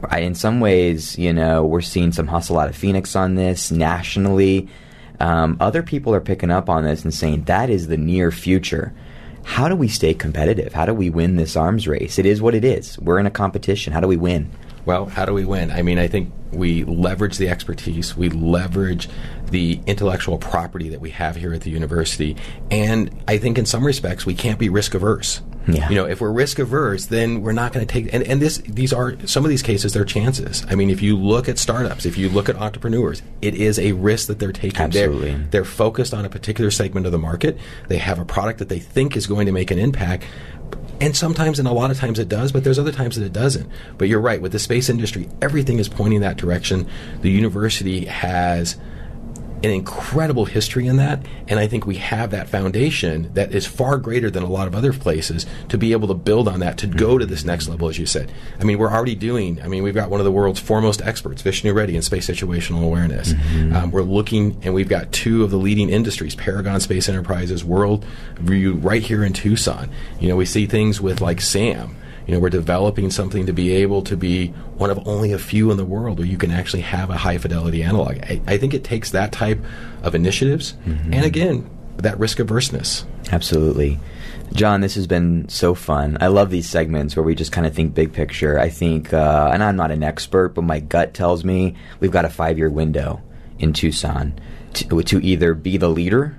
Right? 0.00 0.22
In 0.22 0.34
some 0.34 0.60
ways, 0.60 1.18
you 1.18 1.32
know, 1.32 1.64
we're 1.64 1.80
seeing 1.80 2.12
some 2.12 2.28
hustle 2.28 2.58
out 2.58 2.68
of 2.68 2.76
Phoenix 2.76 3.16
on 3.16 3.34
this 3.34 3.72
nationally. 3.72 4.68
Um, 5.18 5.56
other 5.58 5.82
people 5.82 6.14
are 6.14 6.20
picking 6.20 6.52
up 6.52 6.68
on 6.68 6.84
this 6.84 7.02
and 7.02 7.12
saying 7.12 7.44
that 7.44 7.68
is 7.68 7.88
the 7.88 7.96
near 7.96 8.30
future. 8.30 8.94
How 9.42 9.68
do 9.68 9.74
we 9.74 9.88
stay 9.88 10.14
competitive? 10.14 10.72
How 10.72 10.86
do 10.86 10.94
we 10.94 11.10
win 11.10 11.36
this 11.36 11.56
arms 11.56 11.88
race? 11.88 12.18
It 12.18 12.26
is 12.26 12.40
what 12.40 12.54
it 12.54 12.64
is. 12.64 12.98
We're 12.98 13.18
in 13.18 13.26
a 13.26 13.30
competition. 13.30 13.92
How 13.92 14.00
do 14.00 14.06
we 14.06 14.16
win? 14.16 14.50
Well, 14.88 15.04
how 15.04 15.26
do 15.26 15.34
we 15.34 15.44
win? 15.44 15.70
I 15.70 15.82
mean, 15.82 15.98
I 15.98 16.08
think 16.08 16.32
we 16.50 16.82
leverage 16.84 17.36
the 17.36 17.50
expertise, 17.50 18.16
we 18.16 18.30
leverage 18.30 19.06
the 19.50 19.80
intellectual 19.86 20.38
property 20.38 20.88
that 20.88 21.00
we 21.02 21.10
have 21.10 21.36
here 21.36 21.52
at 21.52 21.60
the 21.60 21.68
university, 21.68 22.36
and 22.70 23.14
I 23.28 23.36
think 23.36 23.58
in 23.58 23.66
some 23.66 23.84
respects 23.84 24.24
we 24.24 24.34
can't 24.34 24.58
be 24.58 24.70
risk 24.70 24.94
averse. 24.94 25.42
Yeah. 25.66 25.90
You 25.90 25.96
know, 25.96 26.06
if 26.06 26.22
we're 26.22 26.32
risk 26.32 26.58
averse, 26.58 27.04
then 27.04 27.42
we're 27.42 27.52
not 27.52 27.74
going 27.74 27.86
to 27.86 27.92
take. 27.92 28.14
And, 28.14 28.22
and 28.22 28.40
this, 28.40 28.56
these 28.58 28.94
are 28.94 29.14
some 29.26 29.44
of 29.44 29.50
these 29.50 29.62
cases. 29.62 29.92
They're 29.92 30.06
chances. 30.06 30.64
I 30.70 30.74
mean, 30.74 30.88
if 30.88 31.02
you 31.02 31.14
look 31.14 31.46
at 31.50 31.58
startups, 31.58 32.06
if 32.06 32.16
you 32.16 32.30
look 32.30 32.48
at 32.48 32.56
entrepreneurs, 32.56 33.20
it 33.42 33.54
is 33.54 33.78
a 33.78 33.92
risk 33.92 34.28
that 34.28 34.38
they're 34.38 34.52
taking. 34.52 34.80
Absolutely. 34.80 35.32
They're, 35.32 35.46
they're 35.50 35.64
focused 35.66 36.14
on 36.14 36.24
a 36.24 36.30
particular 36.30 36.70
segment 36.70 37.04
of 37.04 37.12
the 37.12 37.18
market. 37.18 37.58
They 37.88 37.98
have 37.98 38.18
a 38.18 38.24
product 38.24 38.60
that 38.60 38.70
they 38.70 38.78
think 38.78 39.14
is 39.14 39.26
going 39.26 39.44
to 39.44 39.52
make 39.52 39.70
an 39.70 39.78
impact 39.78 40.24
And 41.00 41.16
sometimes, 41.16 41.58
and 41.58 41.68
a 41.68 41.72
lot 41.72 41.90
of 41.90 41.98
times 41.98 42.18
it 42.18 42.28
does, 42.28 42.50
but 42.50 42.64
there's 42.64 42.78
other 42.78 42.92
times 42.92 43.16
that 43.16 43.24
it 43.24 43.32
doesn't. 43.32 43.70
But 43.98 44.08
you're 44.08 44.20
right, 44.20 44.42
with 44.42 44.52
the 44.52 44.58
space 44.58 44.88
industry, 44.88 45.28
everything 45.40 45.78
is 45.78 45.88
pointing 45.88 46.20
that 46.20 46.36
direction. 46.36 46.88
The 47.20 47.30
university 47.30 48.06
has 48.06 48.76
an 49.62 49.70
incredible 49.70 50.44
history 50.44 50.86
in 50.86 50.96
that, 50.96 51.24
and 51.48 51.58
I 51.58 51.66
think 51.66 51.86
we 51.86 51.96
have 51.96 52.30
that 52.30 52.48
foundation 52.48 53.32
that 53.34 53.52
is 53.52 53.66
far 53.66 53.96
greater 53.98 54.30
than 54.30 54.42
a 54.42 54.48
lot 54.48 54.68
of 54.68 54.74
other 54.74 54.92
places 54.92 55.46
to 55.68 55.76
be 55.76 55.92
able 55.92 56.08
to 56.08 56.14
build 56.14 56.46
on 56.46 56.60
that 56.60 56.78
to 56.78 56.86
go 56.86 57.18
to 57.18 57.26
this 57.26 57.44
next 57.44 57.68
level, 57.68 57.88
as 57.88 57.98
you 57.98 58.06
said. 58.06 58.32
I 58.60 58.64
mean, 58.64 58.78
we're 58.78 58.90
already 58.90 59.16
doing. 59.16 59.60
I 59.60 59.66
mean, 59.66 59.82
we've 59.82 59.94
got 59.94 60.10
one 60.10 60.20
of 60.20 60.24
the 60.24 60.32
world's 60.32 60.60
foremost 60.60 61.02
experts, 61.02 61.42
Vishnu 61.42 61.72
Reddy, 61.72 61.96
in 61.96 62.02
space 62.02 62.28
situational 62.28 62.84
awareness. 62.84 63.32
Mm-hmm. 63.32 63.74
Um, 63.74 63.90
we're 63.90 64.02
looking, 64.02 64.60
and 64.62 64.74
we've 64.74 64.88
got 64.88 65.10
two 65.10 65.42
of 65.42 65.50
the 65.50 65.58
leading 65.58 65.90
industries, 65.90 66.34
Paragon 66.34 66.80
Space 66.80 67.08
Enterprises, 67.08 67.64
World 67.64 68.04
View, 68.36 68.74
right 68.74 69.02
here 69.02 69.24
in 69.24 69.32
Tucson. 69.32 69.90
You 70.20 70.28
know, 70.28 70.36
we 70.36 70.44
see 70.44 70.66
things 70.66 71.00
with 71.00 71.20
like 71.20 71.40
SAM. 71.40 71.96
You 72.28 72.34
know, 72.34 72.40
we're 72.40 72.50
developing 72.50 73.10
something 73.10 73.46
to 73.46 73.54
be 73.54 73.72
able 73.76 74.02
to 74.02 74.14
be 74.16 74.48
one 74.76 74.90
of 74.90 75.08
only 75.08 75.32
a 75.32 75.38
few 75.38 75.70
in 75.70 75.78
the 75.78 75.84
world 75.86 76.18
where 76.18 76.26
you 76.28 76.36
can 76.36 76.50
actually 76.50 76.82
have 76.82 77.08
a 77.08 77.16
high 77.16 77.38
fidelity 77.38 77.82
analog. 77.82 78.18
I, 78.18 78.40
I 78.46 78.58
think 78.58 78.74
it 78.74 78.84
takes 78.84 79.10
that 79.12 79.32
type 79.32 79.58
of 80.02 80.14
initiatives, 80.14 80.74
Mm-hmm. 80.84 81.14
and 81.14 81.24
again, 81.24 81.70
that 81.96 82.18
risk 82.18 82.38
averseness. 82.38 83.06
Absolutely. 83.32 83.98
John, 84.52 84.82
this 84.82 84.94
has 84.94 85.06
been 85.06 85.48
so 85.48 85.74
fun. 85.74 86.18
I 86.20 86.26
love 86.26 86.50
these 86.50 86.68
segments 86.68 87.16
where 87.16 87.22
we 87.22 87.34
just 87.34 87.50
kind 87.50 87.66
of 87.66 87.74
think 87.74 87.94
big 87.94 88.12
picture. 88.12 88.58
I 88.58 88.68
think, 88.68 89.12
uh, 89.12 89.50
and 89.52 89.62
I'm 89.64 89.76
not 89.76 89.90
an 89.90 90.02
expert, 90.02 90.50
but 90.50 90.62
my 90.64 90.80
gut 90.80 91.14
tells 91.14 91.44
me 91.44 91.76
we've 91.98 92.10
got 92.12 92.24
a 92.26 92.30
five 92.30 92.58
year 92.58 92.68
window 92.70 93.22
in 93.58 93.72
Tucson 93.72 94.38
to, 94.74 95.02
to 95.02 95.18
either 95.24 95.54
be 95.54 95.76
the 95.78 95.88
leader 95.88 96.38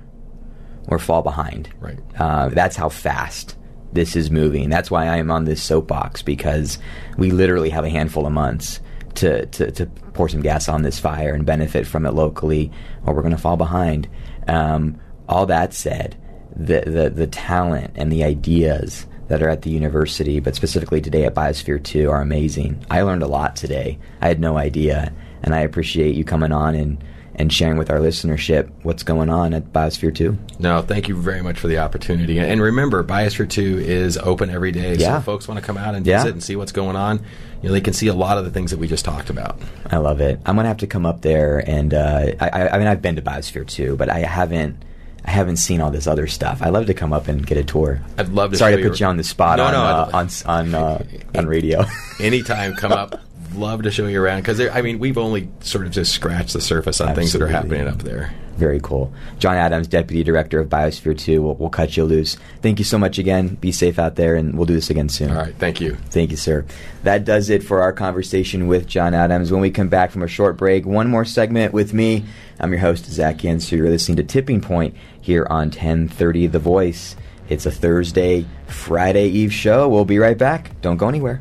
or 0.88 0.98
fall 1.00 1.22
behind. 1.22 1.68
Right. 1.80 1.98
Uh, 2.16 2.48
that's 2.48 2.76
how 2.76 2.88
fast 2.88 3.56
this 3.92 4.16
is 4.16 4.30
moving. 4.30 4.68
That's 4.68 4.90
why 4.90 5.06
I 5.06 5.16
am 5.16 5.30
on 5.30 5.44
this 5.44 5.62
soapbox 5.62 6.22
because 6.22 6.78
we 7.16 7.30
literally 7.30 7.70
have 7.70 7.84
a 7.84 7.90
handful 7.90 8.26
of 8.26 8.32
months 8.32 8.80
to, 9.16 9.46
to, 9.46 9.70
to 9.72 9.86
pour 9.86 10.28
some 10.28 10.42
gas 10.42 10.68
on 10.68 10.82
this 10.82 10.98
fire 10.98 11.34
and 11.34 11.44
benefit 11.44 11.86
from 11.86 12.06
it 12.06 12.14
locally, 12.14 12.70
or 13.04 13.14
we're 13.14 13.22
going 13.22 13.34
to 13.34 13.40
fall 13.40 13.56
behind. 13.56 14.08
Um, 14.46 15.00
all 15.28 15.46
that 15.46 15.74
said, 15.74 16.16
the, 16.54 16.82
the, 16.82 17.10
the 17.10 17.26
talent 17.26 17.92
and 17.96 18.12
the 18.12 18.24
ideas 18.24 19.06
that 19.28 19.42
are 19.42 19.48
at 19.48 19.62
the 19.62 19.70
university, 19.70 20.40
but 20.40 20.56
specifically 20.56 21.00
today 21.00 21.24
at 21.24 21.34
Biosphere 21.34 21.82
2, 21.82 22.10
are 22.10 22.20
amazing. 22.20 22.84
I 22.90 23.02
learned 23.02 23.22
a 23.22 23.28
lot 23.28 23.54
today. 23.54 23.98
I 24.20 24.28
had 24.28 24.40
no 24.40 24.58
idea, 24.58 25.12
and 25.42 25.54
I 25.54 25.60
appreciate 25.60 26.16
you 26.16 26.24
coming 26.24 26.52
on 26.52 26.74
and 26.74 27.02
and 27.36 27.52
sharing 27.52 27.78
with 27.78 27.90
our 27.90 27.98
listenership 27.98 28.70
what's 28.82 29.02
going 29.02 29.30
on 29.30 29.54
at 29.54 29.72
Biosphere 29.72 30.14
2. 30.14 30.36
No, 30.58 30.82
thank 30.82 31.08
you 31.08 31.16
very 31.16 31.42
much 31.42 31.58
for 31.58 31.68
the 31.68 31.78
opportunity. 31.78 32.38
And 32.38 32.60
remember, 32.60 33.02
Biosphere 33.04 33.48
2 33.48 33.78
is 33.78 34.18
open 34.18 34.50
every 34.50 34.72
day. 34.72 34.96
So 34.98 35.02
Yeah. 35.02 35.18
if 35.18 35.24
folks 35.24 35.46
want 35.48 35.58
to 35.60 35.64
come 35.66 35.76
out 35.78 35.94
and 35.94 36.06
Yeah. 36.06 36.18
visit 36.18 36.32
and 36.32 36.42
see 36.42 36.56
what's 36.56 36.72
going 36.72 36.96
on, 36.96 37.20
you 37.62 37.68
know, 37.68 37.72
they 37.72 37.80
can 37.80 37.92
see 37.94 38.08
a 38.08 38.14
lot 38.14 38.36
of 38.38 38.44
the 38.44 38.50
things 38.50 38.70
that 38.72 38.78
we 38.78 38.86
just 38.88 39.04
talked 39.04 39.30
about. 39.30 39.58
I 39.90 39.98
love 39.98 40.20
it. 40.20 40.40
I'm 40.44 40.56
gonna 40.56 40.68
have 40.68 40.78
to 40.78 40.86
come 40.86 41.06
up 41.06 41.22
there, 41.22 41.62
and 41.66 41.94
uh, 41.94 42.26
I, 42.40 42.68
I, 42.72 42.78
mean, 42.78 42.86
I've 42.88 43.02
been 43.02 43.16
to 43.16 43.22
Biosphere 43.22 43.66
2, 43.66 43.96
but 43.96 44.08
I 44.10 44.20
haven't, 44.20 44.76
I 45.24 45.30
haven't 45.30 45.56
seen 45.56 45.80
all 45.80 45.90
this 45.90 46.06
other 46.06 46.26
stuff. 46.26 46.60
I'd 46.62 46.70
love 46.72 46.86
to 46.86 46.94
come 46.94 47.12
up 47.12 47.28
and 47.28 47.46
get 47.46 47.58
a 47.58 47.64
tour. 47.64 48.00
I'd 48.18 48.30
love 48.30 48.52
to 48.52 48.56
Sorry 48.56 48.76
to 48.76 48.88
put 48.88 48.98
you 48.98 49.06
on 49.06 49.18
the 49.18 49.24
spot 49.24 49.58
No, 49.58 49.64
on, 49.66 49.72
no, 49.72 49.80
uh, 49.80 50.10
on 50.14 50.28
on 50.46 50.74
uh, 50.74 51.04
on 51.36 51.46
radio. 51.54 51.84
Anytime, 52.18 52.74
come 52.74 52.92
up. 52.92 53.20
Love 53.54 53.82
to 53.82 53.90
show 53.90 54.06
you 54.06 54.22
around 54.22 54.40
because 54.40 54.60
I 54.60 54.80
mean 54.82 54.98
we've 54.98 55.18
only 55.18 55.48
sort 55.60 55.86
of 55.86 55.92
just 55.92 56.12
scratched 56.12 56.52
the 56.52 56.60
surface 56.60 57.00
on 57.00 57.14
things 57.14 57.32
that 57.32 57.42
are 57.42 57.48
happening 57.48 57.88
up 57.88 58.02
there. 58.02 58.32
Very 58.56 58.80
cool. 58.80 59.10
John 59.38 59.56
Adams, 59.56 59.88
Deputy 59.88 60.22
Director 60.22 60.60
of 60.60 60.68
Biosphere 60.68 61.18
2. 61.18 61.40
We'll, 61.40 61.54
we'll 61.54 61.70
cut 61.70 61.96
you 61.96 62.04
loose. 62.04 62.36
Thank 62.60 62.78
you 62.78 62.84
so 62.84 62.98
much 62.98 63.18
again. 63.18 63.54
Be 63.54 63.72
safe 63.72 63.98
out 63.98 64.16
there, 64.16 64.36
and 64.36 64.54
we'll 64.54 64.66
do 64.66 64.74
this 64.74 64.90
again 64.90 65.08
soon. 65.08 65.30
All 65.30 65.38
right, 65.38 65.54
thank 65.56 65.80
you. 65.80 65.96
Thank 66.10 66.30
you, 66.30 66.36
sir. 66.36 66.66
That 67.02 67.24
does 67.24 67.48
it 67.48 67.62
for 67.62 67.80
our 67.80 67.94
conversation 67.94 68.66
with 68.66 68.86
John 68.86 69.14
Adams. 69.14 69.50
When 69.50 69.62
we 69.62 69.70
come 69.70 69.88
back 69.88 70.10
from 70.10 70.22
a 70.22 70.28
short 70.28 70.58
break, 70.58 70.84
one 70.84 71.08
more 71.08 71.24
segment 71.24 71.72
with 71.72 71.94
me. 71.94 72.26
I'm 72.58 72.70
your 72.70 72.80
host, 72.82 73.06
Zach 73.06 73.38
Yentzer. 73.38 73.78
You're 73.78 73.88
listening 73.88 74.16
to 74.16 74.24
Tipping 74.24 74.60
Point 74.60 74.94
here 75.22 75.46
on 75.48 75.68
1030 75.68 76.48
The 76.48 76.58
Voice. 76.58 77.16
It's 77.48 77.64
a 77.64 77.70
Thursday, 77.70 78.44
Friday 78.66 79.28
Eve 79.28 79.54
show. 79.54 79.88
We'll 79.88 80.04
be 80.04 80.18
right 80.18 80.36
back. 80.36 80.78
Don't 80.82 80.98
go 80.98 81.08
anywhere. 81.08 81.40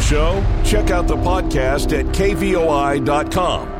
A 0.00 0.02
show? 0.02 0.62
Check 0.64 0.90
out 0.90 1.06
the 1.06 1.16
podcast 1.16 1.92
at 1.98 2.06
kvoi.com. 2.06 3.79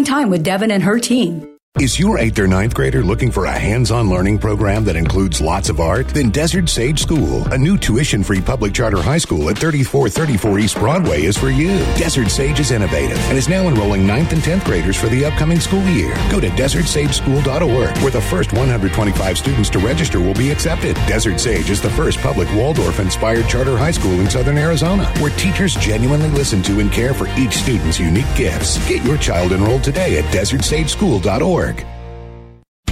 time 0.00 0.30
with 0.30 0.42
Devin 0.42 0.70
and 0.70 0.82
her 0.82 0.98
team. 0.98 1.51
Is 1.80 1.98
your 1.98 2.18
8th 2.18 2.38
or 2.38 2.46
ninth 2.46 2.74
grader 2.74 3.02
looking 3.02 3.30
for 3.30 3.46
a 3.46 3.58
hands-on 3.58 4.10
learning 4.10 4.38
program 4.38 4.84
that 4.84 4.94
includes 4.94 5.40
lots 5.40 5.70
of 5.70 5.80
art? 5.80 6.06
Then 6.06 6.28
Desert 6.30 6.68
Sage 6.68 7.00
School, 7.00 7.42
a 7.50 7.56
new 7.56 7.78
tuition-free 7.78 8.42
public 8.42 8.74
charter 8.74 9.00
high 9.00 9.18
school 9.18 9.48
at 9.48 9.56
3434 9.56 10.58
East 10.58 10.78
Broadway 10.78 11.22
is 11.22 11.36
for 11.36 11.48
you. 11.48 11.78
Desert 11.96 12.28
Sage 12.28 12.60
is 12.60 12.72
innovative 12.72 13.18
and 13.28 13.38
is 13.38 13.48
now 13.48 13.66
enrolling 13.66 14.02
9th 14.02 14.32
and 14.32 14.42
10th 14.42 14.64
graders 14.66 14.96
for 14.96 15.08
the 15.08 15.24
upcoming 15.24 15.58
school 15.58 15.82
year. 15.88 16.14
Go 16.30 16.40
to 16.40 16.50
desertsageschool.org 16.50 17.98
where 17.98 18.10
the 18.10 18.20
first 18.20 18.52
125 18.52 19.38
students 19.38 19.70
to 19.70 19.78
register 19.78 20.20
will 20.20 20.34
be 20.34 20.50
accepted. 20.50 20.94
Desert 21.08 21.40
Sage 21.40 21.70
is 21.70 21.80
the 21.80 21.90
first 21.90 22.20
public 22.20 22.52
Waldorf-inspired 22.54 23.48
charter 23.48 23.78
high 23.78 23.90
school 23.90 24.20
in 24.20 24.28
Southern 24.28 24.58
Arizona 24.58 25.06
where 25.20 25.34
teachers 25.36 25.74
genuinely 25.76 26.28
listen 26.28 26.62
to 26.64 26.80
and 26.80 26.92
care 26.92 27.14
for 27.14 27.28
each 27.38 27.54
student's 27.54 27.98
unique 27.98 28.32
gifts. 28.36 28.76
Get 28.86 29.02
your 29.04 29.16
child 29.16 29.52
enrolled 29.52 29.82
today 29.82 30.18
at 30.18 30.24
desertsageschool.org 30.34 31.61
org. 31.62 31.91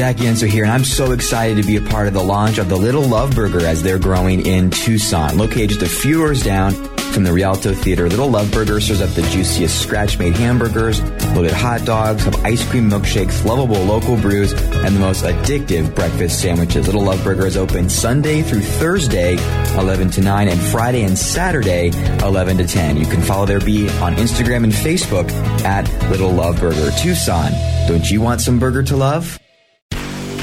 Zach 0.00 0.16
Yentzer 0.16 0.48
here, 0.48 0.64
and 0.64 0.72
I'm 0.72 0.82
so 0.82 1.12
excited 1.12 1.58
to 1.58 1.62
be 1.62 1.76
a 1.76 1.82
part 1.82 2.08
of 2.08 2.14
the 2.14 2.22
launch 2.22 2.56
of 2.56 2.70
the 2.70 2.76
Little 2.76 3.02
Love 3.02 3.34
Burger 3.34 3.66
as 3.66 3.82
they're 3.82 3.98
growing 3.98 4.46
in 4.46 4.70
Tucson. 4.70 5.36
Located 5.36 5.68
just 5.68 5.82
a 5.82 5.88
few 5.90 6.14
doors 6.14 6.42
down 6.42 6.72
from 7.12 7.22
the 7.22 7.30
Rialto 7.30 7.74
Theater, 7.74 8.08
Little 8.08 8.30
Love 8.30 8.50
Burger 8.50 8.80
serves 8.80 9.02
up 9.02 9.10
the 9.10 9.20
juiciest 9.28 9.82
scratch-made 9.82 10.32
hamburgers, 10.36 11.02
loaded 11.34 11.52
hot 11.52 11.84
dogs, 11.84 12.24
have 12.24 12.34
ice 12.46 12.66
cream 12.70 12.88
milkshakes, 12.88 13.44
lovable 13.44 13.82
local 13.84 14.16
brews, 14.16 14.54
and 14.54 14.96
the 14.96 15.00
most 15.00 15.22
addictive 15.22 15.94
breakfast 15.94 16.40
sandwiches. 16.40 16.86
Little 16.86 17.02
Love 17.02 17.22
Burger 17.22 17.44
is 17.44 17.58
open 17.58 17.90
Sunday 17.90 18.40
through 18.40 18.62
Thursday, 18.62 19.34
11 19.76 20.08
to 20.12 20.22
9, 20.22 20.48
and 20.48 20.60
Friday 20.72 21.02
and 21.02 21.18
Saturday, 21.18 21.88
11 22.24 22.56
to 22.56 22.66
10. 22.66 22.96
You 22.96 23.04
can 23.04 23.20
follow 23.20 23.44
their 23.44 23.60
beat 23.60 23.90
on 23.96 24.16
Instagram 24.16 24.64
and 24.64 24.72
Facebook 24.72 25.30
at 25.62 25.86
Little 26.08 26.30
Love 26.30 26.58
Burger 26.58 26.90
Tucson. 26.92 27.52
Don't 27.86 28.10
you 28.10 28.22
want 28.22 28.40
some 28.40 28.58
burger 28.58 28.82
to 28.84 28.96
love? 28.96 29.38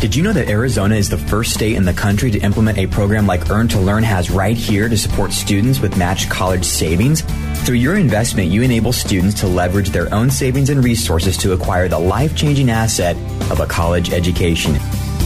Did 0.00 0.16
you 0.16 0.22
know 0.22 0.32
that 0.32 0.48
Arizona 0.48 0.94
is 0.94 1.10
the 1.10 1.18
first 1.18 1.52
state 1.52 1.76
in 1.76 1.84
the 1.84 1.92
country 1.92 2.30
to 2.30 2.38
implement 2.38 2.78
a 2.78 2.86
program 2.86 3.26
like 3.26 3.50
Earn 3.50 3.68
to 3.68 3.78
Learn 3.78 4.02
has 4.02 4.30
right 4.30 4.56
here 4.56 4.88
to 4.88 4.96
support 4.96 5.30
students 5.30 5.80
with 5.80 5.98
matched 5.98 6.30
college 6.30 6.64
savings? 6.64 7.20
Through 7.66 7.76
your 7.76 7.96
investment, 7.96 8.48
you 8.48 8.62
enable 8.62 8.94
students 8.94 9.38
to 9.40 9.46
leverage 9.46 9.90
their 9.90 10.10
own 10.14 10.30
savings 10.30 10.70
and 10.70 10.82
resources 10.82 11.36
to 11.36 11.52
acquire 11.52 11.86
the 11.86 11.98
life 11.98 12.34
changing 12.34 12.70
asset 12.70 13.14
of 13.50 13.60
a 13.60 13.66
college 13.66 14.10
education. 14.10 14.76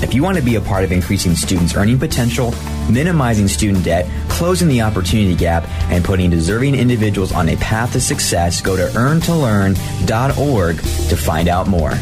If 0.03 0.13
you 0.13 0.25
want 0.25 0.39
to 0.39 0.43
be 0.43 0.57
a 0.57 0.61
part 0.61 0.83
of 0.83 0.91
increasing 0.91 1.37
students' 1.37 1.77
earning 1.77 2.01
potential, 2.01 2.53
minimizing 2.91 3.47
student 3.47 3.85
debt, 3.85 4.11
closing 4.29 4.67
the 4.67 4.83
opportunity 4.83 5.37
gap, 5.37 5.69
and 5.89 6.05
putting 6.05 6.31
deserving 6.31 6.75
individuals 6.75 7.31
on 7.31 7.49
a 7.49 7.57
path 7.59 7.93
to 7.93 8.01
success, 8.01 8.61
go 8.61 8.77
to 8.77 8.87
earntolearn.org 8.99 10.77
to 10.79 11.17
find 11.17 11.49
out 11.49 11.69
more. 11.69 11.93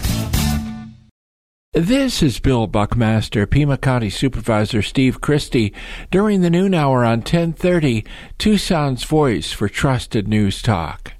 This 1.74 2.22
is 2.22 2.38
Bill 2.38 2.66
Buckmaster, 2.66 3.46
Pima 3.46 3.78
County 3.78 4.10
Supervisor 4.10 4.82
Steve 4.82 5.22
Christy, 5.22 5.72
during 6.10 6.42
the 6.42 6.50
noon 6.50 6.74
hour 6.74 7.02
on 7.02 7.20
1030, 7.20 8.04
Tucson's 8.36 9.04
Voice 9.04 9.54
for 9.54 9.70
Trusted 9.70 10.28
News 10.28 10.60
Talk. 10.60 11.14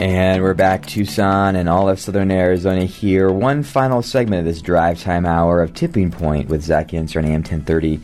And 0.00 0.42
we're 0.42 0.54
back, 0.54 0.84
Tucson 0.84 1.54
and 1.54 1.68
all 1.68 1.88
of 1.88 2.00
Southern 2.00 2.32
Arizona 2.32 2.86
here. 2.86 3.30
One 3.30 3.62
final 3.62 4.02
segment 4.02 4.40
of 4.40 4.46
this 4.46 4.60
drive 4.60 5.00
time 5.00 5.24
hour 5.24 5.62
of 5.62 5.74
Tipping 5.74 6.10
Point 6.10 6.48
with 6.48 6.64
Zach 6.64 6.88
Yentzer 6.88 7.18
on 7.18 7.24
AM 7.26 7.42
1030 7.42 8.00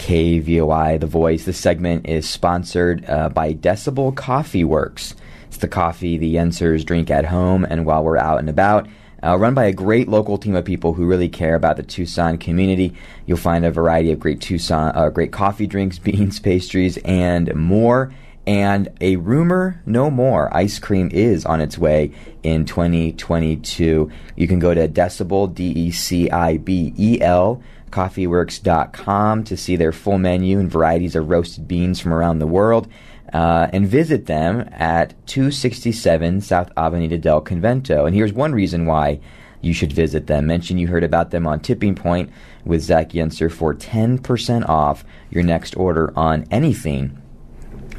KVOI, 0.00 0.98
The 0.98 1.06
Voice. 1.06 1.44
This 1.44 1.58
segment 1.58 2.08
is 2.08 2.26
sponsored 2.26 3.04
uh, 3.06 3.28
by 3.28 3.52
Decibel 3.52 4.16
Coffee 4.16 4.64
Works. 4.64 5.14
It's 5.48 5.58
the 5.58 5.68
coffee 5.68 6.16
the 6.16 6.34
Yentzers 6.34 6.86
drink 6.86 7.10
at 7.10 7.26
home 7.26 7.66
and 7.68 7.84
while 7.84 8.02
we're 8.02 8.16
out 8.16 8.38
and 8.38 8.48
about. 8.48 8.88
Uh, 9.22 9.36
run 9.36 9.52
by 9.52 9.66
a 9.66 9.72
great 9.72 10.08
local 10.08 10.38
team 10.38 10.56
of 10.56 10.64
people 10.64 10.94
who 10.94 11.04
really 11.04 11.28
care 11.28 11.54
about 11.54 11.76
the 11.76 11.82
Tucson 11.82 12.38
community. 12.38 12.94
You'll 13.26 13.36
find 13.36 13.62
a 13.62 13.70
variety 13.70 14.10
of 14.10 14.18
great 14.18 14.40
Tucson, 14.40 14.92
uh, 14.96 15.10
great 15.10 15.32
coffee 15.32 15.66
drinks, 15.66 15.98
beans, 16.00 16.40
pastries, 16.40 16.96
and 17.04 17.54
more. 17.54 18.10
And 18.46 18.88
a 19.02 19.16
rumor 19.16 19.82
no 19.84 20.10
more 20.10 20.52
ice 20.56 20.78
cream 20.78 21.10
is 21.12 21.44
on 21.44 21.60
its 21.60 21.76
way 21.76 22.12
in 22.42 22.64
2022. 22.64 24.10
You 24.34 24.48
can 24.48 24.58
go 24.58 24.72
to 24.72 24.88
Decibel, 24.88 25.54
D 25.54 25.66
E 25.72 25.90
C 25.90 26.30
I 26.30 26.56
B 26.56 26.94
E 26.96 27.20
L 27.20 27.62
coffeeworks.com 27.90 29.44
to 29.44 29.56
see 29.56 29.76
their 29.76 29.92
full 29.92 30.18
menu 30.18 30.58
and 30.58 30.70
varieties 30.70 31.16
of 31.16 31.28
roasted 31.28 31.68
beans 31.68 32.00
from 32.00 32.12
around 32.12 32.38
the 32.38 32.46
world. 32.46 32.88
Uh, 33.32 33.68
and 33.72 33.86
visit 33.86 34.26
them 34.26 34.68
at 34.72 35.14
267 35.28 36.40
South 36.40 36.72
Avenida 36.76 37.16
del 37.16 37.40
Convento. 37.40 38.04
And 38.04 38.14
here's 38.14 38.32
one 38.32 38.52
reason 38.52 38.86
why 38.86 39.20
you 39.60 39.72
should 39.72 39.92
visit 39.92 40.26
them. 40.26 40.46
Mention 40.46 40.78
you 40.78 40.88
heard 40.88 41.04
about 41.04 41.30
them 41.30 41.46
on 41.46 41.60
Tipping 41.60 41.94
Point 41.94 42.30
with 42.64 42.82
Zach 42.82 43.10
Yentzer 43.10 43.50
for 43.52 43.74
10% 43.74 44.68
off 44.68 45.04
your 45.30 45.44
next 45.44 45.76
order 45.76 46.12
on 46.16 46.44
anything 46.50 47.20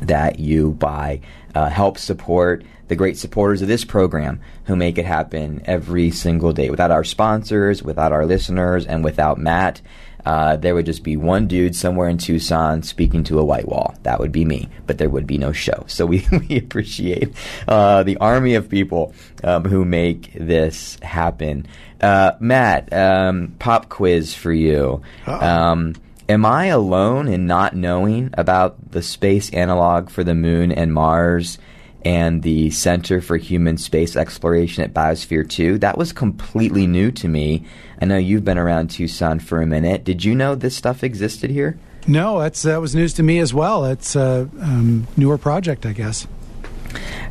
that 0.01 0.39
you 0.39 0.71
buy. 0.71 1.21
Uh, 1.53 1.69
help 1.69 1.97
support 1.97 2.63
the 2.91 2.95
great 2.97 3.17
supporters 3.17 3.61
of 3.61 3.69
this 3.69 3.85
program 3.85 4.41
who 4.65 4.75
make 4.75 4.97
it 4.97 5.05
happen 5.05 5.61
every 5.63 6.11
single 6.11 6.51
day. 6.51 6.69
Without 6.69 6.91
our 6.91 7.05
sponsors, 7.05 7.81
without 7.81 8.11
our 8.11 8.25
listeners, 8.25 8.85
and 8.85 9.01
without 9.01 9.37
Matt, 9.37 9.79
uh, 10.25 10.57
there 10.57 10.75
would 10.75 10.87
just 10.87 11.01
be 11.01 11.15
one 11.15 11.47
dude 11.47 11.73
somewhere 11.73 12.09
in 12.09 12.17
Tucson 12.17 12.83
speaking 12.83 13.23
to 13.23 13.39
a 13.39 13.45
white 13.45 13.65
wall. 13.65 13.95
That 14.03 14.19
would 14.19 14.33
be 14.33 14.43
me, 14.43 14.67
but 14.87 14.97
there 14.97 15.09
would 15.09 15.25
be 15.25 15.37
no 15.37 15.53
show. 15.53 15.85
So 15.87 16.05
we, 16.05 16.27
we 16.49 16.57
appreciate 16.57 17.33
uh, 17.65 18.03
the 18.03 18.17
army 18.17 18.55
of 18.55 18.67
people 18.67 19.13
um, 19.41 19.63
who 19.63 19.85
make 19.85 20.33
this 20.33 20.97
happen. 21.01 21.67
Uh, 22.01 22.33
Matt, 22.41 22.91
um, 22.91 23.55
pop 23.57 23.87
quiz 23.87 24.35
for 24.35 24.51
you. 24.51 25.01
Um, 25.25 25.95
am 26.27 26.45
I 26.45 26.65
alone 26.65 27.29
in 27.29 27.47
not 27.47 27.73
knowing 27.73 28.31
about 28.33 28.91
the 28.91 29.01
space 29.01 29.49
analog 29.51 30.09
for 30.09 30.25
the 30.25 30.35
moon 30.35 30.73
and 30.73 30.93
Mars? 30.93 31.57
And 32.03 32.41
the 32.43 32.71
Center 32.71 33.21
for 33.21 33.37
Human 33.37 33.77
Space 33.77 34.15
Exploration 34.15 34.83
at 34.83 34.93
Biosphere 34.93 35.47
2. 35.47 35.77
That 35.79 35.97
was 35.97 36.13
completely 36.13 36.87
new 36.87 37.11
to 37.11 37.27
me. 37.27 37.65
I 38.01 38.05
know 38.05 38.17
you've 38.17 38.45
been 38.45 38.57
around 38.57 38.89
Tucson 38.89 39.39
for 39.39 39.61
a 39.61 39.67
minute. 39.67 40.03
Did 40.03 40.23
you 40.23 40.33
know 40.33 40.55
this 40.55 40.75
stuff 40.75 41.03
existed 41.03 41.51
here? 41.51 41.77
No, 42.07 42.39
that's 42.39 42.63
that 42.63 42.81
was 42.81 42.95
news 42.95 43.13
to 43.13 43.23
me 43.23 43.39
as 43.39 43.53
well. 43.53 43.85
It's 43.85 44.15
a 44.15 44.49
um, 44.59 45.07
newer 45.15 45.37
project, 45.37 45.85
I 45.85 45.93
guess. 45.93 46.27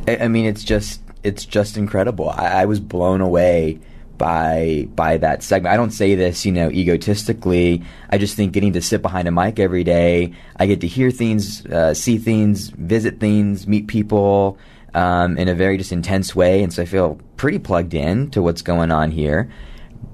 I, 0.07 0.17
I, 0.17 0.27
mean, 0.29 0.45
it's 0.45 0.63
just 0.63 1.01
it's 1.23 1.45
just 1.45 1.75
incredible. 1.75 2.29
I, 2.29 2.61
I 2.61 2.65
was 2.65 2.79
blown 2.79 3.19
away 3.19 3.79
by 4.21 4.87
by 5.03 5.17
that 5.25 5.41
segment. 5.49 5.73
I 5.73 5.77
don't 5.81 5.95
say 6.01 6.15
this, 6.23 6.45
you 6.45 6.53
know, 6.57 6.69
egotistically. 6.81 7.81
I 8.13 8.15
just 8.23 8.35
think 8.37 8.53
getting 8.53 8.73
to 8.73 8.81
sit 8.81 9.01
behind 9.01 9.25
a 9.27 9.33
mic 9.41 9.55
every 9.67 9.85
day, 9.97 10.33
I 10.61 10.63
get 10.71 10.79
to 10.81 10.87
hear 10.87 11.09
things, 11.11 11.65
uh, 11.65 11.93
see 12.03 12.17
things, 12.29 12.69
visit 12.93 13.19
things, 13.19 13.65
meet 13.65 13.85
people. 13.87 14.57
um, 14.93 15.37
in 15.37 15.47
a 15.47 15.55
very 15.55 15.77
just 15.77 15.91
intense 15.91 16.35
way, 16.35 16.63
and 16.63 16.73
so 16.73 16.81
I 16.81 16.85
feel 16.85 17.19
pretty 17.37 17.59
plugged 17.59 17.93
in 17.93 18.29
to 18.31 18.41
what's 18.41 18.61
going 18.61 18.91
on 18.91 19.11
here. 19.11 19.49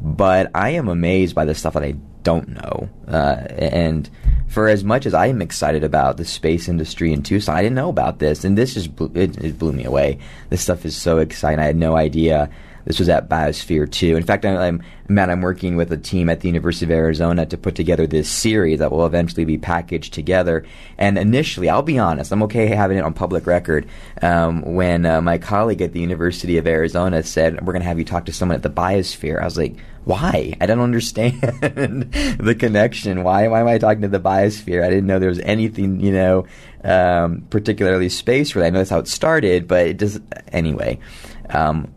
But 0.02 0.52
I 0.54 0.70
am 0.72 0.88
amazed 0.88 1.34
by 1.34 1.46
the 1.46 1.56
stuff 1.56 1.74
that 1.74 1.84
I 1.84 1.96
don't 2.24 2.50
know, 2.50 2.90
uh, 3.08 3.48
and 3.58 4.10
for 4.48 4.68
as 4.68 4.84
much 4.84 5.06
as 5.06 5.14
I 5.14 5.28
am 5.28 5.42
excited 5.42 5.84
about 5.84 6.18
the 6.18 6.26
space 6.26 6.68
industry 6.68 7.12
in 7.12 7.24
Tucson, 7.24 7.56
I 7.56 7.62
didn't 7.62 7.76
know 7.76 7.90
about 7.90 8.20
this, 8.20 8.44
and 8.44 8.58
this 8.58 8.74
just 8.74 8.96
blew, 8.96 9.12
it, 9.16 9.38
it 9.44 9.58
blew 9.58 9.74
me 9.74 9.86
away. 9.86 10.20
This 10.50 10.62
stuff 10.62 10.86
is 10.86 10.96
so 10.96 11.18
exciting. 11.20 11.60
I 11.60 11.66
had 11.66 11.76
no 11.76 11.96
idea 11.96 12.50
this 12.88 13.00
was 13.00 13.10
at 13.10 13.28
Biosphere 13.28 13.92
2. 13.92 14.16
In 14.16 14.24
fact, 14.24 14.46
I'm, 14.46 14.82
Matt, 15.10 15.30
I'm 15.30 15.42
working 15.42 15.76
with 15.76 15.92
a 15.92 15.98
team 15.98 16.30
at 16.30 16.40
the 16.40 16.48
University 16.48 16.86
of 16.86 16.92
Arizona 16.92 17.46
to 17.46 17.58
put 17.58 17.76
together 17.76 18.08
this 18.08 18.30
series 18.30 18.80
that 18.80 18.94
will 18.94 19.06
eventually 19.06 19.44
be 19.44 19.58
packaged 19.58 20.14
together. 20.14 20.66
And 20.98 21.18
initially, 21.18 21.68
I'll 21.68 21.82
be 21.82 22.00
honest, 22.00 22.32
I'm 22.32 22.44
okay 22.44 22.68
having 22.68 22.98
it 22.98 23.04
on 23.04 23.14
public 23.14 23.46
record. 23.46 23.90
Um, 24.22 24.62
when 24.62 25.06
uh, 25.06 25.20
my 25.22 25.38
colleague 25.38 25.82
at 25.82 25.92
the 25.92 26.00
University 26.00 26.58
of 26.58 26.66
Arizona 26.66 27.24
said, 27.24 27.60
We're 27.60 27.74
going 27.74 27.82
to 27.82 27.90
have 27.90 28.00
you 28.00 28.06
talk 28.06 28.26
to 28.28 28.34
someone 28.34 28.56
at 28.56 28.64
the 28.64 28.70
Biosphere, 28.70 29.42
I 29.42 29.46
was 29.46 29.58
like, 29.58 29.76
why? 30.06 30.54
I 30.62 30.66
don't 30.66 30.80
understand 30.80 31.42
the 31.42 32.56
connection. 32.58 33.24
Why, 33.24 33.50
why 33.50 33.60
am 33.60 33.68
I 33.68 33.78
talking 33.78 34.04
to 34.04 34.08
the 34.08 34.22
biosphere? 34.22 34.82
I 34.82 34.88
didn't 34.88 35.06
know 35.06 35.20
there 35.20 35.28
was 35.28 35.40
anything, 35.40 36.00
you 36.00 36.14
know, 36.14 36.48
um, 36.86 37.46
particularly 37.50 38.08
space 38.08 38.56
related. 38.56 38.68
I 38.68 38.72
know 38.72 38.80
that's 38.80 38.90
how 38.90 39.00
it 39.00 39.10
started, 39.10 39.68
but 39.68 39.86
it 39.86 39.98
does 39.98 40.22
anyway. 40.54 41.00
Um, 41.50 41.94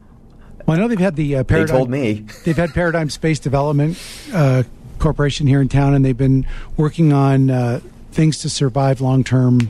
well, 0.70 0.78
I 0.78 0.82
know 0.82 0.86
they've 0.86 1.00
had 1.00 1.16
the 1.16 1.34
uh, 1.34 1.42
paradigm. 1.42 1.66
They 1.66 1.72
told 1.72 1.90
me 1.90 2.24
they've 2.44 2.56
had 2.56 2.72
Paragon 2.72 3.10
Space 3.10 3.40
Development 3.40 3.98
uh, 4.32 4.62
Corporation 5.00 5.48
here 5.48 5.60
in 5.60 5.68
town, 5.68 5.94
and 5.94 6.04
they've 6.04 6.16
been 6.16 6.46
working 6.76 7.12
on 7.12 7.50
uh, 7.50 7.80
things 8.12 8.38
to 8.42 8.48
survive 8.48 9.00
long 9.00 9.24
term, 9.24 9.68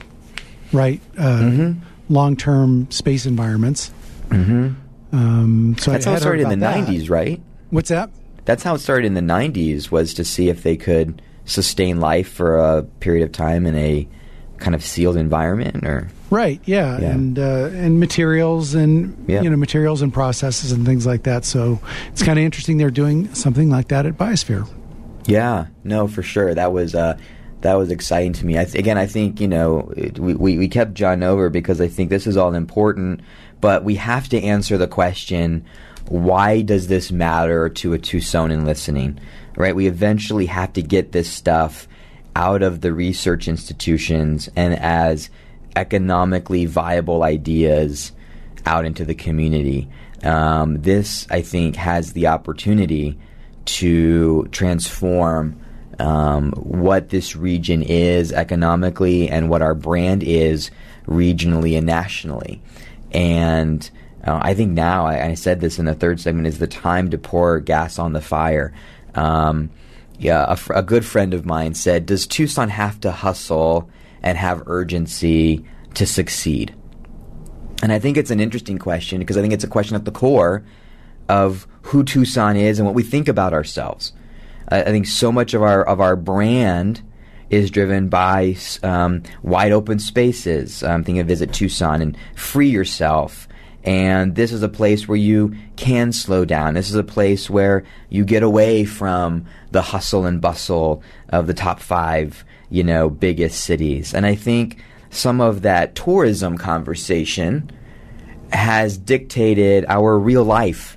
right? 0.74 1.00
Uh, 1.16 1.22
mm-hmm. 1.22 2.12
Long 2.12 2.36
term 2.36 2.90
space 2.90 3.24
environments. 3.24 3.90
Mm-hmm. 4.28 5.16
Um, 5.16 5.76
so 5.78 5.90
that's 5.90 6.06
I 6.06 6.10
how 6.10 6.16
it 6.16 6.20
started 6.20 6.42
in 6.42 6.48
the 6.50 6.56
that. 6.66 6.86
'90s, 6.86 7.08
right? 7.08 7.40
What's 7.70 7.88
that? 7.88 8.10
That's 8.44 8.62
how 8.62 8.74
it 8.74 8.80
started 8.80 9.06
in 9.06 9.14
the 9.14 9.22
'90s. 9.22 9.90
Was 9.90 10.12
to 10.14 10.24
see 10.24 10.50
if 10.50 10.62
they 10.62 10.76
could 10.76 11.22
sustain 11.46 12.00
life 12.00 12.28
for 12.30 12.58
a 12.58 12.82
period 12.82 13.24
of 13.24 13.32
time 13.32 13.64
in 13.64 13.74
a 13.74 14.06
kind 14.58 14.74
of 14.74 14.84
sealed 14.84 15.16
environment, 15.16 15.82
or 15.82 16.10
Right. 16.30 16.60
Yeah, 16.64 16.98
Yeah. 17.00 17.10
and 17.10 17.38
uh, 17.38 17.70
and 17.72 17.98
materials 17.98 18.74
and 18.74 19.16
you 19.28 19.50
know 19.50 19.56
materials 19.56 20.00
and 20.00 20.12
processes 20.14 20.70
and 20.72 20.86
things 20.86 21.04
like 21.06 21.24
that. 21.24 21.44
So 21.44 21.80
it's 22.12 22.22
kind 22.22 22.38
of 22.38 22.44
interesting 22.44 22.76
they're 22.78 22.90
doing 22.90 23.34
something 23.34 23.68
like 23.68 23.88
that 23.88 24.06
at 24.06 24.16
Biosphere. 24.16 24.68
Yeah, 25.26 25.66
no, 25.84 26.06
for 26.08 26.22
sure. 26.22 26.54
That 26.54 26.72
was 26.72 26.94
uh, 26.94 27.18
that 27.62 27.74
was 27.74 27.90
exciting 27.90 28.32
to 28.34 28.46
me. 28.46 28.58
I 28.58 28.64
th- 28.64 28.76
again, 28.76 28.96
I 28.96 29.06
think 29.06 29.40
you 29.40 29.48
know 29.48 29.92
it, 29.96 30.18
we, 30.20 30.34
we 30.34 30.56
we 30.58 30.68
kept 30.68 30.94
John 30.94 31.22
over 31.24 31.50
because 31.50 31.80
I 31.80 31.88
think 31.88 32.10
this 32.10 32.26
is 32.28 32.36
all 32.36 32.54
important, 32.54 33.20
but 33.60 33.82
we 33.84 33.96
have 33.96 34.28
to 34.28 34.40
answer 34.40 34.78
the 34.78 34.86
question: 34.88 35.64
Why 36.08 36.62
does 36.62 36.86
this 36.86 37.10
matter 37.10 37.68
to 37.68 37.92
a 37.92 37.98
Tucsonan 37.98 38.64
listening? 38.64 39.18
Right? 39.56 39.74
We 39.74 39.88
eventually 39.88 40.46
have 40.46 40.72
to 40.74 40.82
get 40.82 41.10
this 41.12 41.28
stuff 41.28 41.88
out 42.36 42.62
of 42.62 42.80
the 42.82 42.92
research 42.92 43.48
institutions 43.48 44.48
and 44.54 44.74
as 44.78 45.28
economically 45.76 46.66
viable 46.66 47.22
ideas 47.22 48.12
out 48.66 48.84
into 48.84 49.04
the 49.04 49.14
community. 49.14 49.88
Um, 50.22 50.82
this, 50.82 51.26
I 51.30 51.42
think, 51.42 51.76
has 51.76 52.12
the 52.12 52.26
opportunity 52.26 53.18
to 53.66 54.48
transform 54.50 55.60
um, 55.98 56.52
what 56.52 57.10
this 57.10 57.36
region 57.36 57.82
is 57.82 58.32
economically 58.32 59.28
and 59.28 59.48
what 59.48 59.62
our 59.62 59.74
brand 59.74 60.22
is 60.22 60.70
regionally 61.06 61.76
and 61.76 61.86
nationally. 61.86 62.62
And 63.12 63.88
uh, 64.24 64.40
I 64.42 64.54
think 64.54 64.72
now, 64.72 65.06
I, 65.06 65.28
I 65.28 65.34
said 65.34 65.60
this 65.60 65.78
in 65.78 65.84
the 65.84 65.94
third 65.94 66.20
segment, 66.20 66.46
is 66.46 66.58
the 66.58 66.66
time 66.66 67.10
to 67.10 67.18
pour 67.18 67.60
gas 67.60 67.98
on 67.98 68.12
the 68.12 68.20
fire. 68.20 68.72
Um, 69.14 69.70
yeah, 70.18 70.54
a, 70.54 70.78
a 70.78 70.82
good 70.82 71.04
friend 71.04 71.32
of 71.32 71.46
mine 71.46 71.74
said, 71.74 72.04
"Does 72.06 72.26
Tucson 72.26 72.68
have 72.68 73.00
to 73.00 73.10
hustle 73.10 73.88
and 74.22 74.36
have 74.36 74.62
urgency 74.66 75.64
to 75.94 76.06
succeed?" 76.06 76.74
And 77.82 77.92
I 77.92 77.98
think 77.98 78.16
it's 78.16 78.30
an 78.30 78.40
interesting 78.40 78.78
question 78.78 79.18
because 79.18 79.36
I 79.36 79.40
think 79.40 79.52
it's 79.52 79.64
a 79.64 79.68
question 79.68 79.96
at 79.96 80.04
the 80.04 80.10
core 80.10 80.64
of 81.28 81.66
who 81.82 82.04
Tucson 82.04 82.56
is 82.56 82.78
and 82.78 82.86
what 82.86 82.94
we 82.94 83.02
think 83.02 83.28
about 83.28 83.52
ourselves. 83.52 84.12
I, 84.68 84.82
think 84.82 85.06
so 85.06 85.32
much 85.32 85.54
of 85.54 85.62
our 85.62 85.82
of 85.82 86.00
our 86.00 86.14
brand 86.14 87.02
is 87.48 87.70
driven 87.70 88.08
by 88.08 88.56
um, 88.82 89.22
wide 89.42 89.72
open 89.72 89.98
spaces. 89.98 90.82
I'm 90.82 91.02
thinking 91.02 91.20
of 91.20 91.26
Visit 91.26 91.52
Tucson 91.52 92.00
and 92.00 92.16
free 92.36 92.68
yourself. 92.68 93.48
And 93.82 94.34
this 94.34 94.52
is 94.52 94.62
a 94.62 94.68
place 94.68 95.08
where 95.08 95.16
you 95.16 95.54
can 95.76 96.12
slow 96.12 96.44
down. 96.44 96.74
This 96.74 96.90
is 96.90 96.96
a 96.96 97.02
place 97.02 97.48
where 97.48 97.84
you 98.10 98.24
get 98.24 98.42
away 98.42 98.84
from 98.84 99.46
the 99.70 99.82
hustle 99.82 100.26
and 100.26 100.40
bustle 100.40 101.02
of 101.30 101.46
the 101.46 101.54
top 101.54 101.80
five, 101.80 102.44
you 102.70 102.84
know, 102.84 103.10
biggest 103.10 103.64
cities. 103.64 104.14
And 104.14 104.24
I 104.24 104.34
think 104.34 104.82
some 105.10 105.40
of 105.40 105.62
that 105.62 105.94
tourism 105.94 106.56
conversation 106.56 107.70
has 108.52 108.96
dictated 108.96 109.84
our 109.88 110.18
real 110.18 110.44
life 110.44 110.96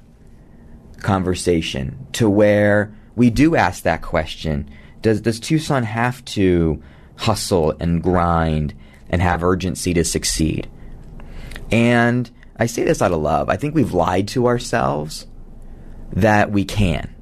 conversation 1.01 2.07
to 2.13 2.29
where 2.29 2.95
we 3.15 3.29
do 3.29 3.55
ask 3.55 3.83
that 3.83 4.01
question 4.01 4.69
does 5.01 5.21
does 5.21 5.39
Tucson 5.39 5.83
have 5.83 6.23
to 6.25 6.81
hustle 7.17 7.71
and 7.79 8.01
grind 8.01 8.73
and 9.09 9.21
have 9.21 9.43
urgency 9.43 9.93
to 9.93 10.03
succeed? 10.03 10.69
And 11.71 12.31
I 12.57 12.67
say 12.67 12.83
this 12.83 13.01
out 13.01 13.11
of 13.11 13.21
love. 13.21 13.49
I 13.49 13.57
think 13.57 13.75
we've 13.75 13.93
lied 13.93 14.29
to 14.29 14.47
ourselves 14.47 15.27
that 16.13 16.51
we 16.51 16.63
can. 16.63 17.13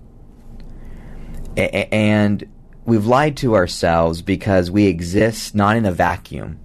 A- 1.57 1.93
and 1.93 2.47
we've 2.85 3.05
lied 3.05 3.37
to 3.37 3.55
ourselves 3.55 4.21
because 4.21 4.71
we 4.71 4.85
exist 4.87 5.55
not 5.55 5.77
in 5.77 5.85
a 5.85 5.91
vacuum 5.91 6.59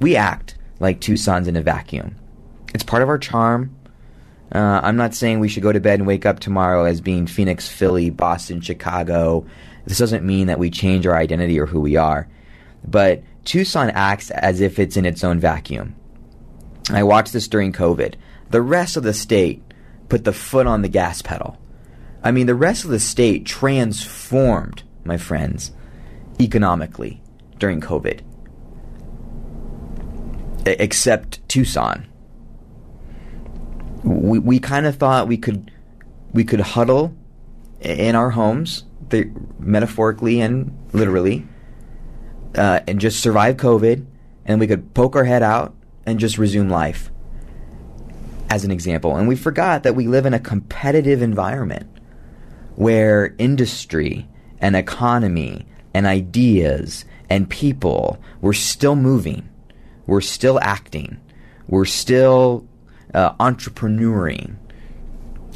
we 0.00 0.16
act 0.16 0.56
like 0.80 1.00
Tucson's 1.00 1.48
in 1.48 1.56
a 1.56 1.62
vacuum 1.62 2.16
it's 2.74 2.84
part 2.84 3.02
of 3.02 3.08
our 3.08 3.18
charm 3.18 3.74
uh, 4.52 4.80
I'm 4.82 4.96
not 4.96 5.14
saying 5.14 5.40
we 5.40 5.48
should 5.48 5.62
go 5.62 5.72
to 5.72 5.80
bed 5.80 6.00
and 6.00 6.06
wake 6.06 6.24
up 6.24 6.40
tomorrow 6.40 6.84
as 6.84 7.00
being 7.00 7.26
Phoenix, 7.26 7.68
Philly, 7.68 8.08
Boston, 8.08 8.60
Chicago. 8.60 9.46
This 9.84 9.98
doesn't 9.98 10.24
mean 10.24 10.46
that 10.46 10.58
we 10.58 10.70
change 10.70 11.06
our 11.06 11.16
identity 11.16 11.60
or 11.60 11.66
who 11.66 11.80
we 11.80 11.96
are. 11.96 12.28
But 12.86 13.22
Tucson 13.44 13.90
acts 13.90 14.30
as 14.30 14.60
if 14.60 14.78
it's 14.78 14.96
in 14.96 15.04
its 15.04 15.22
own 15.22 15.38
vacuum. 15.38 15.96
I 16.90 17.02
watched 17.02 17.34
this 17.34 17.48
during 17.48 17.72
COVID. 17.72 18.14
The 18.50 18.62
rest 18.62 18.96
of 18.96 19.02
the 19.02 19.12
state 19.12 19.62
put 20.08 20.24
the 20.24 20.32
foot 20.32 20.66
on 20.66 20.80
the 20.80 20.88
gas 20.88 21.20
pedal. 21.20 21.58
I 22.22 22.30
mean, 22.30 22.46
the 22.46 22.54
rest 22.54 22.84
of 22.84 22.90
the 22.90 22.98
state 22.98 23.44
transformed, 23.44 24.82
my 25.04 25.16
friends, 25.16 25.72
economically 26.40 27.22
during 27.58 27.80
COVID. 27.80 28.20
Except 30.66 31.46
Tucson 31.48 32.06
we, 34.02 34.38
we 34.38 34.58
kind 34.58 34.86
of 34.86 34.96
thought 34.96 35.28
we 35.28 35.36
could 35.36 35.70
we 36.32 36.44
could 36.44 36.60
huddle 36.60 37.16
in 37.80 38.14
our 38.14 38.30
homes, 38.30 38.84
the, 39.08 39.30
metaphorically 39.58 40.40
and 40.40 40.76
literally, 40.92 41.46
uh, 42.54 42.80
and 42.86 43.00
just 43.00 43.20
survive 43.20 43.56
COVID, 43.56 44.04
and 44.44 44.60
we 44.60 44.66
could 44.66 44.94
poke 44.94 45.16
our 45.16 45.24
head 45.24 45.42
out 45.42 45.74
and 46.04 46.18
just 46.18 46.38
resume 46.38 46.68
life. 46.68 47.10
As 48.50 48.64
an 48.64 48.70
example, 48.70 49.16
and 49.16 49.28
we 49.28 49.36
forgot 49.36 49.82
that 49.82 49.94
we 49.94 50.06
live 50.06 50.24
in 50.24 50.32
a 50.32 50.40
competitive 50.40 51.20
environment 51.20 51.86
where 52.76 53.34
industry 53.38 54.26
and 54.60 54.76
economy 54.76 55.66
and 55.94 56.06
ideas 56.06 57.04
and 57.30 57.48
people 57.48 58.18
we're 58.40 58.52
still 58.52 58.96
moving, 58.96 59.48
we're 60.06 60.20
still 60.20 60.58
acting, 60.60 61.20
we're 61.66 61.84
still 61.84 62.66
uh, 63.14 63.34
entrepreneuring. 63.34 64.56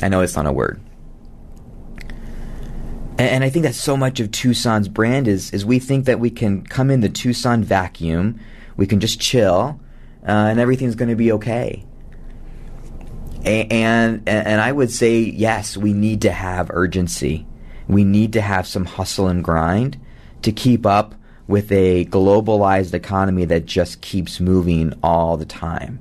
I 0.03 0.09
know 0.09 0.21
it's 0.21 0.37
not 0.37 0.47
a 0.47 0.53
word. 0.53 0.81
And, 3.19 3.21
and 3.21 3.45
I 3.45 3.51
think 3.51 3.65
that 3.65 3.75
so 3.75 3.97
much 3.97 4.21
of 4.21 4.31
Tucson's 4.31 4.89
brand 4.89 5.29
is 5.29 5.53
is 5.53 5.65
we 5.65 5.79
think 5.79 6.07
that 6.07 6.21
we 6.21 6.31
can 6.31 6.65
come 6.67 6.91
in 6.91 7.01
the 7.01 7.09
Tucson 7.09 7.63
vacuum, 7.63 8.41
we 8.77 8.87
can 8.87 9.01
just 9.01 9.21
chill, 9.21 9.81
uh, 10.27 10.31
and 10.31 10.59
everything's 10.61 10.95
going 10.95 11.11
to 11.11 11.17
be 11.17 11.33
okay. 11.33 11.85
A- 13.45 13.67
and 13.71 14.29
and 14.29 14.61
I 14.61 14.73
would 14.73 14.91
say 14.91 15.19
yes, 15.19 15.77
we 15.77 15.93
need 15.93 16.23
to 16.23 16.33
have 16.33 16.71
urgency. 16.71 17.47
We 17.89 18.05
need 18.05 18.33
to 18.35 18.41
have 18.41 18.67
some 18.67 18.85
hustle 18.85 19.29
and 19.29 19.43
grind 19.43 19.99
to 20.43 20.53
keep 20.53 20.87
up 20.87 21.15
with 21.47 21.71
a 21.73 22.05
globalized 22.07 22.95
economy 22.95 23.45
that 23.47 23.67
just 23.67 24.01
keeps 24.01 24.41
moving 24.41 24.95
all 25.03 25.37
the 25.37 25.45
time. 25.45 26.01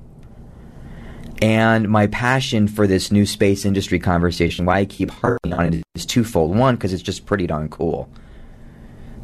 And 1.42 1.90
my 1.90 2.06
passion 2.08 2.68
for 2.68 2.86
this 2.86 3.12
new 3.12 3.26
space 3.26 3.66
industry 3.66 3.98
conversation, 3.98 4.66
why 4.66 4.80
I 4.80 4.86
keep 4.86 5.10
harping 5.10 5.54
on 5.54 5.74
it, 5.74 5.84
is 5.96 6.06
twofold. 6.06 6.56
One, 6.56 6.76
because 6.76 6.94
it's 6.94 7.02
just 7.02 7.26
pretty 7.26 7.48
darn 7.48 7.68
cool. 7.70 8.08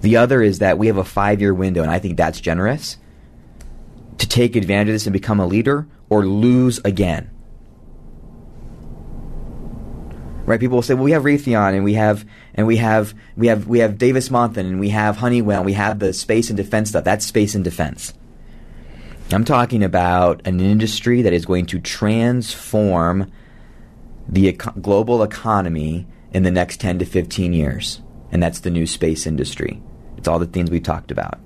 The 0.01 0.17
other 0.17 0.41
is 0.41 0.59
that 0.59 0.77
we 0.79 0.87
have 0.87 0.97
a 0.97 1.03
five 1.03 1.41
year 1.41 1.53
window, 1.53 1.83
and 1.83 1.91
I 1.91 1.99
think 1.99 2.17
that's 2.17 2.41
generous, 2.41 2.97
to 4.17 4.27
take 4.27 4.55
advantage 4.55 4.89
of 4.89 4.93
this 4.95 5.05
and 5.05 5.13
become 5.13 5.39
a 5.39 5.45
leader 5.45 5.87
or 6.09 6.25
lose 6.25 6.79
again. 6.83 7.29
Right? 10.45 10.59
People 10.59 10.77
will 10.77 10.81
say, 10.81 10.93
"Well, 10.93 11.03
we 11.03 11.11
have 11.11 11.23
Raytheon 11.23 11.75
and 11.75 11.83
we 11.83 11.93
have 11.95 12.25
and 12.57 12.67
we 12.67 12.77
have 12.77 13.13
we 13.37 13.47
have 13.47 13.67
we 13.67 13.79
have 13.79 13.97
Davis 13.97 14.29
Monthan 14.29 14.57
and 14.57 14.79
we 14.79 14.89
have 14.89 15.17
Honeywell 15.17 15.59
and 15.59 15.65
we 15.65 15.73
have 15.73 15.99
the 15.99 16.11
space 16.11 16.49
and 16.49 16.57
defense 16.57 16.89
stuff. 16.89 17.03
That's 17.03 17.25
space 17.25 17.55
and 17.55 17.63
defense." 17.63 18.13
I'm 19.31 19.43
talking 19.43 19.83
about 19.83 20.41
an 20.45 20.61
industry 20.61 21.21
that 21.21 21.33
is 21.33 21.45
going 21.45 21.65
to 21.67 21.79
transform 21.79 23.29
the 24.29 24.53
global 24.53 25.21
economy 25.21 26.07
in 26.31 26.43
the 26.43 26.51
next 26.51 26.79
10 26.79 26.99
to 26.99 27.05
15 27.05 27.51
years, 27.51 28.01
and 28.31 28.41
that's 28.41 28.61
the 28.61 28.69
new 28.69 28.85
space 28.87 29.27
industry. 29.27 29.81
It's 30.17 30.29
all 30.29 30.39
the 30.39 30.45
things 30.45 30.71
we 30.71 30.79
talked 30.79 31.11
about. 31.11 31.39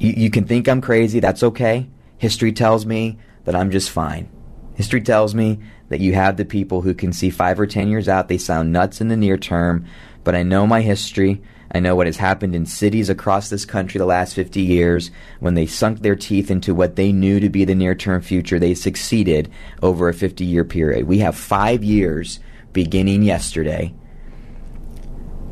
You, 0.00 0.14
you 0.16 0.30
can 0.30 0.44
think 0.44 0.68
I'm 0.68 0.80
crazy, 0.80 1.20
that's 1.20 1.44
okay. 1.44 1.88
History 2.18 2.52
tells 2.52 2.84
me 2.84 3.18
that 3.44 3.54
I'm 3.54 3.70
just 3.70 3.90
fine. 3.90 4.28
History 4.74 5.00
tells 5.00 5.34
me 5.34 5.60
that 5.88 6.00
you 6.00 6.14
have 6.14 6.36
the 6.36 6.44
people 6.44 6.82
who 6.82 6.94
can 6.94 7.12
see 7.12 7.30
five 7.30 7.58
or 7.58 7.66
ten 7.66 7.88
years 7.88 8.08
out. 8.08 8.28
They 8.28 8.38
sound 8.38 8.72
nuts 8.72 9.00
in 9.00 9.08
the 9.08 9.16
near 9.16 9.36
term, 9.36 9.86
but 10.24 10.34
I 10.34 10.42
know 10.42 10.66
my 10.66 10.80
history. 10.80 11.42
I 11.72 11.80
know 11.80 11.96
what 11.96 12.06
has 12.06 12.16
happened 12.16 12.54
in 12.54 12.64
cities 12.64 13.10
across 13.10 13.50
this 13.50 13.64
country 13.64 13.98
the 13.98 14.06
last 14.06 14.34
50 14.34 14.60
years. 14.60 15.10
When 15.40 15.54
they 15.54 15.66
sunk 15.66 16.00
their 16.00 16.14
teeth 16.14 16.50
into 16.50 16.74
what 16.74 16.96
they 16.96 17.12
knew 17.12 17.40
to 17.40 17.48
be 17.48 17.64
the 17.64 17.74
near 17.74 17.94
term 17.94 18.22
future, 18.22 18.58
they 18.58 18.74
succeeded 18.74 19.50
over 19.82 20.08
a 20.08 20.14
50 20.14 20.44
year 20.44 20.64
period. 20.64 21.06
We 21.06 21.18
have 21.18 21.36
five 21.36 21.82
years 21.82 22.38
beginning 22.72 23.22
yesterday 23.22 23.94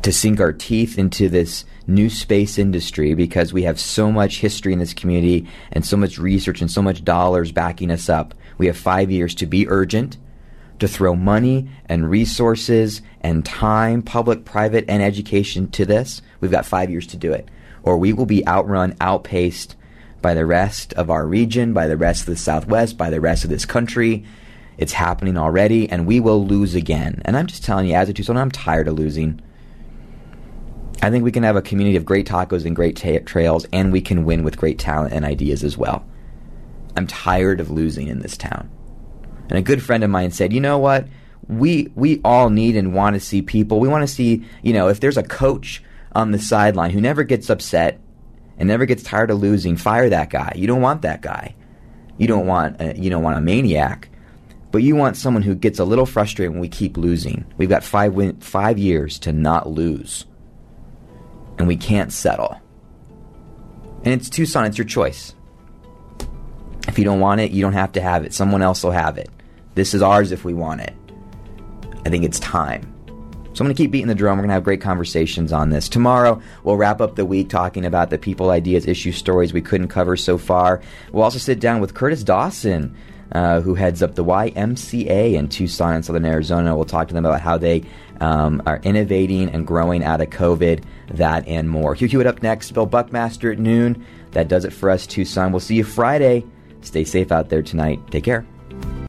to 0.03 0.11
sink 0.11 0.39
our 0.39 0.53
teeth 0.53 0.99
into 0.99 1.27
this 1.27 1.65
new 1.87 2.09
space 2.09 2.57
industry 2.57 3.13
because 3.13 3.51
we 3.51 3.63
have 3.63 3.79
so 3.79 4.11
much 4.11 4.39
history 4.39 4.71
in 4.71 4.79
this 4.79 4.93
community 4.93 5.47
and 5.71 5.85
so 5.85 5.97
much 5.97 6.17
research 6.17 6.61
and 6.61 6.69
so 6.69 6.81
much 6.81 7.03
dollars 7.03 7.51
backing 7.51 7.91
us 7.91 8.09
up. 8.09 8.33
We 8.57 8.67
have 8.67 8.77
five 8.77 9.11
years 9.11 9.35
to 9.35 9.45
be 9.45 9.67
urgent, 9.67 10.17
to 10.79 10.87
throw 10.87 11.15
money 11.15 11.69
and 11.87 12.09
resources 12.09 13.01
and 13.21 13.45
time, 13.45 14.01
public, 14.01 14.45
private, 14.45 14.85
and 14.87 15.01
education 15.01 15.69
to 15.71 15.85
this. 15.85 16.21
We've 16.39 16.51
got 16.51 16.65
five 16.65 16.89
years 16.89 17.07
to 17.07 17.17
do 17.17 17.31
it. 17.31 17.47
Or 17.83 17.97
we 17.97 18.13
will 18.13 18.25
be 18.25 18.45
outrun, 18.47 18.95
outpaced 18.99 19.75
by 20.21 20.33
the 20.33 20.45
rest 20.45 20.93
of 20.93 21.09
our 21.09 21.25
region, 21.25 21.73
by 21.73 21.87
the 21.87 21.97
rest 21.97 22.21
of 22.21 22.27
the 22.27 22.35
Southwest, 22.35 22.97
by 22.97 23.09
the 23.09 23.21
rest 23.21 23.43
of 23.43 23.49
this 23.49 23.65
country. 23.65 24.25
It's 24.77 24.93
happening 24.93 25.37
already, 25.37 25.89
and 25.89 26.05
we 26.05 26.19
will 26.19 26.45
lose 26.45 26.75
again. 26.75 27.21
And 27.25 27.37
I'm 27.37 27.47
just 27.47 27.63
telling 27.63 27.87
you, 27.87 27.95
as 27.95 28.09
a 28.09 28.13
Tucson, 28.13 28.35
I'm 28.35 28.51
tired 28.51 28.87
of 28.87 28.95
losing. 28.95 29.41
I 31.01 31.09
think 31.09 31.23
we 31.23 31.31
can 31.31 31.43
have 31.43 31.55
a 31.55 31.61
community 31.61 31.95
of 31.95 32.05
great 32.05 32.27
tacos 32.27 32.65
and 32.65 32.75
great 32.75 32.97
ta- 32.97 33.23
trails, 33.25 33.65
and 33.71 33.93
we 33.93 34.01
can 34.01 34.25
win 34.25 34.43
with 34.43 34.57
great 34.57 34.79
talent 34.79 35.13
and 35.13 35.23
ideas 35.23 35.63
as 35.63 35.77
well. 35.77 36.03
I'm 36.97 37.07
tired 37.07 37.59
of 37.59 37.69
losing 37.69 38.07
in 38.07 38.19
this 38.19 38.35
town. 38.35 38.69
And 39.49 39.57
a 39.57 39.61
good 39.61 39.81
friend 39.81 40.03
of 40.03 40.09
mine 40.09 40.31
said, 40.31 40.53
"You 40.53 40.61
know 40.61 40.77
what? 40.77 41.07
We 41.47 41.91
we 41.95 42.21
all 42.23 42.49
need 42.49 42.75
and 42.75 42.93
want 42.93 43.13
to 43.15 43.19
see 43.19 43.41
people. 43.41 43.79
We 43.79 43.87
want 43.87 44.07
to 44.07 44.13
see, 44.13 44.43
you 44.63 44.73
know, 44.73 44.87
if 44.87 44.99
there's 44.99 45.17
a 45.17 45.23
coach 45.23 45.83
on 46.13 46.31
the 46.31 46.39
sideline 46.39 46.91
who 46.91 47.01
never 47.01 47.23
gets 47.23 47.49
upset 47.49 47.99
and 48.57 48.67
never 48.67 48.85
gets 48.85 49.03
tired 49.03 49.29
of 49.29 49.39
losing, 49.39 49.75
fire 49.75 50.09
that 50.09 50.29
guy. 50.29 50.53
You 50.55 50.65
don't 50.65 50.81
want 50.81 51.01
that 51.03 51.21
guy. 51.21 51.55
You 52.17 52.27
don't 52.27 52.47
want 52.47 52.81
a, 52.81 52.97
you 52.97 53.09
don't 53.09 53.23
want 53.23 53.37
a 53.37 53.41
maniac, 53.41 54.09
but 54.71 54.81
you 54.81 54.95
want 54.95 55.17
someone 55.17 55.43
who 55.43 55.53
gets 55.53 55.77
a 55.79 55.85
little 55.85 56.05
frustrated 56.05 56.51
when 56.51 56.61
we 56.61 56.69
keep 56.69 56.97
losing. 56.97 57.45
We've 57.57 57.69
got 57.69 57.83
five 57.83 58.13
win- 58.13 58.39
five 58.39 58.79
years 58.79 59.19
to 59.19 59.33
not 59.33 59.69
lose, 59.69 60.25
and 61.59 61.67
we 61.67 61.75
can't 61.75 62.11
settle. 62.11 62.59
And 64.03 64.13
it's 64.13 64.29
Tucson. 64.29 64.65
It's 64.65 64.77
your 64.77 64.85
choice. 64.85 65.35
If 66.87 66.97
you 66.97 67.03
don't 67.03 67.19
want 67.19 67.41
it, 67.41 67.51
you 67.51 67.61
don't 67.61 67.73
have 67.73 67.91
to 67.93 68.01
have 68.01 68.23
it. 68.23 68.33
Someone 68.33 68.61
else 68.61 68.83
will 68.83 68.91
have 68.91 69.17
it. 69.17 69.29
This 69.75 69.93
is 69.93 70.01
ours 70.01 70.31
if 70.31 70.43
we 70.43 70.53
want 70.53 70.81
it. 70.81 70.93
I 72.05 72.09
think 72.09 72.23
it's 72.23 72.39
time. 72.39 72.91
So 73.53 73.63
I'm 73.63 73.67
going 73.67 73.75
to 73.75 73.83
keep 73.83 73.91
beating 73.91 74.07
the 74.07 74.15
drum. 74.15 74.37
We're 74.37 74.43
going 74.43 74.49
to 74.49 74.55
have 74.55 74.65
great 74.65 74.81
conversations 74.81 75.53
on 75.53 75.69
this. 75.69 75.87
Tomorrow, 75.87 76.41
we'll 76.63 76.75
wrap 76.75 76.99
up 76.99 77.15
the 77.15 77.25
week 77.25 77.47
talking 77.47 77.85
about 77.85 78.09
the 78.09 78.17
people, 78.17 78.49
ideas, 78.49 78.85
issue 78.85 79.13
stories 79.13 79.53
we 79.53 79.61
couldn't 79.61 79.87
cover 79.87 80.17
so 80.17 80.37
far. 80.37 80.81
We'll 81.13 81.23
also 81.23 81.39
sit 81.39 81.61
down 81.61 81.79
with 81.79 81.93
Curtis 81.93 82.21
Dawson, 82.21 82.93
uh, 83.31 83.61
who 83.61 83.73
heads 83.73 84.03
up 84.03 84.15
the 84.15 84.25
YMCA 84.25 85.35
in 85.35 85.47
Tucson 85.47 85.93
and 85.93 86.03
Southern 86.03 86.25
Arizona. 86.25 86.75
We'll 86.75 86.83
talk 86.83 87.07
to 87.07 87.13
them 87.13 87.25
about 87.25 87.39
how 87.39 87.57
they 87.57 87.83
um, 88.19 88.61
are 88.65 88.81
innovating 88.83 89.49
and 89.49 89.65
growing 89.65 90.03
out 90.03 90.19
of 90.19 90.29
COVID, 90.31 90.83
that 91.11 91.47
and 91.47 91.69
more. 91.69 91.95
Hugh 91.95 92.09
Hewitt 92.09 92.27
up 92.27 92.43
next, 92.43 92.71
Bill 92.71 92.85
Buckmaster 92.85 93.53
at 93.53 93.59
noon. 93.59 94.05
That 94.31 94.49
does 94.49 94.65
it 94.65 94.73
for 94.73 94.89
us, 94.89 95.07
Tucson. 95.07 95.53
We'll 95.53 95.61
see 95.61 95.75
you 95.75 95.85
Friday. 95.85 96.45
Stay 96.81 97.05
safe 97.05 97.31
out 97.31 97.47
there 97.47 97.63
tonight. 97.63 97.99
Take 98.11 98.25
care. 98.25 98.45